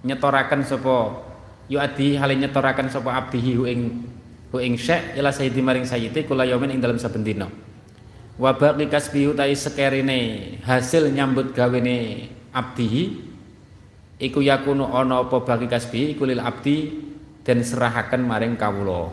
Nyetoraken 0.07 0.63
sapa 0.63 1.19
yu 1.67 1.83
adi 1.83 2.15
hale 2.15 2.39
nyetoraken 2.39 2.87
sapa 2.91 3.15
abdihi 3.19 3.53
hu 3.59 3.67
ing 3.67 3.81
hu 4.55 4.57
ing 4.63 4.79
syekh 4.79 5.19
ila 5.19 5.35
sayyidi 5.35 5.61
maring 5.63 5.87
sayyidi 5.87 6.27
kula 6.27 6.47
yaumin 6.47 6.79
ing 6.79 6.81
dalam 6.83 6.99
saben 6.99 7.27
dina. 7.27 7.51
Wa 8.39 8.55
baqi 8.55 8.87
kasbihu 8.87 9.35
ta 9.35 9.51
sekerine 9.51 10.55
hasil 10.63 11.11
nyambut 11.11 11.51
gawene 11.59 12.31
abdihi 12.55 13.27
iku 14.23 14.39
yakunu 14.39 14.87
ana 14.95 15.27
apa 15.27 15.43
baqi 15.43 15.67
kasbi 15.67 16.15
iku 16.15 16.23
lil 16.23 16.39
abdi 16.39 16.95
dan 17.43 17.67
serahaken 17.67 18.23
maring 18.23 18.55
kawula 18.55 19.11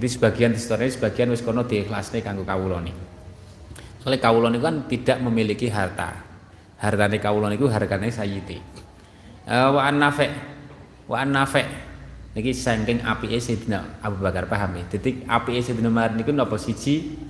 jadi 0.00 0.16
sebagian 0.16 0.56
distornya 0.56 0.88
sebagian 0.88 1.28
wis 1.28 1.44
kono 1.44 1.68
diikhlasne 1.68 2.24
kanggo 2.24 2.48
nih. 2.80 2.96
Soalnya 4.00 4.16
kawula 4.16 4.48
niku 4.48 4.64
kan 4.64 4.88
tidak 4.88 5.20
memiliki 5.20 5.68
harta. 5.68 6.24
Hartane 6.80 7.20
kawula 7.20 7.52
niku 7.52 7.68
hargane 7.68 8.08
sayyidi. 8.08 8.56
Uh, 9.44 9.76
wa 9.76 9.84
an-nafi' 9.84 10.32
wa 11.04 11.20
an-nafi' 11.20 11.68
niki 12.32 12.56
saking 12.56 13.04
apike 13.04 13.36
Sayyidina 13.36 14.00
Abu 14.00 14.24
Bakar 14.24 14.48
paham 14.48 14.80
ya. 14.80 14.88
Dadi 14.88 15.20
apike 15.28 15.60
Sayyidina 15.60 15.92
Umar 15.92 16.16
niku 16.16 16.32
napa 16.32 16.56
siji 16.56 17.20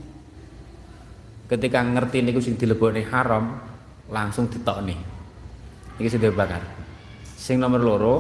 ketika 1.50 1.82
ngerti 1.82 2.22
niku 2.22 2.38
sing 2.38 2.54
dilebokne 2.54 3.02
haram 3.10 3.58
langsung 4.06 4.46
ditokne. 4.46 4.94
Niki 5.98 6.06
Sayyidina 6.06 6.30
Abu 6.30 6.38
Bakar. 6.38 6.62
Sing 7.34 7.58
nomor 7.58 7.82
loro 7.82 8.14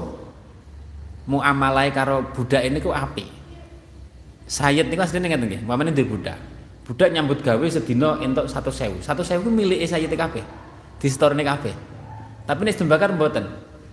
muamalai 1.30 1.94
karo 1.94 2.34
budak 2.34 2.66
ini 2.66 2.82
ku 2.82 2.90
apik 2.90 3.39
Sayyid 4.50 4.90
niku 4.90 5.06
asline 5.06 5.30
ngeten 5.30 5.46
nggih, 5.46 5.62
umpamane 5.62 5.94
ndek 5.94 6.10
budak. 6.10 6.34
Budak 6.82 7.14
nyambut 7.14 7.38
gawe 7.38 7.62
sedina 7.70 8.18
entuk 8.18 8.50
100.000. 8.50 8.98
100.000 8.98 9.46
ku 9.46 9.50
milike 9.54 9.86
Sayyid 9.86 10.10
kabeh. 10.10 10.42
Di 10.98 11.06
storene 11.06 11.46
kabeh. 11.46 11.70
Tapi 12.50 12.60
nek 12.66 12.74
dembakar 12.74 13.14
mboten. 13.14 13.46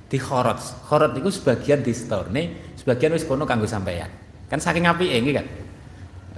Di 0.10 0.18
khorot. 0.18 0.58
Khorot 0.90 1.14
niku 1.14 1.30
sebagian 1.30 1.86
di 1.86 1.94
storene, 1.94 2.74
sebagian 2.74 3.14
wis 3.14 3.22
kono 3.30 3.46
kanggo 3.46 3.70
sampeyan. 3.70 4.10
Kan 4.50 4.58
saking 4.58 4.90
apike 4.90 5.14
nggih 5.22 5.36
kan. 5.38 5.46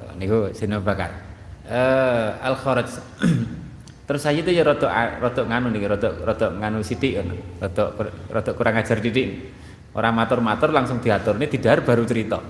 Oh, 0.03 0.11
niku 0.19 0.51
sino 0.51 0.83
bakar. 0.83 1.15
Eh 1.63 2.43
al. 2.43 2.59
Terus 4.09 4.25
saya 4.25 4.41
itu 4.41 4.51
ya 4.51 4.65
rotok 4.65 4.89
rotok 5.21 5.45
nganu 5.47 5.69
nih, 5.71 5.85
rotok 5.85 6.13
rotok 6.25 6.51
nganu 6.59 6.81
sidik 6.81 7.23
rotok 7.61 7.93
rotok 8.35 8.53
kurang 8.57 8.75
ajar 8.83 8.99
didik. 8.99 9.47
Orang 9.95 10.17
matur-matur 10.17 10.75
langsung 10.75 10.99
diatur 10.99 11.39
ini 11.39 11.47
tidak 11.47 11.85
baru 11.85 12.03
cerita 12.03 12.41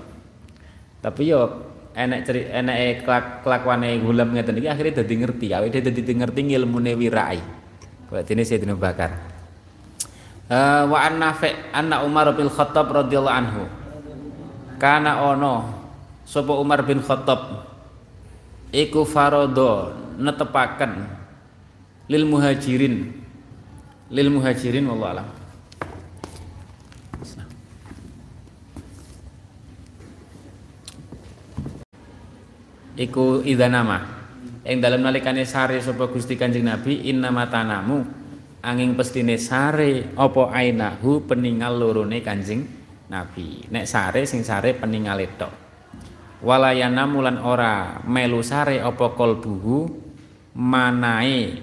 tapi 1.00 1.32
yo 1.32 1.48
enek 1.96 2.20
ceri 2.28 2.40
enek 2.46 3.08
kelak 3.08 3.40
kelakuane 3.40 3.98
gulam 4.04 4.36
ngeten 4.36 4.60
iki 4.60 4.68
akhirnya 4.68 5.00
dadi 5.00 5.14
ngerti. 5.16 5.46
Awake 5.56 5.80
dhewe 5.80 5.96
dadi 5.96 6.12
ngerti 6.12 6.40
ilmune 6.54 6.92
wirai. 6.94 7.40
Ini 8.10 8.42
Sayyidina 8.42 8.74
Bakar. 8.76 9.10
Uh, 10.50 10.82
wa 10.90 10.98
an 10.98 11.14
nafi 11.22 11.54
anna 11.70 12.02
Umar 12.02 12.34
bin 12.34 12.50
Khattab 12.50 12.90
radhiyallahu 12.90 13.38
anhu. 13.38 13.64
Kana 14.76 15.24
ono 15.24 15.72
sapa 16.26 16.52
Umar 16.58 16.82
bin 16.84 17.00
Khattab 17.00 17.64
iku 18.74 19.06
farodo 19.06 19.94
netepaken 20.20 20.92
lil 22.10 22.24
muhajirin. 22.28 23.14
Lil 24.10 24.26
muhajirin 24.26 24.90
wallahu 24.90 25.12
alam 25.16 25.39
iku 33.00 33.40
idanama 33.40 34.04
ing 34.60 34.84
dalam 34.84 35.00
nalikane 35.00 35.48
sare 35.48 35.80
sapa 35.80 36.12
Gusti 36.12 36.36
Kanjeng 36.36 36.68
Nabi 36.68 37.08
innama 37.08 37.48
tanamu 37.48 38.04
angin 38.60 38.92
pestine 38.92 39.40
sare 39.40 40.12
apa 40.12 40.52
ainahu 40.52 41.24
peningal 41.24 41.80
lorone 41.80 42.20
Kanjeng 42.20 42.68
Nabi. 43.08 43.64
Nek 43.72 43.88
sare 43.88 44.28
sing 44.28 44.44
sare 44.44 44.76
peningal 44.76 45.24
tok. 45.40 45.52
Walayana 46.44 47.08
mulan 47.08 47.40
ora 47.40 48.04
melu 48.04 48.44
sare 48.44 48.84
apa 48.84 49.16
kolbuhu 49.16 49.88
manae 50.60 51.56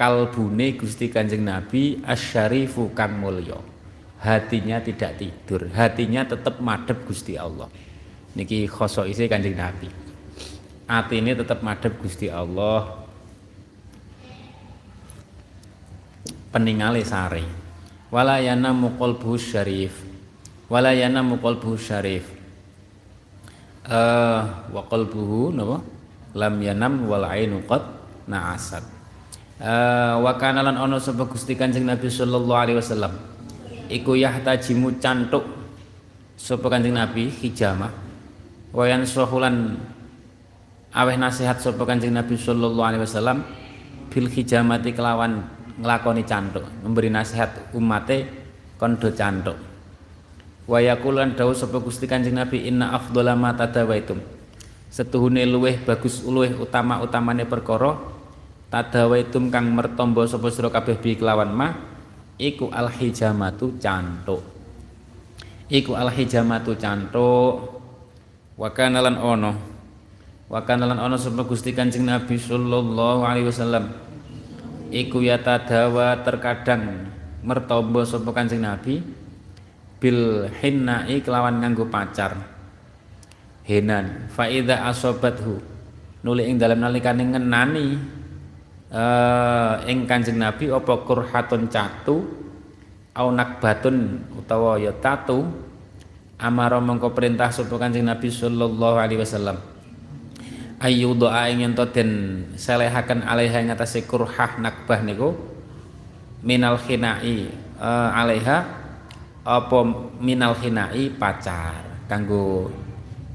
kalbune 0.00 0.80
Gusti 0.80 1.12
Kanjeng 1.12 1.44
Nabi 1.44 2.00
asyarifu 2.00 2.96
kang 2.96 3.20
mulya. 3.20 3.60
Hatinya 4.20 4.80
tidak 4.80 5.16
tidur 5.20 5.68
hatinya 5.76 6.24
tetap 6.24 6.60
madep 6.60 7.04
Gusti 7.04 7.36
Allah. 7.36 7.68
Niki 8.32 8.64
khoso 8.64 9.04
isi 9.04 9.28
Kanjeng 9.28 9.56
Nabi 9.60 10.09
atine 10.90 11.38
tetap 11.38 11.62
madhep 11.62 11.94
Gusti 12.02 12.26
Allah. 12.26 13.06
Peningale 16.50 17.06
sare. 17.06 17.46
Wala 18.10 18.42
yanamu 18.42 18.98
qalbu 18.98 19.38
syarif. 19.38 19.94
Wala 20.66 20.90
yanamu 20.90 21.38
qalbu 21.38 21.78
syarif. 21.78 22.26
Uh, 23.86 24.42
wa 24.74 24.82
qalbuhu 24.90 25.54
napa? 25.54 25.78
Lam 26.34 26.58
yanam 26.58 27.06
wal 27.06 27.22
ainu 27.30 27.62
qad 27.70 27.86
na'asat. 28.26 28.82
Uh, 29.62 30.18
wa 30.22 30.34
kana 30.38 30.66
lan 30.66 30.74
ana 30.74 30.98
sapa 30.98 31.22
Gusti 31.26 31.54
Kanjeng 31.54 31.86
Nabi 31.86 32.10
sallallahu 32.10 32.58
alaihi 32.58 32.78
wasallam? 32.82 33.14
Iku 33.86 34.18
yahtajimu 34.18 34.98
cantuk 34.98 35.46
sapa 36.34 36.66
Kanjeng 36.66 36.98
Nabi 36.98 37.30
hijamah. 37.30 37.94
Wayan 38.70 39.02
sahulan 39.02 39.78
aweh 40.90 41.16
nasihat 41.16 41.58
sapa 41.62 41.86
Kanjeng 41.86 42.14
Nabi 42.14 42.34
sallallahu 42.34 42.86
alaihi 42.86 43.02
wasallam 43.06 43.46
bil 44.10 44.26
hijamati 44.26 44.90
kelawan 44.90 45.46
nglakoni 45.78 46.26
cantuk, 46.26 46.66
memberi 46.82 47.08
nasihat 47.08 47.72
umate 47.72 48.26
kon 48.76 48.98
do 48.98 49.08
cantuk. 49.14 49.56
Wa 50.66 50.82
yaqulan 50.82 51.34
dawuh 51.34 51.54
sapa 51.54 51.78
Gusti 51.78 52.10
Kanjeng 52.10 52.36
Nabi 52.36 52.66
inna 52.66 52.94
afdhala 52.94 53.38
ma 53.38 53.54
tadawaitum. 53.54 54.18
Setuhune 54.90 55.46
luweh 55.46 55.78
bagus 55.86 56.26
luweh 56.26 56.50
utama-utamane 56.58 57.46
perkara 57.46 57.94
tadawaitum 58.74 59.50
kang 59.50 59.70
mertombo 59.70 60.26
sapa 60.26 60.50
sira 60.50 60.70
kabeh 60.70 60.98
bi 60.98 61.14
kelawan 61.14 61.54
ma 61.54 61.68
iku 62.34 62.66
al 62.74 62.90
hijamatu 62.90 63.78
cantuk. 63.78 64.42
Iku 65.70 65.94
al 65.94 66.10
hijamatu 66.10 66.74
cantuk. 66.74 67.78
Wa 68.58 68.68
kana 68.74 68.98
lan 68.98 69.16
ono. 69.16 69.69
Wa 70.50 70.66
kana 70.66 70.82
lan 70.82 70.98
ono 70.98 71.14
sapa 71.14 71.46
Gusti 71.46 71.70
Kanjeng 71.70 72.10
Nabi 72.10 72.34
sallallahu 72.34 73.22
alaihi 73.22 73.46
wasallam? 73.46 73.94
Iku 74.90 75.22
yatadawa 75.22 76.26
terkadang 76.26 77.06
mertobo 77.46 78.02
sapa 78.02 78.34
Kanjeng 78.34 78.66
Nabi 78.66 78.98
bil 80.02 80.50
hinnai 80.50 81.22
kelawan 81.22 81.62
nganggo 81.62 81.86
pacar. 81.86 82.34
Hinan 83.62 84.26
fa 84.26 84.50
idza 84.50 84.90
asobathu. 84.90 85.62
Nuli 86.26 86.50
ing 86.50 86.58
dalem 86.58 86.82
nalikane 86.82 87.30
ngenani 87.30 87.86
uh, 88.90 89.86
ing 89.86 90.02
Kanjeng 90.10 90.34
Nabi 90.34 90.66
apa 90.66 90.98
kurhatun 91.06 91.70
catu 91.70 92.26
au 93.14 93.30
nakbatun 93.30 94.18
utawa 94.34 94.82
ya 94.82 94.90
tatu 94.98 95.46
amara 96.42 96.82
mongko 96.82 97.14
perintah 97.14 97.54
sapa 97.54 97.78
Kanjeng 97.78 98.10
Nabi 98.10 98.34
sallallahu 98.34 98.98
alaihi 98.98 99.22
wasallam 99.22 99.70
ayu 100.80 101.12
doa 101.12 101.46
ingin 101.52 101.76
to 101.76 101.84
den 101.92 102.10
selehaken 102.56 103.20
alaiha 103.22 103.60
ing 103.60 103.68
atase 103.70 104.08
kurhah 104.08 104.56
nakbah 104.56 105.04
niku. 105.04 105.36
Minal 106.40 106.80
khinai 106.80 107.52
uh, 107.76 108.10
alaiha 108.16 108.64
apa 109.44 109.78
minal 110.16 110.56
khinai 110.56 111.12
pacar 111.12 111.84
kanggo 112.08 112.72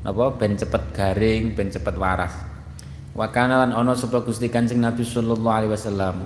napa 0.01 0.33
ben 0.41 0.57
cepet 0.57 0.83
garing 0.89 1.53
ben 1.53 1.69
cepet 1.69 1.93
waras. 2.01 2.33
Wa 3.13 3.29
kana 3.29 3.61
lan 3.63 3.71
ana 3.77 3.93
sapa 3.93 4.25
Gusti 4.25 4.49
Kanjeng 4.49 4.81
Nabi 4.81 5.05
sallallahu 5.05 5.55
alaihi 5.55 5.71
wasallam. 5.71 6.25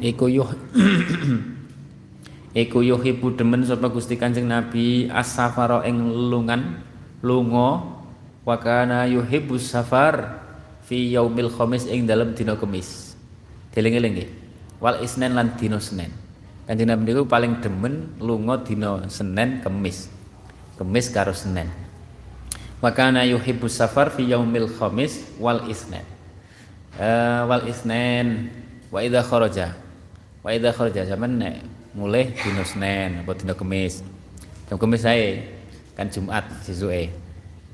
Iku 0.00 0.26
yuh 0.32 0.50
iku 2.64 2.80
yuhibu 2.80 3.36
demen 3.36 3.60
sapa 3.62 3.92
Gusti 3.92 4.16
Kanjeng 4.16 4.48
Nabi 4.48 5.06
as-safara 5.12 5.84
ing 5.84 6.00
lelungan 6.00 6.80
lunga 7.20 7.94
wa 8.44 8.60
kana 8.60 9.08
safar 9.56 10.44
fi 10.84 11.16
yaumil 11.16 11.48
khamis 11.48 11.88
ing 11.88 12.04
dalam 12.04 12.36
dina 12.36 12.54
kemis. 12.60 13.16
Dieling-eling 13.72 14.12
nggih 14.20 14.30
wal 14.78 15.00
isnen 15.00 15.32
lan 15.32 15.56
dina 15.56 15.80
senen 15.80 16.12
kanjeng 16.68 16.92
Nabi 16.92 17.10
niku 17.10 17.24
paling 17.24 17.58
demen 17.64 18.20
lunga 18.20 18.60
dina 18.60 19.00
senen 19.08 19.64
kemis. 19.64 20.12
Kemis 20.76 21.08
karo 21.08 21.32
senen 21.32 21.72
wa 22.84 22.92
kana 22.92 23.24
safar 23.72 24.12
fi 24.12 24.28
yaumil 24.28 24.68
khamis 24.68 25.24
wal 25.40 25.64
isnen 25.72 26.04
uh, 27.00 27.48
wal 27.48 27.64
isnen 27.64 28.52
wa 28.92 29.00
idza 29.00 29.24
kharaja. 29.24 29.74
Wa 30.44 30.52
idza 30.52 30.70
kharaja. 30.70 31.08
Zaman 31.08 31.40
nek 31.40 31.56
mulai 31.96 32.30
dina 32.36 32.62
senen 32.62 33.24
apa 33.24 33.32
dina 33.34 33.56
kemis. 33.56 34.04
Dina 34.68 34.76
kemis 34.76 35.02
saya 35.02 35.42
kan 35.96 36.10
Jumat 36.12 36.44
sesuai 36.66 37.23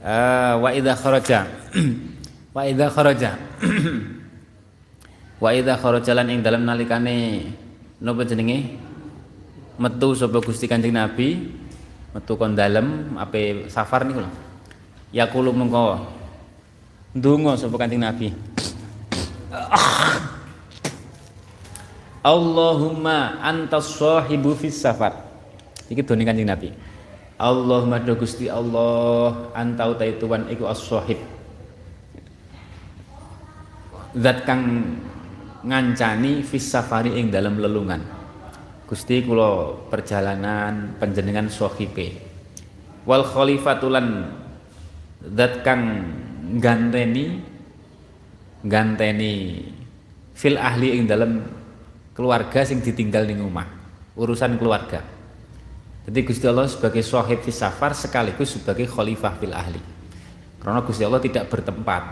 wa 0.04 0.68
idza 0.72 0.96
kharaja. 0.96 1.44
Wa 2.56 2.66
idza 2.66 2.90
kharaja. 2.90 3.38
Wa 5.42 5.54
idza 5.54 5.78
kharaja 5.78 6.12
lan 6.18 6.34
ing 6.34 6.42
dalem 6.42 6.64
nalikane 6.66 7.46
napa 8.00 8.24
jenenge? 8.26 8.80
Metu 9.80 10.12
sapa 10.18 10.42
Gusti 10.42 10.66
Kanjeng 10.68 10.92
Nabi? 10.92 11.52
Metu 12.12 12.34
kon 12.36 12.58
dalem 12.58 13.16
ape 13.16 13.70
safar 13.70 14.04
niku 14.04 14.20
lho. 14.24 14.30
Yaqulu 15.14 15.54
mengko 15.54 16.04
ndonga 17.14 17.54
sapa 17.56 17.76
Kanjeng 17.78 18.02
Nabi? 18.02 18.34
Allahumma 22.20 23.40
antas 23.40 23.96
sahibu 23.96 24.52
fis 24.58 24.76
safar. 24.76 25.16
Iki 25.86 26.02
doni 26.02 26.26
Kanjeng 26.26 26.50
Nabi 26.50 26.89
Allah 27.40 27.88
madha 27.88 28.12
Gusti 28.12 28.52
Allah 28.52 29.48
antau 29.56 29.96
taituan 29.96 30.44
iku 30.52 30.68
as-sahib 30.68 31.16
zat 34.12 34.44
kang 34.44 34.84
ngancani 35.64 36.44
fis 36.44 36.68
safari 36.68 37.16
ing 37.16 37.32
dalam 37.32 37.56
lelungan. 37.56 38.04
Gusti 38.84 39.22
kula 39.22 39.78
perjalanan 39.86 40.98
panjenengan 40.98 41.46
sahibe 41.46 42.18
wal 43.06 43.22
khalifatulan 43.22 44.34
zat 45.22 45.62
kang 45.62 46.10
ganteni 46.58 47.38
ganteni 48.66 49.64
fil 50.34 50.58
ahli 50.58 50.98
ing 50.98 51.06
dalam 51.06 51.40
keluarga 52.12 52.66
sing 52.66 52.84
ditinggal 52.84 53.24
ning 53.24 53.40
omah. 53.40 53.80
Urusan 54.18 54.58
keluarga 54.58 55.19
jadi 56.10 56.26
Gusti 56.26 56.42
Allah 56.50 56.66
sebagai 56.66 57.06
sahib 57.06 57.38
fi 57.38 57.54
safar 57.54 57.94
sekaligus 57.94 58.58
sebagai 58.58 58.90
khalifah 58.90 59.30
fil 59.38 59.54
ahli. 59.54 59.78
Karena 60.58 60.82
Gusti 60.82 61.06
Allah 61.06 61.22
tidak 61.22 61.46
bertempat. 61.46 62.02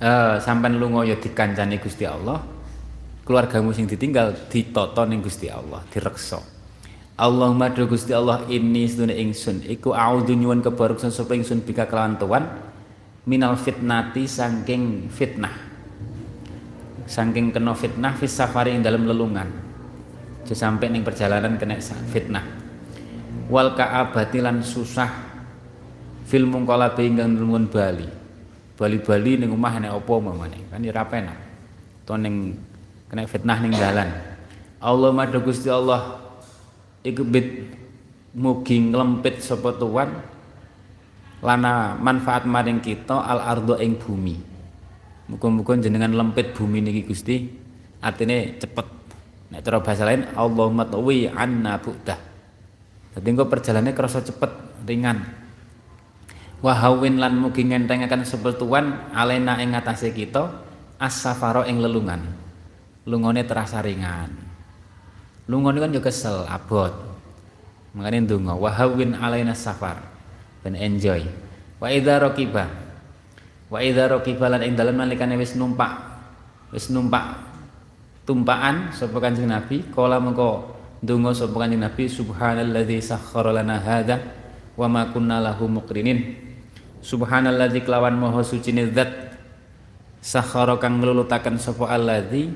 Uh, 0.00 0.40
sampai 0.40 0.72
lunga 0.72 1.04
ya 1.04 1.20
dikancani 1.20 1.76
Gusti 1.84 2.08
Allah. 2.08 2.40
Keluargamu 3.28 3.76
sing 3.76 3.84
ditinggal 3.84 4.48
ditoto 4.48 5.04
ning 5.04 5.20
Gusti 5.20 5.52
Allah, 5.52 5.84
direksa. 5.92 6.40
Allahumma 7.20 7.68
do 7.68 7.84
Gusti 7.92 8.16
Allah 8.16 8.48
ini 8.48 8.88
sedune 8.88 9.12
ingsun 9.12 9.68
iku 9.68 9.92
a'udzu 9.92 10.32
nyuwun 10.32 10.64
kebaruksan 10.64 11.12
sapa 11.12 11.36
ingsun 11.36 11.60
bika 11.60 11.84
kelawan 11.84 12.16
tuan 12.16 12.48
minal 13.28 13.60
fitnati 13.60 14.24
saking 14.24 15.12
fitnah. 15.12 15.52
Saking 17.04 17.52
kena 17.52 17.76
fitnah 17.76 18.16
fis 18.16 18.32
safari 18.32 18.72
ing 18.72 18.80
dalam 18.80 19.04
lelungan 19.04 19.63
aja 20.44 20.52
sampai 20.52 20.92
ning 20.92 21.00
perjalanan 21.00 21.56
kena 21.56 21.80
fitnah. 22.12 22.44
Wal 23.48 23.72
ka'abatilan 23.72 24.60
susah. 24.60 25.08
Fil 26.28 26.44
mungkalabe 26.44 27.00
ingkang 27.04 27.32
nuwun 27.32 27.72
Bali. 27.72 28.04
Bali-bali 28.76 29.40
ning 29.40 29.56
omah 29.56 29.80
nek 29.80 29.96
apa 29.96 30.12
mamane 30.20 30.68
kan 30.68 30.84
ora 30.84 31.04
penak. 31.08 31.38
To 32.04 32.20
ning 32.20 32.60
kena 33.08 33.24
fitnah 33.24 33.58
ning 33.64 33.72
dalan. 33.72 34.12
Allah 34.84 35.10
madha 35.16 35.40
Gusti 35.40 35.72
Allah 35.72 36.20
iku 37.00 37.24
bit 37.24 37.64
mugi 38.36 38.92
nglempit 38.92 39.40
tuan 39.80 40.12
lana 41.40 41.96
manfaat 41.96 42.44
maring 42.44 42.84
kita 42.84 43.16
al 43.16 43.40
ardo 43.40 43.80
ing 43.80 43.96
bumi. 43.96 44.36
Muga-muga 45.24 45.80
jenengan 45.80 46.12
lempit 46.12 46.52
bumi 46.52 46.84
niki 46.84 47.08
Gusti. 47.08 47.48
Artine 48.04 48.60
cepet 48.60 49.03
Nek 49.54 49.62
cara 49.62 49.78
bahasa 49.78 50.02
lain 50.02 50.26
Allahumma 50.34 50.82
tawi 50.82 51.30
anna 51.30 51.78
bu'dah. 51.78 52.18
Dadi 53.14 53.28
engko 53.30 53.46
perjalanane 53.46 53.94
kerasa 53.94 54.18
cepet, 54.18 54.50
ringan. 54.82 55.22
Wahawin 56.58 57.22
lan 57.22 57.38
mugi 57.38 57.62
ngentengaken 57.62 58.26
sepetuan 58.26 59.14
alena 59.14 59.62
ing 59.62 59.78
ngatasé 59.78 60.10
kita 60.10 60.50
as-safara 60.98 61.70
ing 61.70 61.78
lelungan. 61.78 62.18
Lungone 63.06 63.46
terasa 63.46 63.78
ringan. 63.78 64.34
Lungone 65.46 65.78
kan 65.78 65.94
juga 65.94 66.10
kesel, 66.10 66.50
abot. 66.50 66.90
Makanya 67.94 68.26
ndonga 68.26 68.58
wahawin 68.58 69.14
alaina 69.14 69.54
safar 69.54 70.02
ben 70.66 70.74
enjoy. 70.74 71.22
Wa 71.78 71.94
idza 71.94 72.18
raqiba. 72.18 72.66
Wa 73.70 73.78
idza 73.78 74.10
raqiba 74.10 74.50
lan 74.50 74.66
ing 74.66 74.74
dalem 74.74 74.98
nalikane 74.98 75.38
wis 75.38 75.54
numpak 75.54 75.94
wis 76.74 76.90
numpak 76.90 77.53
tumpaan 78.24 78.90
sapa 78.90 79.20
Kanjeng 79.20 79.48
Nabi? 79.48 79.84
Kala 79.92 80.18
mengko 80.18 80.74
ndonga 81.04 81.36
sapa 81.36 81.64
Kanjeng 81.64 81.84
Nabi 81.84 82.08
subhanalladzi 82.08 82.98
sakhkhara 83.04 83.52
lana 83.52 83.78
hadza 83.78 84.20
wa 84.74 84.88
ma 84.88 85.08
kunna 85.12 85.38
lahu 85.40 85.68
muqrinin. 85.68 86.40
Subhanalladzi 87.04 87.84
kelawan 87.84 88.16
maha 88.16 88.40
sucine 88.40 88.88
zat 88.90 89.36
sakhara 90.24 90.80
kang 90.80 91.04
nglulutaken 91.04 91.60
sapa 91.60 91.92
alladzi 91.92 92.48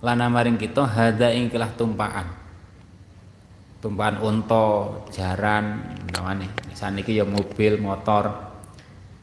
lana 0.00 0.32
maring 0.32 0.56
kita 0.56 0.88
hada 0.88 1.28
ing 1.36 1.52
kelah 1.52 1.68
tumpaan. 1.76 2.26
Tumpaan 3.80 4.20
unta 4.24 5.04
jaran 5.12 5.96
namane. 6.12 6.48
Saniki 6.72 7.16
ya 7.16 7.28
mobil 7.28 7.76
motor. 7.80 8.48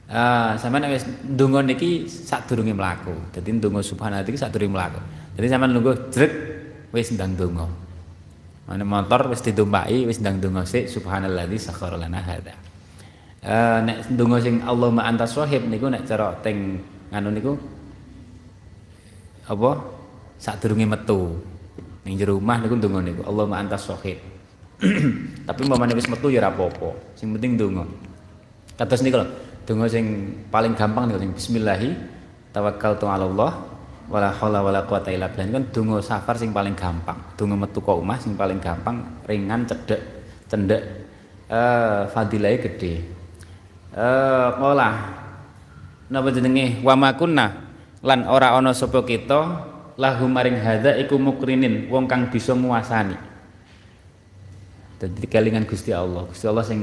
Ah, 0.07 0.55
sampean 0.55 0.87
wis 0.93 1.03
ndonga 1.25 1.65
niki 1.65 2.05
sadurunge 2.05 2.73
mlaku. 2.73 3.13
Dadi 3.33 3.49
ndonga 3.53 3.81
subhanallah 3.81 4.25
iki 4.25 4.37
sadurunge 4.37 4.73
mlaku. 4.73 5.01
Dadi 5.37 5.53
sampean 5.53 5.69
lungguh 5.77 6.09
jrek 6.09 6.33
wis 6.89 7.13
ndang 7.13 7.37
ndonga. 7.37 7.69
Mane 8.65 8.81
motor 8.81 9.29
wis 9.29 9.45
ditumpaki 9.45 10.09
wis 10.09 10.17
ndang 10.17 10.41
ndonga 10.41 10.65
sik 10.65 10.89
subhanalladzi 10.89 11.61
sakhkhara 11.61 11.93
lana 11.93 12.25
hadza. 12.25 12.57
Eh 13.45 13.79
nek 13.85 14.09
ndonga 14.09 14.41
sing 14.41 14.65
Allahumma 14.65 15.05
antas 15.05 15.37
wahib 15.37 15.69
niku 15.69 15.93
nek 15.93 16.09
cara 16.09 16.33
teng 16.41 16.81
nganu 17.13 17.29
niku 17.37 17.53
apa 19.45 19.71
sadurunge 20.41 20.89
metu. 20.89 21.37
Ning 22.01 22.17
jero 22.17 22.41
omah 22.41 22.57
niku 22.65 22.73
ndonga 22.73 23.05
niku 23.05 23.21
Allahumma 23.29 23.61
antas 23.61 23.85
wahib. 23.93 24.17
Tapi 25.47 25.59
umpamane 25.69 25.93
wis 25.93 26.09
metu 26.09 26.33
ya 26.33 26.41
ora 26.41 26.49
apa-apa. 26.49 27.13
Sing 27.13 27.29
penting 27.37 27.61
ndonga. 27.61 27.85
Kados 28.73 29.05
niku 29.05 29.21
lho. 29.21 29.29
Donga 29.69 29.85
sing 29.85 30.33
paling 30.49 30.73
gampang 30.73 31.13
niku 31.13 31.37
bismillahi 31.37 31.93
tawakkaltu 32.57 33.05
'ala 33.05 33.29
Allah 33.29 33.76
wala 34.07 34.31
haula 34.31 34.63
wala 34.63 34.81
quwata 34.87 35.11
illa 35.11 35.27
billah 35.27 35.59
kan 35.59 35.63
donga 35.71 35.99
safar 35.99 36.35
sing 36.39 36.55
paling 36.55 36.73
gampang. 36.73 37.19
Donga 37.35 37.55
metu 37.55 37.83
ka 37.83 37.93
omah 37.95 38.17
sing 38.19 38.33
paling 38.39 38.59
gampang, 38.59 39.03
ringan, 39.27 39.67
cedek, 39.67 40.01
cendek. 40.47 40.83
Eh 41.47 42.01
fadilahe 42.11 42.57
gede. 42.59 42.93
Eh 43.95 44.47
ngolah 44.59 44.95
napa 46.07 46.31
jenenge 46.31 46.79
wa 46.83 46.95
makunna 46.95 47.67
lan 47.99 48.23
ora 48.31 48.55
ana 48.55 48.71
sapa 48.71 49.03
kita 49.03 49.39
lahu 49.99 50.25
maring 50.31 50.59
hadza 50.63 50.95
iku 50.95 51.19
mukrinin 51.19 51.91
wong 51.91 52.07
kang 52.07 52.31
bisa 52.31 52.55
nguasani. 52.55 53.15
Dadi 54.97 55.29
kelingan 55.29 55.69
Gusti 55.69 55.93
Allah. 55.93 56.25
Gusti 56.25 56.49
Allah 56.49 56.65
sing 56.65 56.79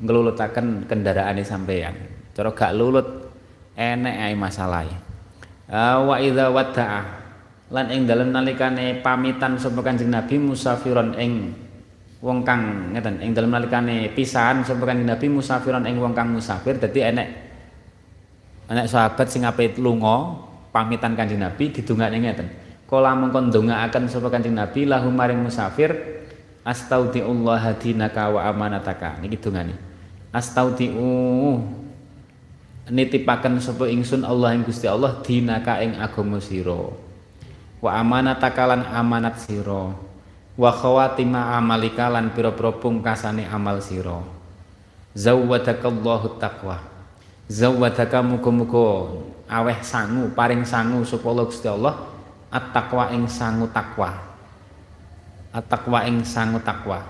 nglulutaken 0.00 0.88
kendaraane 0.88 1.44
sampeyan. 1.44 2.18
cara 2.38 2.54
gak 2.54 2.70
lulut 2.70 3.34
enek 3.74 4.14
ae 4.30 4.34
masalahe 4.38 5.07
wa 5.68 6.16
idza 6.16 6.48
wada'a. 6.48 7.02
Lan 7.68 7.92
ing 7.92 8.08
dalem 8.08 8.32
nalikane 8.32 9.04
pamitan 9.04 9.60
sapa 9.60 9.84
Kanjeng 9.84 10.08
Nabi 10.08 10.40
musafiron 10.40 11.12
ing 11.20 11.52
wong 12.24 12.40
kang 12.40 12.90
ngeten 12.96 13.20
ing 13.20 13.36
dalem 13.36 13.52
nalikane 13.52 14.08
pisahan 14.16 14.64
sapa 14.64 14.88
Kanjeng 14.88 15.04
Nabi 15.04 15.28
musafiron 15.28 15.84
ing 15.84 16.00
wong 16.00 16.16
kang 16.16 16.32
musafir 16.32 16.80
dadi 16.80 17.04
enek 17.04 17.28
enek 18.72 18.86
sahabat 18.88 19.28
sing 19.28 19.44
ape 19.44 19.76
lunga 19.76 20.48
pamitan 20.72 21.12
Kanjeng 21.12 21.44
Nabi 21.44 21.68
didongakne 21.68 22.18
ngeten. 22.24 22.48
Kala 22.88 23.12
mengkon 23.12 23.52
ndongaaken 23.52 24.08
sapa 24.08 24.32
Kanjeng 24.32 24.56
Nabi 24.56 24.88
lahum 24.88 25.12
maring 25.12 25.44
musafir 25.44 25.92
astaudiullah 26.64 27.60
hadinaka 27.60 28.32
wa 28.32 28.48
amanataka. 28.48 29.20
Niki 29.20 29.36
dongane. 29.36 29.76
Astaudiu 30.32 31.60
nitipaken 32.88 33.60
sapa 33.62 33.88
ingsun 33.88 34.24
Allah 34.24 34.56
ing 34.56 34.64
Gusti 34.64 34.88
Allah 34.88 35.20
dinaka 35.20 35.80
ing 35.80 35.96
agama 35.96 36.40
sira. 36.40 36.92
Wa 37.78 37.90
amanataka 38.00 38.64
lan 38.68 38.82
amanat 38.88 39.38
sira. 39.40 39.94
Wa 40.58 40.70
khawatima 40.74 41.54
amalika 41.54 42.10
lan 42.10 42.34
pira-pira 42.34 42.74
pungkasane 42.74 43.46
amal 43.46 43.78
sira. 43.78 44.20
Zawwadakallahu 45.14 46.36
taqwa. 46.42 46.82
Zawwadaka 47.48 48.20
muga-muga 48.20 49.08
aweh 49.48 49.80
sangu 49.80 50.28
paring 50.36 50.68
sangu 50.68 51.00
sapa 51.08 51.32
Gusti 51.32 51.64
Allah 51.64 51.96
at-taqwa 52.52 53.12
ing 53.16 53.24
sangu 53.24 53.64
takwa 53.72 54.12
at-taqwa 55.52 56.04
ing 56.04 56.20
sangu 56.24 56.60
takwa 56.60 57.00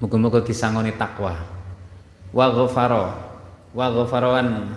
muga-muga 0.00 0.40
disangoni 0.40 0.96
takwa 0.96 1.36
wa 2.32 2.46
ghafara 2.48 3.12
wa 3.74 3.90
ghafarawan 3.90 4.70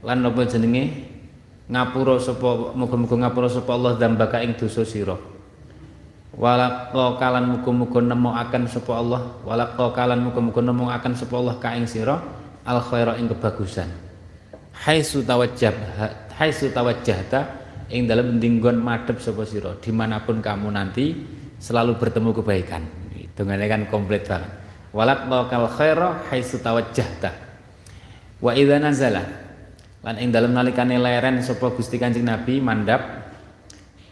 lan 0.00 0.18
napa 0.24 0.42
jenenge? 0.48 1.12
Ngapura 1.70 2.18
sapa 2.18 2.74
muga-muga 2.74 3.14
ngapura 3.14 3.46
sapa 3.46 3.70
Allah 3.78 3.94
dzambaka 3.94 4.42
ing 4.42 4.58
dosa 4.58 4.82
sira. 4.82 5.14
Walaqa 6.34 7.14
kalan 7.20 7.46
muga-muga 7.46 8.02
nemokaken 8.02 8.66
sapa 8.66 8.98
Allah. 8.98 9.22
Walaqa 9.46 9.94
kalan 9.94 10.18
muga-muga 10.26 10.66
nemokaken 10.66 11.14
sapa 11.14 11.38
Allah 11.38 11.54
ka 11.62 11.70
ing 11.78 11.86
sira. 11.86 12.18
Al 12.66 12.82
khaira 12.82 13.14
ing 13.22 13.30
kebagusan. 13.30 13.86
Haitsu 14.82 15.22
tawajjah 15.22 15.70
haitsu 16.34 16.74
tawajjahta 16.74 17.46
ing 17.92 18.10
dalam 18.10 18.42
dinggon 18.42 18.82
madhep 18.82 19.22
sapa 19.22 19.46
sira. 19.46 19.78
Di 19.78 19.94
mana 19.94 20.26
pun 20.26 20.42
kamu 20.42 20.74
nanti 20.74 21.14
selalu 21.62 22.02
bertemu 22.02 22.34
kebaikan. 22.34 22.82
Dongane 23.38 23.70
kan 23.70 23.86
komplit 23.86 24.26
banget. 24.26 24.50
Walaqa 24.90 25.46
kal 25.46 25.70
khaira 25.70 26.26
haitsu 26.34 26.58
tawajjahta 26.58 27.49
Wa 28.40 28.56
idza 28.56 28.80
nazala. 28.80 29.22
Lan 30.00 30.16
ing 30.16 30.32
dalem 30.32 30.56
nalikane 30.56 30.96
leren 30.96 31.44
sapa 31.44 31.76
Gusti 31.76 32.00
Kanjeng 32.00 32.24
Nabi 32.24 32.56
mandap 32.56 33.04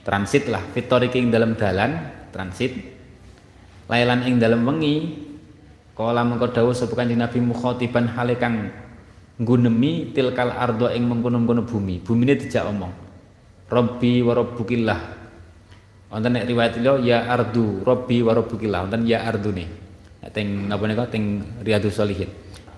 transit 0.05 0.53
lah 0.53 0.61
fitoriki 0.77 1.17
ing 1.17 1.33
dalem 1.33 1.57
dalan 1.57 1.97
transit. 2.29 2.77
Lailan 3.89 4.29
ing 4.29 4.37
dalem 4.37 4.69
wengi 4.69 5.17
kala 5.97 6.29
mengko 6.29 6.53
dawuh 6.53 6.77
sapa 6.77 6.93
Kanjeng 6.93 7.25
Nabi 7.25 7.41
mukhatiban 7.41 8.05
hale 8.13 8.37
kang 8.37 8.69
tilkal 10.13 10.53
ardo 10.53 10.93
ing 10.93 11.09
mengkono-mengkono 11.09 11.65
bumi. 11.65 12.05
Bumine 12.05 12.37
dijak 12.37 12.69
omong 12.69 12.93
Rabbi 13.69 14.21
wa 14.25 14.33
rabbukillah 14.33 15.01
wonten 16.09 16.41
nek 16.41 16.49
riwayat 16.49 16.81
liya 16.81 16.93
ya 17.05 17.19
ardu 17.29 17.85
Rabbi 17.85 18.25
wa 18.25 18.33
rabbukillah 18.37 18.85
wonten 18.85 19.09
ya 19.09 19.25
ardune. 19.25 19.65
Teng 20.37 20.69
napa 20.69 20.85
nika? 20.85 21.09
Teng 21.09 21.41
Riyadhus 21.65 21.97
Shalihin. 21.97 22.29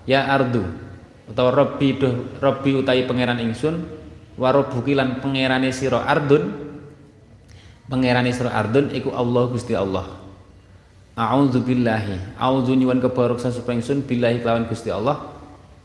Ya 0.07 0.31
ardu 0.31 0.90
utawa 1.31 1.55
Rabbi 1.55 1.87
duh 1.95 2.37
Rabbi 2.43 2.75
utawi 2.75 3.07
pangeran 3.07 3.39
ingsun 3.39 3.75
wa 4.35 4.51
rabbuki 4.51 4.91
lan 4.91 5.23
pangerane 5.23 5.71
sira 5.71 6.03
Ardun. 6.03 6.43
Pangerane 7.87 8.31
sira 8.35 8.51
Ardun 8.51 8.91
iku 8.91 9.15
Allah 9.15 9.43
Gusti 9.47 9.73
Allah. 9.75 10.19
A'udzu 11.11 11.59
billahi 11.63 12.39
a'udzu 12.39 12.71
nyuwun 12.75 13.03
kebaroksan 13.03 13.51
supaya 13.51 13.75
ingsun 13.79 14.07
billahi 14.07 14.39
kelawan 14.39 14.63
Gusti 14.67 14.87
Allah 14.87 15.27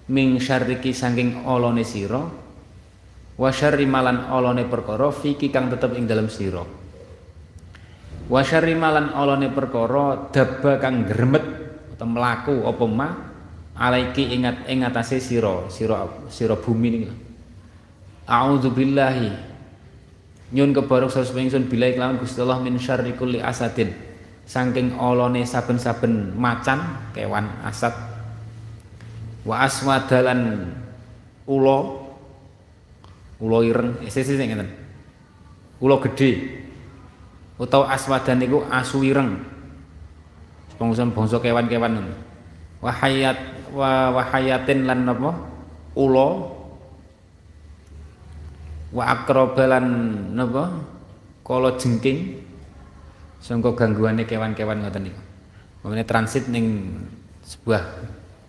ming 0.07 0.39
syarriki 0.39 0.95
saking 0.95 1.43
olone 1.43 1.83
sira 1.83 2.23
wa 3.37 3.51
syarri 3.51 3.91
malan 3.91 4.31
olone 4.31 4.65
perkara 4.71 5.11
fiki 5.11 5.51
kang 5.51 5.67
tetep 5.67 5.99
ing 5.99 6.07
dalam 6.07 6.31
sira. 6.31 6.63
Wa 8.27 8.41
syarri 8.43 8.79
malan 8.79 9.15
olone 9.15 9.51
perkara 9.51 10.31
daba 10.31 10.79
kang 10.79 11.07
gremet 11.07 11.45
atau 11.99 12.07
melaku 12.07 12.57
apa 12.67 12.85
ma 12.87 13.09
alaiki 13.77 14.33
ingat 14.33 14.65
ing 14.67 14.83
atase 14.83 15.21
sira 15.21 15.69
sira 15.69 16.09
sira 16.33 16.57
bumi 16.57 16.89
niki 16.91 17.11
A'udzubillahi 18.27 19.31
nyun 20.51 20.75
kebaruk 20.75 21.15
sareng 21.15 21.47
ingsun 21.47 21.71
billahi 21.71 21.95
kelawan 21.95 22.19
Gusti 22.19 22.43
Allah 22.43 22.59
min 22.59 22.75
syarri 22.75 23.15
kulli 23.15 23.39
asadin. 23.39 23.95
Saking 24.47 24.99
olone 24.99 25.47
saben-saben 25.47 26.35
macan 26.35 27.07
kewan 27.15 27.47
asad. 27.63 27.95
Wa 29.47 29.63
aswadalan 29.67 30.71
ulo. 31.47 32.03
Ulo 33.39 33.59
ireng. 33.63 34.03
Eh, 34.03 34.11
sing 34.11 34.27
sing 34.27 34.39
ngeten. 34.51 34.71
Ulo 35.79 36.03
gedhe 36.03 36.63
utawa 37.63 37.95
aswadan 37.95 38.43
niku 38.43 38.67
asu 38.67 39.07
ireng. 39.07 39.39
Bangsa-bangsa 40.79 41.39
kewan-kewan. 41.39 42.11
Wahayat 42.83 43.39
wa 43.73 44.15
wahayatin 44.15 44.87
lan 44.87 45.09
napa 45.09 45.33
ula 45.97 46.29
wa 48.93 49.05
akrobalan 49.07 49.87
napa 50.37 50.71
kala 51.43 51.75
jengking 51.79 52.43
sangka 53.43 53.75
gangguane 53.79 54.27
kewan-kewan 54.27 54.83
ngoten 54.83 55.11
niku. 55.11 55.23
Mamane 55.87 56.03
transit 56.03 56.51
ning 56.51 56.91
sebuah 57.47 57.83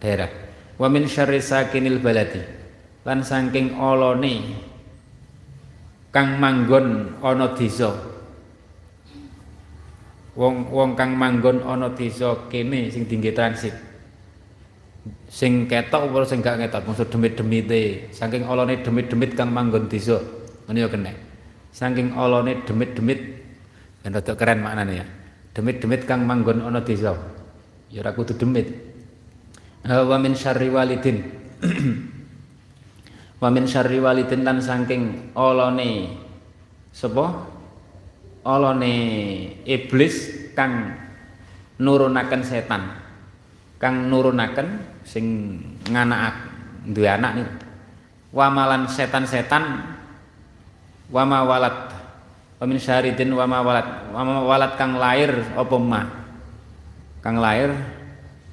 daerah. 0.02 0.30
Wa 0.82 0.90
min 0.90 1.06
syarri 1.06 1.38
sakinil 1.38 2.02
baladi. 2.02 2.42
Lan 3.06 3.22
saking 3.22 3.78
olone 3.78 4.58
kang 6.10 6.42
manggon 6.42 7.14
ana 7.22 7.54
desa. 7.54 7.94
Wong 10.34 10.70
wong 10.74 10.98
kang 10.98 11.14
manggon 11.14 11.62
ana 11.62 11.94
desa 11.94 12.50
kene 12.50 12.90
sing 12.90 13.06
dingge 13.06 13.34
transit 13.38 13.87
sing 15.28 15.68
ketok 15.68 16.10
apa 16.12 16.26
sing 16.28 16.40
gak 16.40 16.58
ketok? 16.62 16.88
Maksud 16.88 17.08
demit-demite. 17.12 18.12
Saking 18.16 18.48
olone 18.48 18.80
demit-demit 18.82 19.36
kang 19.36 19.52
manggon 19.52 19.92
desa. 19.92 20.20
Ngene 20.68 20.80
ya 20.84 20.90
kena. 20.90 21.14
Saking 21.72 22.16
olone 22.16 22.64
demit-demit. 22.64 23.20
Ben 24.04 24.16
rada 24.16 24.34
keren 24.34 24.64
maknane 24.64 24.94
ya. 25.04 25.06
Demit-demit 25.54 26.06
kang 26.08 26.24
manggon 26.24 26.64
ana 26.64 26.82
desa. 26.82 27.18
Ya 27.92 28.04
ora 28.04 28.12
kudu 28.16 28.36
demit. 28.36 28.72
Wa 29.88 30.18
min 30.20 30.36
syarri 30.36 30.68
walidin. 30.68 31.18
Wa 33.42 33.54
min 33.54 33.70
syarri 33.70 34.02
walidin 34.02 34.42
lan 34.44 34.60
saking 34.60 35.34
olone 35.38 36.18
sapa? 36.90 37.56
Olone 38.48 38.96
iblis 39.68 40.48
kang 40.56 40.96
nurunaken 41.78 42.42
setan. 42.42 42.82
Kang 43.78 44.10
nurunaken 44.10 44.97
sing 45.08 45.56
nganak 45.88 46.36
duwe 46.84 47.08
anak 47.08 47.32
niku. 47.40 47.54
Wamalan 48.36 48.92
setan-setan 48.92 49.64
wama 51.08 51.48
walad 51.48 51.96
wa 52.60 52.66
min 52.68 52.76
syaridin 52.76 53.32
wama 53.32 53.64
walad 53.64 54.12
wama 54.12 54.44
walad 54.44 54.76
kang 54.76 55.00
lahir 55.00 55.32
apa 55.56 55.76
ma? 55.80 56.04
Kang 57.24 57.40
lahir 57.40 57.72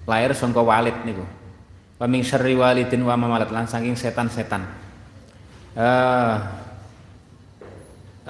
lahir 0.07 0.31
sangka 0.31 0.63
walid 0.63 0.95
niku. 1.03 1.27
Wa 1.99 2.07
min 2.07 2.23
syarri 2.23 2.55
walidin 2.55 3.03
wama 3.03 3.27
walad 3.27 3.51
lan 3.51 3.67
saking 3.67 3.99
setan-setan. 3.99 4.63
Uh, 5.75 6.39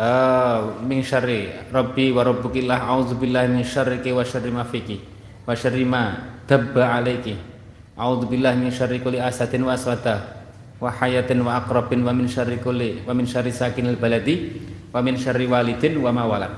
uh, 0.01 0.81
min 0.81 1.05
syarri 1.05 1.53
rabbi 1.69 2.09
wa 2.09 2.25
rabbukillah 2.25 2.89
auzubillahi 2.89 3.53
min 3.53 3.69
syarriki 3.69 4.17
wa 4.17 4.25
syarri 4.25 4.49
ma 4.49 4.65
fiki 4.65 4.97
wa 5.45 5.53
syarri 5.53 5.85
ma 5.85 6.17
dabba 6.49 6.97
alaiki 6.97 7.54
a'udzubillahi 7.95 8.59
min 8.59 8.71
syarri 8.75 8.99
kulli 8.99 9.23
asadin 9.23 9.63
wa 9.63 9.79
aswada 9.79 10.43
wa 10.83 10.91
hayatin 10.91 11.39
wa 11.47 11.63
aqrabin 11.63 12.03
wa 12.03 12.11
min 12.11 12.27
syarri 12.27 12.59
kulli 12.59 13.07
wa 13.07 13.15
min 13.15 13.27
syarri 13.27 13.55
sakinil 13.55 13.95
baladi 13.95 14.59
wa 14.91 14.99
min 14.99 15.15
syarri 15.15 15.47
walidin 15.47 15.99
wa 16.03 16.11
ma 16.11 16.27
walad. 16.27 16.55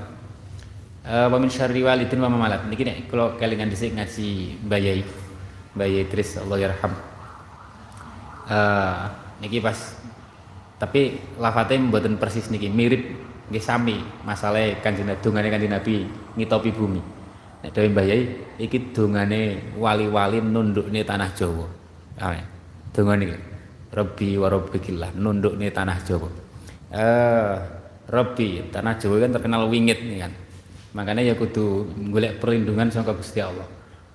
Uh, 1.07 1.31
wa 1.31 1.37
min 1.39 1.47
syarri 1.47 1.85
walidin 1.85 2.19
wa 2.19 2.29
ma 2.29 2.37
walad 2.49 2.65
niki 2.67 2.83
nek 2.83 3.07
kula 3.07 3.37
kelingan 3.37 3.69
dhisik 3.69 3.93
ngaji 3.93 4.57
Mbah 4.65 4.81
Yai. 4.81 5.01
Mbah 5.77 5.87
Yai 5.87 6.05
Tris 6.09 6.37
Allah 6.41 6.57
yarham. 6.57 6.93
Uh, 8.49 9.09
niki 9.41 9.61
pas 9.61 9.77
tapi 10.77 11.17
lafate 11.41 11.77
mboten 11.77 12.17
persis 12.21 12.49
niki 12.53 12.69
mirip 12.69 13.01
nggih 13.49 13.63
sami 13.63 13.97
masalah 14.27 14.77
kanjeng 14.83 15.09
dungane 15.23 15.49
kanjeng 15.49 15.73
Nabi 15.73 16.05
ngitopi 16.35 16.69
bumi 16.75 17.16
Nek 17.63 17.73
dhewe 17.73 17.89
Mbah 17.89 18.05
Yai 18.05 18.21
iki 18.61 18.93
dongane 18.93 19.73
wali-wali 19.77 20.37
nundukne 20.41 21.01
tanah 21.01 21.33
Jawa. 21.33 21.65
Amin. 22.21 22.45
Dongane 22.93 23.23
iki. 23.25 23.37
Rabbi 23.87 24.29
wa 24.37 24.47
rabbikillah 24.51 25.09
nundukne 25.17 25.73
tanah 25.73 25.97
Jawa. 26.05 26.29
Eh 26.93 27.55
Rabbi, 28.07 28.71
tanah 28.71 28.95
Jawa 28.95 29.19
kan 29.19 29.31
terkenal 29.35 29.67
wingit 29.67 29.99
nih 29.99 30.23
kan. 30.23 30.33
Makanya 30.95 31.27
ya 31.27 31.35
kudu 31.35 31.91
golek 32.13 32.39
perlindungan 32.39 32.87
saka 32.87 33.11
Gusti 33.11 33.43
Allah. 33.43 33.67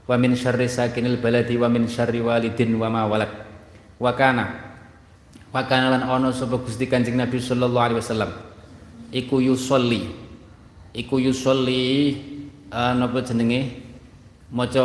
Wa 0.08 0.16
min 0.16 0.32
syarri 0.32 0.66
sakinil 0.66 1.20
baladi 1.20 1.60
wa 1.60 1.68
min 1.68 1.84
syarri 1.84 2.24
walidin 2.24 2.72
wa 2.80 2.88
ma 2.88 3.04
walad. 3.04 3.28
Wa 4.00 4.16
kana 4.16 4.48
wa 5.52 5.62
kana 5.68 5.92
lan 5.92 6.02
ono 6.08 6.32
sapa 6.32 6.56
Gusti 6.56 6.88
Kanjeng 6.88 7.20
Nabi 7.20 7.36
sallallahu 7.36 7.84
alaihi 7.84 8.00
wasallam. 8.00 8.32
Iku 9.12 9.44
yusolli. 9.44 10.08
Iku 10.96 11.20
yusolli 11.20 12.16
uh, 12.72 12.92
napa 12.96 13.20
jenenge 13.20 13.84
maca 14.48 14.84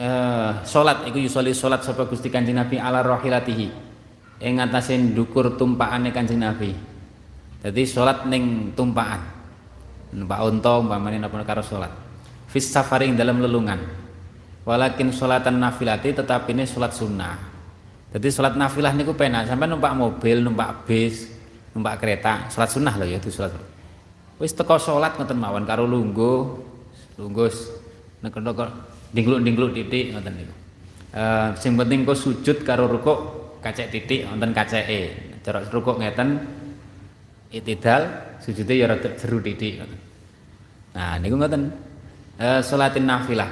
uh, 0.00 0.50
salat 0.64 1.04
iku 1.12 1.20
yusoli 1.20 1.52
salat 1.52 1.84
sapa 1.84 2.08
Gusti 2.08 2.32
Kanjeng 2.32 2.56
Nabi 2.56 2.80
ala 2.80 3.04
rahilatihi 3.04 3.68
ing 4.40 4.52
ngatasé 4.56 4.96
ndukur 4.96 5.54
tumpakane 5.60 6.10
Kanjeng 6.10 6.40
Nabi. 6.40 6.72
Dadi 7.60 7.84
salat 7.84 8.24
ning 8.24 8.72
tumpakan. 8.72 9.20
Numpak 10.16 10.40
unta 10.48 10.80
umpamane 10.80 11.20
napa 11.20 11.44
karo 11.44 11.60
salat. 11.60 11.92
Fis 12.48 12.66
safari 12.66 13.12
dalam 13.12 13.38
lelungan. 13.38 13.78
Walakin 14.64 15.12
salatan 15.12 15.60
nafilati 15.60 16.16
tetapi 16.16 16.56
ini 16.56 16.64
salat 16.64 16.92
sunnah. 16.96 17.36
Jadi 18.10 18.28
salat 18.32 18.58
nafilah 18.58 18.90
niku 18.96 19.14
penak 19.14 19.46
sampai 19.46 19.70
numpak 19.70 19.94
mobil, 19.94 20.42
numpak 20.42 20.82
bis, 20.82 21.30
numpak 21.76 22.02
kereta, 22.02 22.50
salat 22.50 22.68
sunnah 22.72 22.94
loh 22.98 23.06
ya 23.06 23.22
itu 23.22 23.30
salat. 23.30 23.54
Wis 24.40 24.50
teko 24.56 24.80
salat 24.80 25.14
ngoten 25.14 25.38
mawon 25.38 25.62
karo 25.62 25.86
lungguh, 25.86 26.69
lunggus 27.20 27.68
nek 28.24 28.32
kok 28.32 28.70
dingkluk-dingkluk 29.12 29.76
titik 29.76 30.16
ngoten 30.16 30.34
niku. 30.40 30.54
Eh 31.12 31.48
sing 31.60 31.76
penting 31.76 32.08
kok 32.08 32.16
sujud 32.16 32.64
karo 32.64 32.88
rukuk 32.88 33.18
kacek 33.60 33.92
titik 33.92 34.24
wonten 34.24 34.56
kaceke. 34.56 35.00
Cara 35.44 35.60
rukuk 35.68 36.00
ngeten 36.00 36.40
itidal 37.52 38.08
sujude 38.40 38.72
ya 38.72 38.88
rada 38.88 39.12
jeru 39.20 39.44
titik 39.44 39.84
ngoten. 39.84 40.00
Nah 40.96 41.20
niku 41.20 41.36
ngoten. 41.36 41.62
Eh 42.40 42.60
salatin 42.64 43.04
nafilah. 43.04 43.50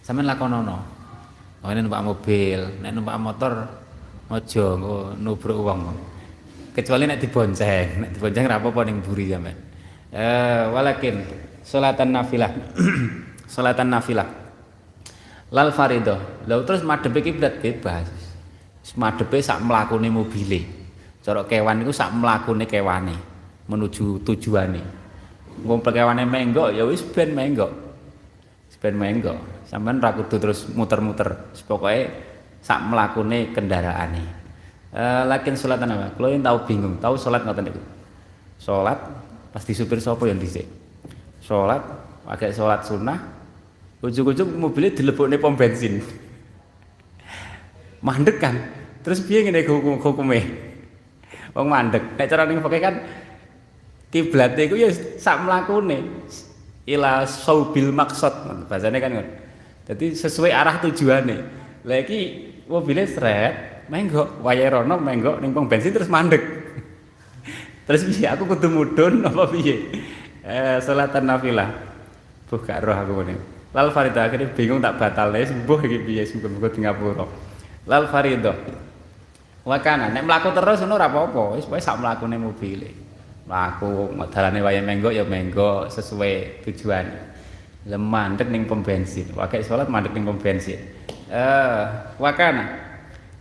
Sampeyan 0.00 0.32
lakonono. 0.32 0.78
Oh 1.58 1.68
ini 1.74 1.82
numpak 1.82 2.06
mobil, 2.06 2.60
nek 2.80 2.94
numpak 2.94 3.18
motor 3.18 3.52
aja 4.30 4.64
engko 4.78 5.18
nubruk 5.18 5.58
wong. 5.58 5.90
Kecuali 6.70 7.10
nek 7.10 7.18
dibonceng, 7.18 8.06
nek 8.06 8.10
dibonceng 8.14 8.46
ra 8.46 8.62
apa-apa 8.62 8.86
ning 8.86 9.02
buri 9.02 9.34
sampean. 9.34 9.58
Eh 10.14 10.62
walakin 10.70 11.16
salatan 11.68 12.16
nafilah. 12.16 12.52
Salatan 13.52 13.92
nafilah. 13.92 14.28
Lal 15.52 15.72
farido 15.72 16.16
lalu 16.44 16.62
terus 16.68 16.84
madepe 16.84 17.24
kiblat 17.24 17.60
bebas 17.64 18.08
madepe 18.96 19.40
sak 19.40 19.60
mlakune 19.60 20.08
mobile. 20.08 20.64
Cara 21.20 21.44
kewan 21.44 21.84
itu 21.84 21.92
sak 21.92 22.12
mlakune 22.16 22.64
kewane 22.64 23.16
menuju 23.68 24.24
tujuane. 24.24 24.80
Ngumpul 25.64 25.92
kewane 25.92 26.24
menggok 26.24 26.72
ya 26.72 26.88
wis 26.88 27.04
ben 27.04 27.36
menggok. 27.36 27.72
Ben 28.78 28.94
menggok. 28.96 29.36
Sampean 29.68 30.00
ra 30.00 30.16
kudu 30.16 30.40
terus 30.40 30.68
muter-muter. 30.72 31.52
Pokoke 31.68 32.08
sak 32.64 32.80
mlakune 32.88 33.52
kendaraane. 33.52 34.24
Uh, 34.88 35.28
lakin 35.28 35.52
salatan 35.52 35.92
apa? 35.92 36.16
Kalau 36.16 36.28
yang 36.32 36.40
tahu 36.40 36.58
bingung 36.64 36.96
tahu 36.96 37.16
salat 37.20 37.44
ngoten 37.44 37.68
niku? 37.68 37.82
Salat 38.56 38.96
pasti 39.52 39.76
supir 39.76 40.00
sapa 40.00 40.24
yang 40.24 40.40
dhisik 40.40 40.77
sholat 41.48 41.80
pakai 42.28 42.52
sholat 42.52 42.84
sunnah. 42.84 43.16
Ujung-ujung 44.04 44.52
mobilnya 44.60 44.94
dilebokne 44.94 45.40
pom 45.40 45.56
bensin. 45.56 46.04
Mandek 48.06 48.36
kan? 48.38 48.54
Terus 49.02 49.24
piye 49.24 49.42
ngene 49.42 49.64
hukum 49.64 49.96
hukume? 49.98 50.38
Wong 51.56 51.66
mandek. 51.66 52.14
Nek 52.14 52.28
cara 52.28 52.44
ning 52.44 52.60
pakai 52.60 52.78
kan 52.84 52.94
kiblate 54.12 54.68
iku 54.68 54.76
ya 54.76 54.92
sak 54.92 55.42
mlakune. 55.42 56.28
Ila 56.86 57.24
saubil 57.26 57.90
maksud 57.90 58.64
bahasane 58.68 58.96
kan 59.00 59.12
jadi 59.88 60.06
sesuai 60.14 60.52
arah 60.52 60.78
tujuane. 60.84 61.36
Lagi 61.88 62.52
mobilnya 62.68 63.08
seret 63.08 63.88
menggok 63.88 64.44
wayahe 64.44 64.68
rono 64.78 65.00
menggok 65.00 65.40
ning 65.40 65.50
pom 65.56 65.66
bensin 65.66 65.90
terus 65.96 66.12
mandek. 66.12 66.44
Terus 67.88 68.04
piye? 68.04 68.28
Aku 68.28 68.44
kudu 68.44 68.68
mudhun 68.68 69.24
apa 69.24 69.48
piye 69.48 69.88
eh 70.48 70.80
salatan 70.80 71.28
nafilah 71.28 71.68
buka 72.48 72.80
roh 72.80 72.96
aku 72.96 73.12
ini 73.28 73.36
lal 73.76 73.92
faridah 73.92 74.32
akhirnya 74.32 74.48
bingung 74.56 74.80
tak 74.80 74.96
batal 74.96 75.28
nih 75.28 75.44
sembuh 75.44 75.78
iki 75.84 75.98
piye 76.08 76.24
muga-muga 76.24 76.68
di 76.72 76.78
ngapura 76.80 77.26
lal 77.88 78.04
faridah. 78.12 78.56
Wakana 79.68 80.08
nek 80.12 80.24
mlaku 80.24 80.52
terus 80.56 80.80
ora 80.84 81.08
apa-apa. 81.08 81.56
Wis 81.56 81.68
sak 81.84 82.00
mlakune 82.00 82.36
mobil 82.40 82.88
mlaku 83.48 84.12
dalane 84.28 84.60
wayah 84.60 84.84
menggo 84.84 85.08
ya 85.12 85.24
menggo 85.24 85.88
sesuai 85.88 86.64
tujuan. 86.68 87.04
Lemandek 87.88 88.52
ning 88.52 88.68
pom 88.68 88.84
bensin. 88.84 89.32
Wakai 89.32 89.64
salat 89.64 89.88
mandek 89.88 90.12
ning 90.12 90.24
pom 90.28 90.36
bensin. 90.36 90.80
Eh 91.32 91.80
wakana. 92.20 92.64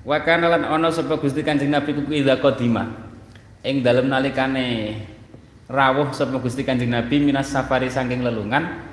Wakana 0.08 0.48
lan 0.48 0.64
ana 0.64 0.88
sapa 0.92 1.20
Gusti 1.20 1.44
Kanjeng 1.44 1.72
Nabi 1.72 1.92
kuwi 1.92 2.24
idza 2.24 2.40
qadima 2.40 2.88
ing 3.64 3.84
dalem 3.84 4.08
nalikane 4.08 4.96
rawuh 5.68 6.16
sapa 6.16 6.40
Gusti 6.40 6.64
Kanjeng 6.64 6.96
Nabi 6.96 7.20
minas 7.20 7.52
safari 7.52 7.92
saking 7.92 8.24
lelungan. 8.24 8.88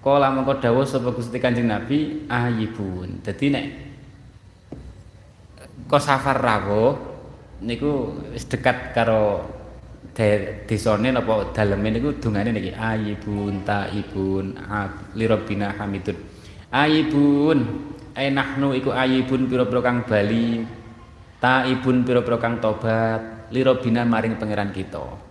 Kala 0.00 0.32
mengko 0.32 0.56
dawuh 0.56 0.88
sapa 0.88 1.12
Gusti 1.12 1.36
Kanjeng 1.36 1.68
Nabi 1.68 2.24
ayibun 2.24 3.20
dadi 3.20 3.52
nek 3.52 3.64
kok 5.84 6.00
safar 6.00 6.40
rawuh 6.40 6.96
niku 7.60 8.16
wis 8.32 8.48
dekat 8.48 8.96
karo 8.96 9.44
desane 10.64 11.12
napa 11.12 11.52
daleme 11.52 11.92
niku 11.92 12.16
dungane 12.16 12.52
niki 12.52 12.72
ayibun 12.72 13.60
taibun 13.64 14.56
lirabina 15.16 15.76
hamidun. 15.76 16.16
Ayibun 16.72 17.58
ai 18.16 18.32
nahnu 18.32 18.72
iku 18.76 18.96
ayibun 18.96 19.48
pira-pira 19.52 19.80
kang 19.84 20.08
bali 20.08 20.64
taibun 21.44 22.08
pira-pira 22.08 22.40
kang 22.40 22.56
tobat 22.56 23.52
lirabina 23.52 24.08
maring 24.08 24.40
pangeran 24.40 24.72
kita 24.72 25.29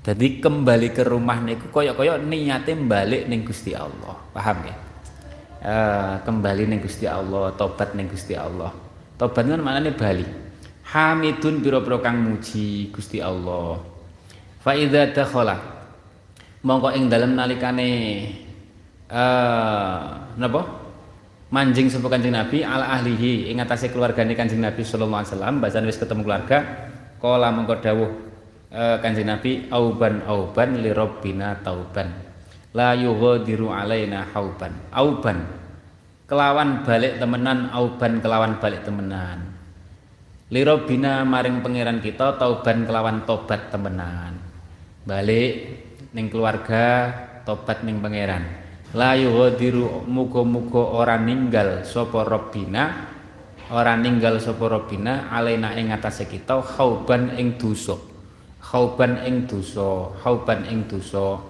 Jadi 0.00 0.40
kembali 0.40 0.96
ke 0.96 1.04
rumah 1.04 1.44
niku 1.44 1.68
koyok-koyok 1.68 2.24
niatnya 2.24 2.72
balik 2.88 3.28
ning 3.28 3.44
Gusti 3.44 3.76
Allah. 3.76 4.16
Paham 4.32 4.58
ya? 4.64 4.76
Uh, 5.60 6.14
kembali 6.24 6.64
ning 6.72 6.80
Gusti 6.80 7.04
Allah, 7.04 7.52
tobat 7.52 7.92
ning 7.92 8.08
Gusti 8.08 8.32
Allah. 8.32 8.72
Tobat 9.20 9.44
kan 9.44 9.60
maknane 9.60 9.92
bali. 9.92 10.24
Hamidun 10.88 11.60
biro-biro 11.60 12.00
kang 12.00 12.16
muji 12.16 12.88
Gusti 12.88 13.20
Allah. 13.20 13.76
Fa 14.64 14.72
idza 14.72 15.04
mongko 16.64 16.92
ing 16.96 17.12
dalem 17.12 17.36
nalikane 17.36 17.88
uh, 19.12 20.32
napa? 20.40 20.62
Manjing 21.50 21.90
sapa 21.90 22.06
Kanjeng 22.06 22.30
Nabi 22.30 22.62
ala 22.62 22.94
ahlihi 22.94 23.50
ing 23.50 23.58
atase 23.58 23.90
keluargane 23.90 24.38
Kanjeng 24.38 24.62
Nabi 24.62 24.86
sallallahu 24.86 25.26
alaihi 25.26 25.34
wasallam, 25.34 25.54
basan 25.58 25.82
wis 25.82 25.98
ketemu 25.98 26.22
keluarga 26.22 26.58
Kala 27.18 27.50
mengko 27.50 27.74
dawuh 27.82 28.29
uh, 28.70 28.96
Kanjeng 29.02 29.28
Nabi 29.28 29.66
auban 29.68 30.22
auban 30.24 30.78
li 30.80 30.90
rabbina 30.94 31.58
tauban. 31.60 32.10
La 32.70 32.94
yughadiru 32.94 33.74
alaina 33.74 34.30
hauban. 34.30 34.70
Auban 34.94 35.42
kelawan 36.30 36.86
balik 36.86 37.18
temenan 37.18 37.70
auban 37.74 38.22
kelawan 38.22 38.62
balik 38.62 38.86
temenan. 38.86 39.58
Li 40.50 40.62
rabbina 40.62 41.26
maring 41.26 41.62
pangeran 41.62 41.98
kita 41.98 42.38
tauban 42.38 42.86
kelawan 42.86 43.26
tobat 43.26 43.70
temenan. 43.74 44.38
Balik 45.02 45.52
ning 46.14 46.30
keluarga 46.30 47.10
tobat 47.42 47.82
ning 47.82 47.98
pangeran. 47.98 48.46
La 48.90 49.14
yughadiru 49.14 50.02
muga-muga 50.06 50.82
ora 50.82 51.14
ninggal 51.14 51.86
sapa 51.86 52.26
rabbina 52.26 53.06
ora 53.70 53.94
ninggal 53.94 54.42
sapa 54.42 54.66
robina 54.66 55.30
alaina 55.30 55.78
ing 55.78 55.94
atase 55.94 56.26
kita 56.26 56.58
khauban 56.58 57.38
ing 57.38 57.54
dosa 57.54 58.09
khauban 58.70 59.18
ing 59.26 59.50
dosa 59.50 60.14
khauban 60.22 60.62
ing 60.70 60.86
dosa. 60.86 61.42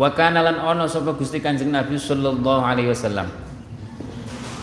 Wa 0.00 0.08
kana 0.16 0.40
lan 0.40 0.56
ana 0.56 0.88
sapa 0.88 1.12
Gusti 1.12 1.44
Kanjeng 1.44 1.68
Nabi 1.68 2.00
sallallahu 2.00 2.64
alaihi 2.64 2.88
wasallam? 2.88 3.28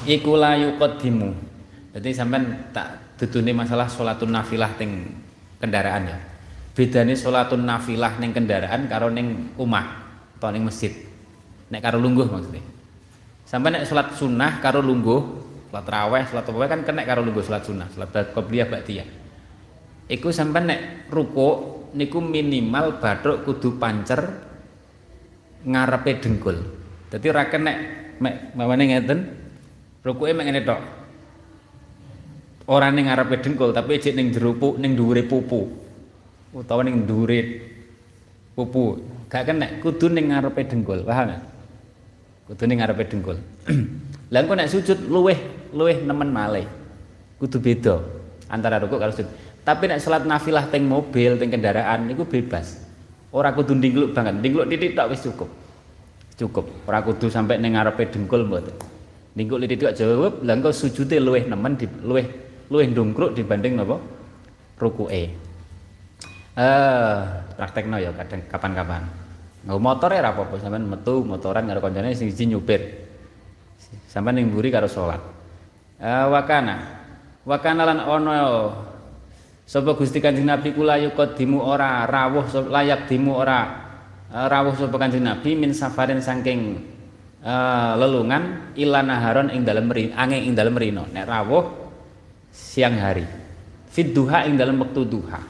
Iku 0.09 0.33
la 0.33 0.57
yuqaddimu. 0.57 1.29
Dadi 1.93 2.09
sampean 2.09 2.73
tak 2.73 3.21
dudune 3.21 3.53
masalah 3.53 3.85
salatun 3.85 4.33
nafilah 4.33 4.73
teng 4.73 5.13
kendaraan 5.61 6.09
ya. 6.09 6.17
Bedane 6.73 7.13
salatun 7.13 7.69
nafilah 7.69 8.17
ning 8.17 8.33
kendaraan 8.33 8.89
karo 8.89 9.13
ning 9.13 9.53
omah 9.61 9.85
atau 10.41 10.49
ning 10.49 10.65
masjid. 10.65 10.89
Nek 11.69 11.85
karo 11.85 12.01
lungguh 12.01 12.25
maksudnya. 12.25 12.65
Sampai 13.45 13.77
nek 13.77 13.85
salat 13.85 14.17
sunnah 14.17 14.57
karo 14.57 14.81
lungguh 14.81 15.21
salat 15.69 15.85
raweh 15.85 16.23
salat 16.25 16.45
apa 16.49 16.65
kan 16.65 16.81
kena 16.81 17.05
karo 17.05 17.21
lungguh 17.21 17.43
salat 17.43 17.63
sunah 17.63 17.87
salat 17.91 18.31
qobliyah 18.31 18.71
ba'diyah 18.71 19.07
iku 20.07 20.31
sampai 20.31 20.61
nek 20.63 20.81
ruko 21.11 21.77
niku 21.95 22.19
minimal 22.19 22.99
bathuk 22.99 23.43
kudu 23.47 23.75
pancer 23.79 24.47
ngarepe 25.67 26.11
dengkul. 26.23 26.57
Dadi 27.07 27.25
ora 27.31 27.47
nek 27.47 27.77
mek 28.19 28.35
mawane 28.55 28.83
ngeten 28.87 29.19
rukuke 30.03 30.31
mek 30.35 30.45
ngene 30.47 30.61
tok. 30.63 30.81
Ora 32.67 32.91
ning 32.91 33.07
ngarepe 33.07 33.39
dengkul 33.39 33.71
tapi 33.71 33.99
cek 33.99 34.15
ning 34.15 34.31
jero 34.31 34.55
ning 34.79 34.95
dhuwure 34.95 35.23
pupu. 35.27 35.67
Utawa 36.55 36.83
ning 36.83 37.07
dhuwure 37.07 37.39
pupu. 38.55 38.99
Gak 39.27 39.51
kena 39.51 39.79
kudu 39.83 40.11
ning 40.11 40.31
ngarepe 40.31 40.67
dengkul 40.67 41.03
paham 41.03 41.35
gak 41.35 41.41
kudu 42.47 42.63
ning 42.67 42.79
ngarepe 42.79 43.03
dengkul. 43.07 43.37
Engko 44.37 44.53
nek 44.55 44.71
sujud 44.71 45.07
luweh 45.07 45.39
luweh 45.75 46.03
nemen 46.03 46.31
malih. 46.31 46.67
Kudu 47.39 47.59
beda 47.59 47.99
antara 48.51 48.79
rukuk 48.79 48.99
karo 48.99 49.11
sujud. 49.11 49.27
Tapi 49.67 49.83
nek 49.91 49.99
salat 49.99 50.23
nafilah 50.23 50.71
teng 50.71 50.87
mobil, 50.87 51.35
teng 51.35 51.51
kendaraan 51.51 52.07
niku 52.07 52.23
bebas. 52.23 52.79
Ora 53.35 53.51
kudu 53.51 53.75
ndingkluk 53.75 54.15
banget. 54.15 54.39
Ndingkluk 54.39 54.71
titik 54.71 54.95
tok 54.95 55.11
wis 55.11 55.19
cukup. 55.27 55.49
Cukup. 56.39 56.65
Ora 56.87 57.03
kudu 57.03 57.27
sampai 57.27 57.59
ning 57.59 57.75
ngarepe 57.75 58.07
dengkul 58.07 58.47
mboten. 58.47 58.71
Ndingkluk 59.35 59.59
titik 59.67 59.91
tok 59.91 59.95
jawab, 59.99 60.33
lah 60.47 60.55
engko 60.55 60.71
sujude 60.71 61.19
luweh 61.19 61.43
nemen 61.43 61.75
di 61.75 61.83
luweh 61.99 62.23
luweh 62.71 62.87
ndungkruk 62.87 63.35
dibanding 63.35 63.75
napa? 63.75 63.99
Rukuke. 64.79 65.35
Eh, 66.57 67.17
praktekno 67.59 67.99
ya 67.99 68.15
kadang 68.15 68.47
kapan-kapan. 68.47 69.03
Nggo 69.67 69.83
motor 69.83 70.15
ya 70.15 70.23
apa-apa 70.23 70.55
sampean 70.63 70.87
metu 70.87 71.27
motoran 71.27 71.67
karo 71.67 71.83
kancane 71.83 72.15
sing 72.15 72.31
siji 72.31 72.55
nyupir 72.55 72.79
sampai 74.07 74.31
ning 74.31 74.47
mburi 74.47 74.71
karo 74.71 74.87
salat 74.87 75.19
uh, 75.99 76.25
wakana 76.31 76.75
wakana 77.43 77.83
lan 77.83 77.99
ono 77.99 78.35
sapa 79.67 79.99
Gusti 79.99 80.23
Kanjeng 80.23 80.47
Nabi 80.47 80.71
kula 80.71 80.95
yuqaddimu 81.03 81.59
ora 81.59 82.07
rawuh 82.07 82.47
layak 82.71 83.11
dimu 83.11 83.35
ora 83.35 83.59
uh, 84.31 84.47
rawuh 84.47 84.79
sapa 84.79 84.95
Kanjeng 84.95 85.27
Nabi 85.27 85.59
min 85.59 85.75
safarin 85.75 86.23
saking 86.23 86.79
uh, 87.43 87.99
lelungan 87.99 88.73
ilana 88.79 89.19
haron 89.19 89.51
ing 89.51 89.67
dalem 89.67 89.91
meri 89.91 90.15
angin 90.15 90.47
ing 90.47 90.53
dalem 90.55 90.79
rino 90.79 91.03
nek 91.11 91.27
rawuh 91.27 91.63
siang 92.55 92.95
hari. 92.95 93.27
Fid 93.91 94.15
duha 94.15 94.47
ing 94.47 94.55
dalem 94.55 94.79
wektu 94.79 95.03
duha. 95.03 95.43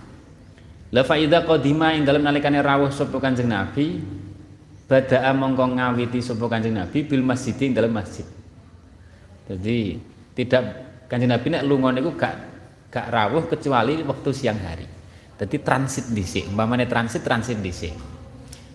La 0.89 1.06
faida 1.06 1.45
qadima 1.45 1.94
ing 1.94 2.02
dalem 2.02 2.26
nalikane 2.26 2.57
rawuh 2.65 2.89
sapa 2.89 3.22
Kanjeng 3.22 3.53
Nabi 3.53 4.02
badaa 4.89 5.30
mongko 5.38 5.77
ngawiti 5.77 6.26
sapa 6.26 6.49
Kanjeng 6.49 6.73
Nabi 6.73 7.06
bil 7.06 7.22
masjid 7.22 7.53
ing 7.53 7.77
dalem 7.77 7.94
masjid. 7.94 8.26
Jadi 9.45 10.02
tidak 10.34 10.64
kanjeng 11.07 11.31
Nabi 11.31 11.48
nek 11.53 11.64
lunga 11.64 11.95
niku 11.95 12.11
gak 12.19 12.56
gak 12.91 13.07
rawuh 13.11 13.43
kecuali 13.51 14.03
waktu 14.03 14.30
siang 14.31 14.59
hari. 14.59 14.88
Jadi 15.38 15.57
transit 15.61 16.09
dhisik, 16.09 16.49
umpamane 16.49 16.89
transit 16.89 17.22
transit 17.22 17.61
dhisik. 17.61 17.93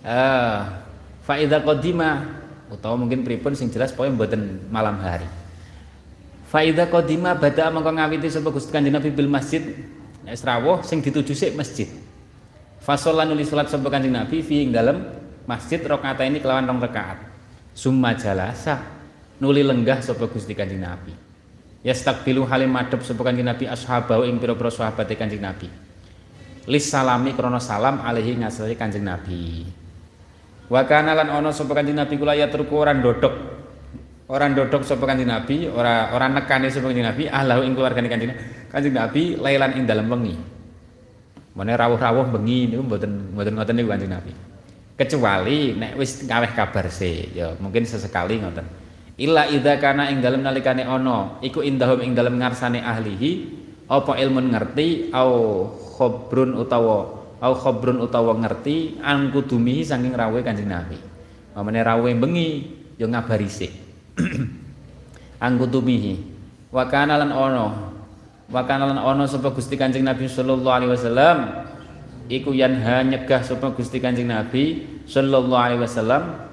Eh 0.06 0.58
fa 1.22 1.34
idza 1.38 1.58
qadima 1.58 2.22
utawa 2.70 2.94
mungkin 2.98 3.26
pripun 3.26 3.58
sing 3.58 3.70
jelas 3.70 3.90
pokoke 3.90 4.14
mboten 4.14 4.70
malam 4.70 5.02
hari. 5.02 5.26
Fa 6.46 6.62
idza 6.62 6.86
qadima 6.86 7.34
bada 7.34 7.72
mengko 7.74 7.90
ngawiti 7.90 8.30
sapa 8.30 8.54
Gusti 8.54 8.70
Kanjeng 8.70 8.94
Nabi 8.94 9.10
bil 9.10 9.26
masjid 9.26 9.62
nek 10.22 10.38
rawuh 10.38 10.86
sing 10.86 11.02
dituju 11.02 11.34
sik 11.34 11.58
masjid. 11.58 11.90
Fasolan 12.78 13.26
nulis 13.26 13.50
salat 13.50 13.66
sapa 13.66 13.90
Kanjeng 13.90 14.14
Nabi 14.14 14.38
fi 14.46 14.62
ing 14.62 14.70
dalem 14.70 15.02
masjid 15.50 15.82
rakaat 15.82 16.22
ini 16.22 16.38
kelawan 16.38 16.62
rong 16.62 16.78
rakaat. 16.78 17.18
Summa 17.74 18.14
jalasa 18.14 18.86
nuli 19.42 19.66
lenggah 19.66 19.98
sapa 19.98 20.30
Gusti 20.30 20.54
Kanjeng 20.54 20.78
Nabi 20.78 21.31
yastakbilu 21.82 22.46
halim 22.46 22.70
madhep 22.70 23.02
sapa 23.02 23.22
Kanjeng 23.26 23.46
Nabi 23.46 23.66
ashabahu 23.66 24.26
ing 24.26 24.38
pira-pira 24.38 24.70
sahabate 24.70 25.18
Kanjeng 25.18 25.42
Nabi. 25.42 25.66
Lis 26.70 26.86
salami 26.86 27.34
krana 27.34 27.58
salam 27.58 28.00
alaihi 28.06 28.38
ngasali 28.38 28.78
Kanjeng 28.78 29.02
Nabi. 29.02 29.66
Wa 30.70 30.86
kana 30.86 31.12
lan 31.18 31.28
ana 31.28 31.50
sapa 31.50 31.74
Kanjeng 31.74 31.98
Nabi 31.98 32.14
kula 32.16 32.38
ya 32.38 32.46
turku 32.46 32.78
ora 32.78 32.94
ndodok 32.94 33.34
ora 34.30 34.46
ndodok 34.48 34.86
sapa 34.86 35.04
Kanjeng 35.04 35.28
Nabi 35.28 35.66
ora 35.68 36.14
ora 36.14 36.30
nekane 36.30 36.70
sapa 36.70 36.88
Kanjeng 36.88 37.06
Nabi 37.10 37.26
ahlahu 37.26 37.66
ing 37.66 37.74
keluargane 37.74 38.08
Kanjeng 38.08 38.32
Kanjeng 38.70 38.94
Nabi 38.94 39.22
lailan 39.36 39.74
ing 39.76 39.84
dalem 39.84 40.06
wengi. 40.06 40.34
Mane 41.52 41.76
rawuh-rawuh 41.76 42.32
bengi 42.32 42.72
niku 42.72 42.80
mboten 42.80 43.36
mboten 43.36 43.52
ngoten 43.58 43.74
niku 43.76 43.88
Kanjeng 43.90 44.12
Nabi. 44.14 44.32
Kecuali 44.92 45.74
nek 45.74 45.98
wis 45.98 46.22
ngaweh 46.22 46.52
kabar 46.54 46.86
sih, 46.86 47.34
ya 47.34 47.58
mungkin 47.58 47.82
sesekali 47.82 48.38
ngoten. 48.38 48.81
Illa 49.20 49.48
idza 49.48 49.76
kana 49.76 50.08
ing 50.08 50.24
dalem 50.24 50.40
nalikane 50.40 50.84
ana 50.86 51.40
iku 51.44 51.60
indahum 51.60 52.00
ing 52.00 52.16
dalem 52.16 52.40
ngarsane 52.40 52.80
ahlihi 52.80 53.30
apa 53.92 54.16
ilmu 54.16 54.40
ngerti 54.52 55.12
au 55.12 55.68
khobrun 55.98 56.56
utawa 56.56 57.22
au 57.42 57.52
khobrun 57.52 58.00
utawa 58.00 58.32
ngerti 58.40 59.02
an 59.04 59.28
kudumihi 59.34 59.84
saking 59.84 60.14
rawuhe 60.14 60.40
Kanjeng 60.46 60.70
Nabi. 60.70 60.96
Mamane 61.52 61.80
rawuhe 61.84 62.16
bengi 62.16 62.70
ya 62.96 63.10
ngabari 63.10 63.50
sik. 63.50 63.72
An 65.44 65.58
wa 66.72 66.84
kana 66.88 67.18
lan 67.20 67.34
ana 67.34 67.66
wa 68.48 68.62
kana 68.64 68.88
lan 68.88 68.96
ana 68.96 69.24
sapa 69.28 69.52
Gusti 69.52 69.76
Kanjeng 69.76 70.06
Nabi 70.06 70.24
sallallahu 70.24 70.72
alaihi 70.72 70.92
wasallam 70.94 71.38
iku 72.32 72.54
yanha 72.54 73.04
nyegah 73.04 73.44
sapa 73.44 73.74
Gusti 73.76 74.00
Kanjeng 74.00 74.30
Nabi 74.30 74.86
sallallahu 75.04 75.58
alaihi 75.58 75.82
wasallam 75.82 76.51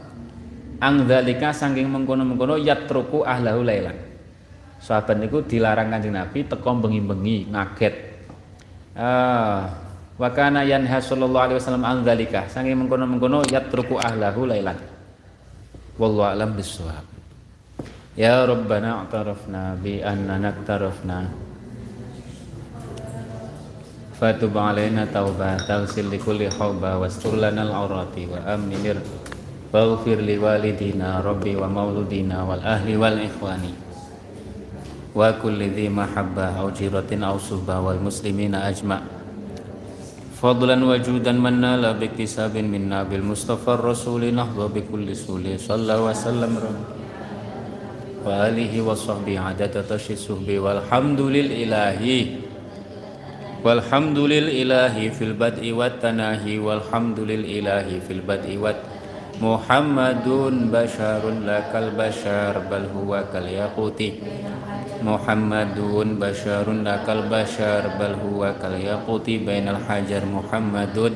angdzalika 0.79 1.51
saking 1.51 1.91
mengkono-mengkono 1.91 2.55
yatruku 2.59 3.27
ahlahu 3.27 3.61
lailan. 3.63 3.95
Sahabat 4.79 5.19
niku 5.19 5.43
dilarang 5.43 5.91
Kanjeng 5.91 6.15
Nabi 6.15 6.47
teko 6.47 6.71
bengi-bengi 6.79 7.51
ngaget. 7.51 7.95
Ah, 8.95 9.75
wa 10.15 10.29
kana 10.31 10.63
yanha 10.63 10.99
sallallahu 10.99 11.45
alaihi 11.51 11.59
wasallam 11.59 11.83
angdzalika 11.83 12.47
saking 12.47 12.79
mengkono-mengkono 12.79 13.43
yatruku 13.51 13.99
ahlahu 13.99 14.47
lailan. 14.47 14.79
Wallahu 15.99 16.31
alam 16.31 16.55
bisawab. 16.55 17.03
Ya 18.19 18.43
Rabbana 18.43 19.03
a'tarafna 19.03 19.79
bi 19.79 20.03
annana 20.03 20.51
naktarafna 20.51 21.49
Fatub 24.19 24.51
alaina 24.59 25.07
taubah 25.07 25.55
tawsil 25.63 26.11
likulli 26.11 26.51
hawba 26.51 26.99
wastur 26.99 27.39
lana 27.39 27.63
al-awrati 27.63 28.27
wa 28.27 28.43
aminir 28.51 28.99
Waghfir 29.69 30.25
li 30.25 30.41
walidina 30.41 31.21
rabbi 31.21 31.53
wa 31.53 31.69
mauludina 31.69 32.41
wal 32.41 32.61
ahli 32.65 32.97
wal 32.97 33.21
ikhwani. 33.21 33.69
Wa 35.13 35.37
kulli 35.37 35.69
dhi 35.69 35.85
mahabbah 35.85 36.65
aw 36.65 36.73
jiratin 36.73 37.21
aw 37.21 37.37
suhbah 37.37 37.77
wal 37.77 38.01
muslimina 38.01 38.65
ajma' 38.65 39.19
fadlan 40.39 40.79
wa 40.87 40.95
judan 40.95 41.35
manna 41.35 41.75
la 41.75 41.91
biktisabin 41.91 42.63
minna 42.71 43.03
bil 43.03 43.19
mustafa 43.19 43.75
rasuli 43.75 44.31
nahdha 44.31 44.71
bi 44.71 44.79
kulli 44.87 45.11
suli 45.11 45.59
sallallahu 45.59 46.07
wa 46.07 46.15
sallam. 46.15 46.53
Wa 48.23 48.47
alihi 48.47 48.79
wa 48.79 48.95
sahbihi 48.95 49.35
adada 49.35 49.83
tashi 49.83 50.15
suhbi 50.15 50.55
walhamdulil 50.55 51.51
ilahi. 51.51 52.39
Walhamdulil 53.59 54.47
ilahi 54.47 55.11
fil 55.11 55.35
bad'i 55.35 55.75
wat 55.75 55.99
tanahi 55.99 56.55
walhamdulil 56.57 57.43
ilahi 57.43 57.99
fil 57.99 58.23
bad'i 58.23 58.55
wat 58.55 58.79
Muhammadun 59.39 60.67
basharun 60.67 61.47
lakal 61.47 61.95
bashar 61.95 62.59
bal 62.67 62.91
huwa 62.91 63.23
kal 63.31 63.47
yaquti. 63.47 64.19
Muhammadun 64.99 66.19
basharun 66.19 66.83
lakal 66.83 67.23
bashar 67.31 67.87
bal 67.95 68.19
huwa 68.19 68.51
kal 68.59 68.75
yaquti. 68.75 69.39
Bainal 69.39 69.79
hajar 69.79 70.27
Muhammadun 70.27 71.15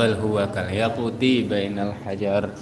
bal 0.00 0.16
huwa 0.16 0.48
kal 0.48 0.72
yaquti. 0.72 1.44
Bainal 1.44 1.92
hajar 2.00 2.56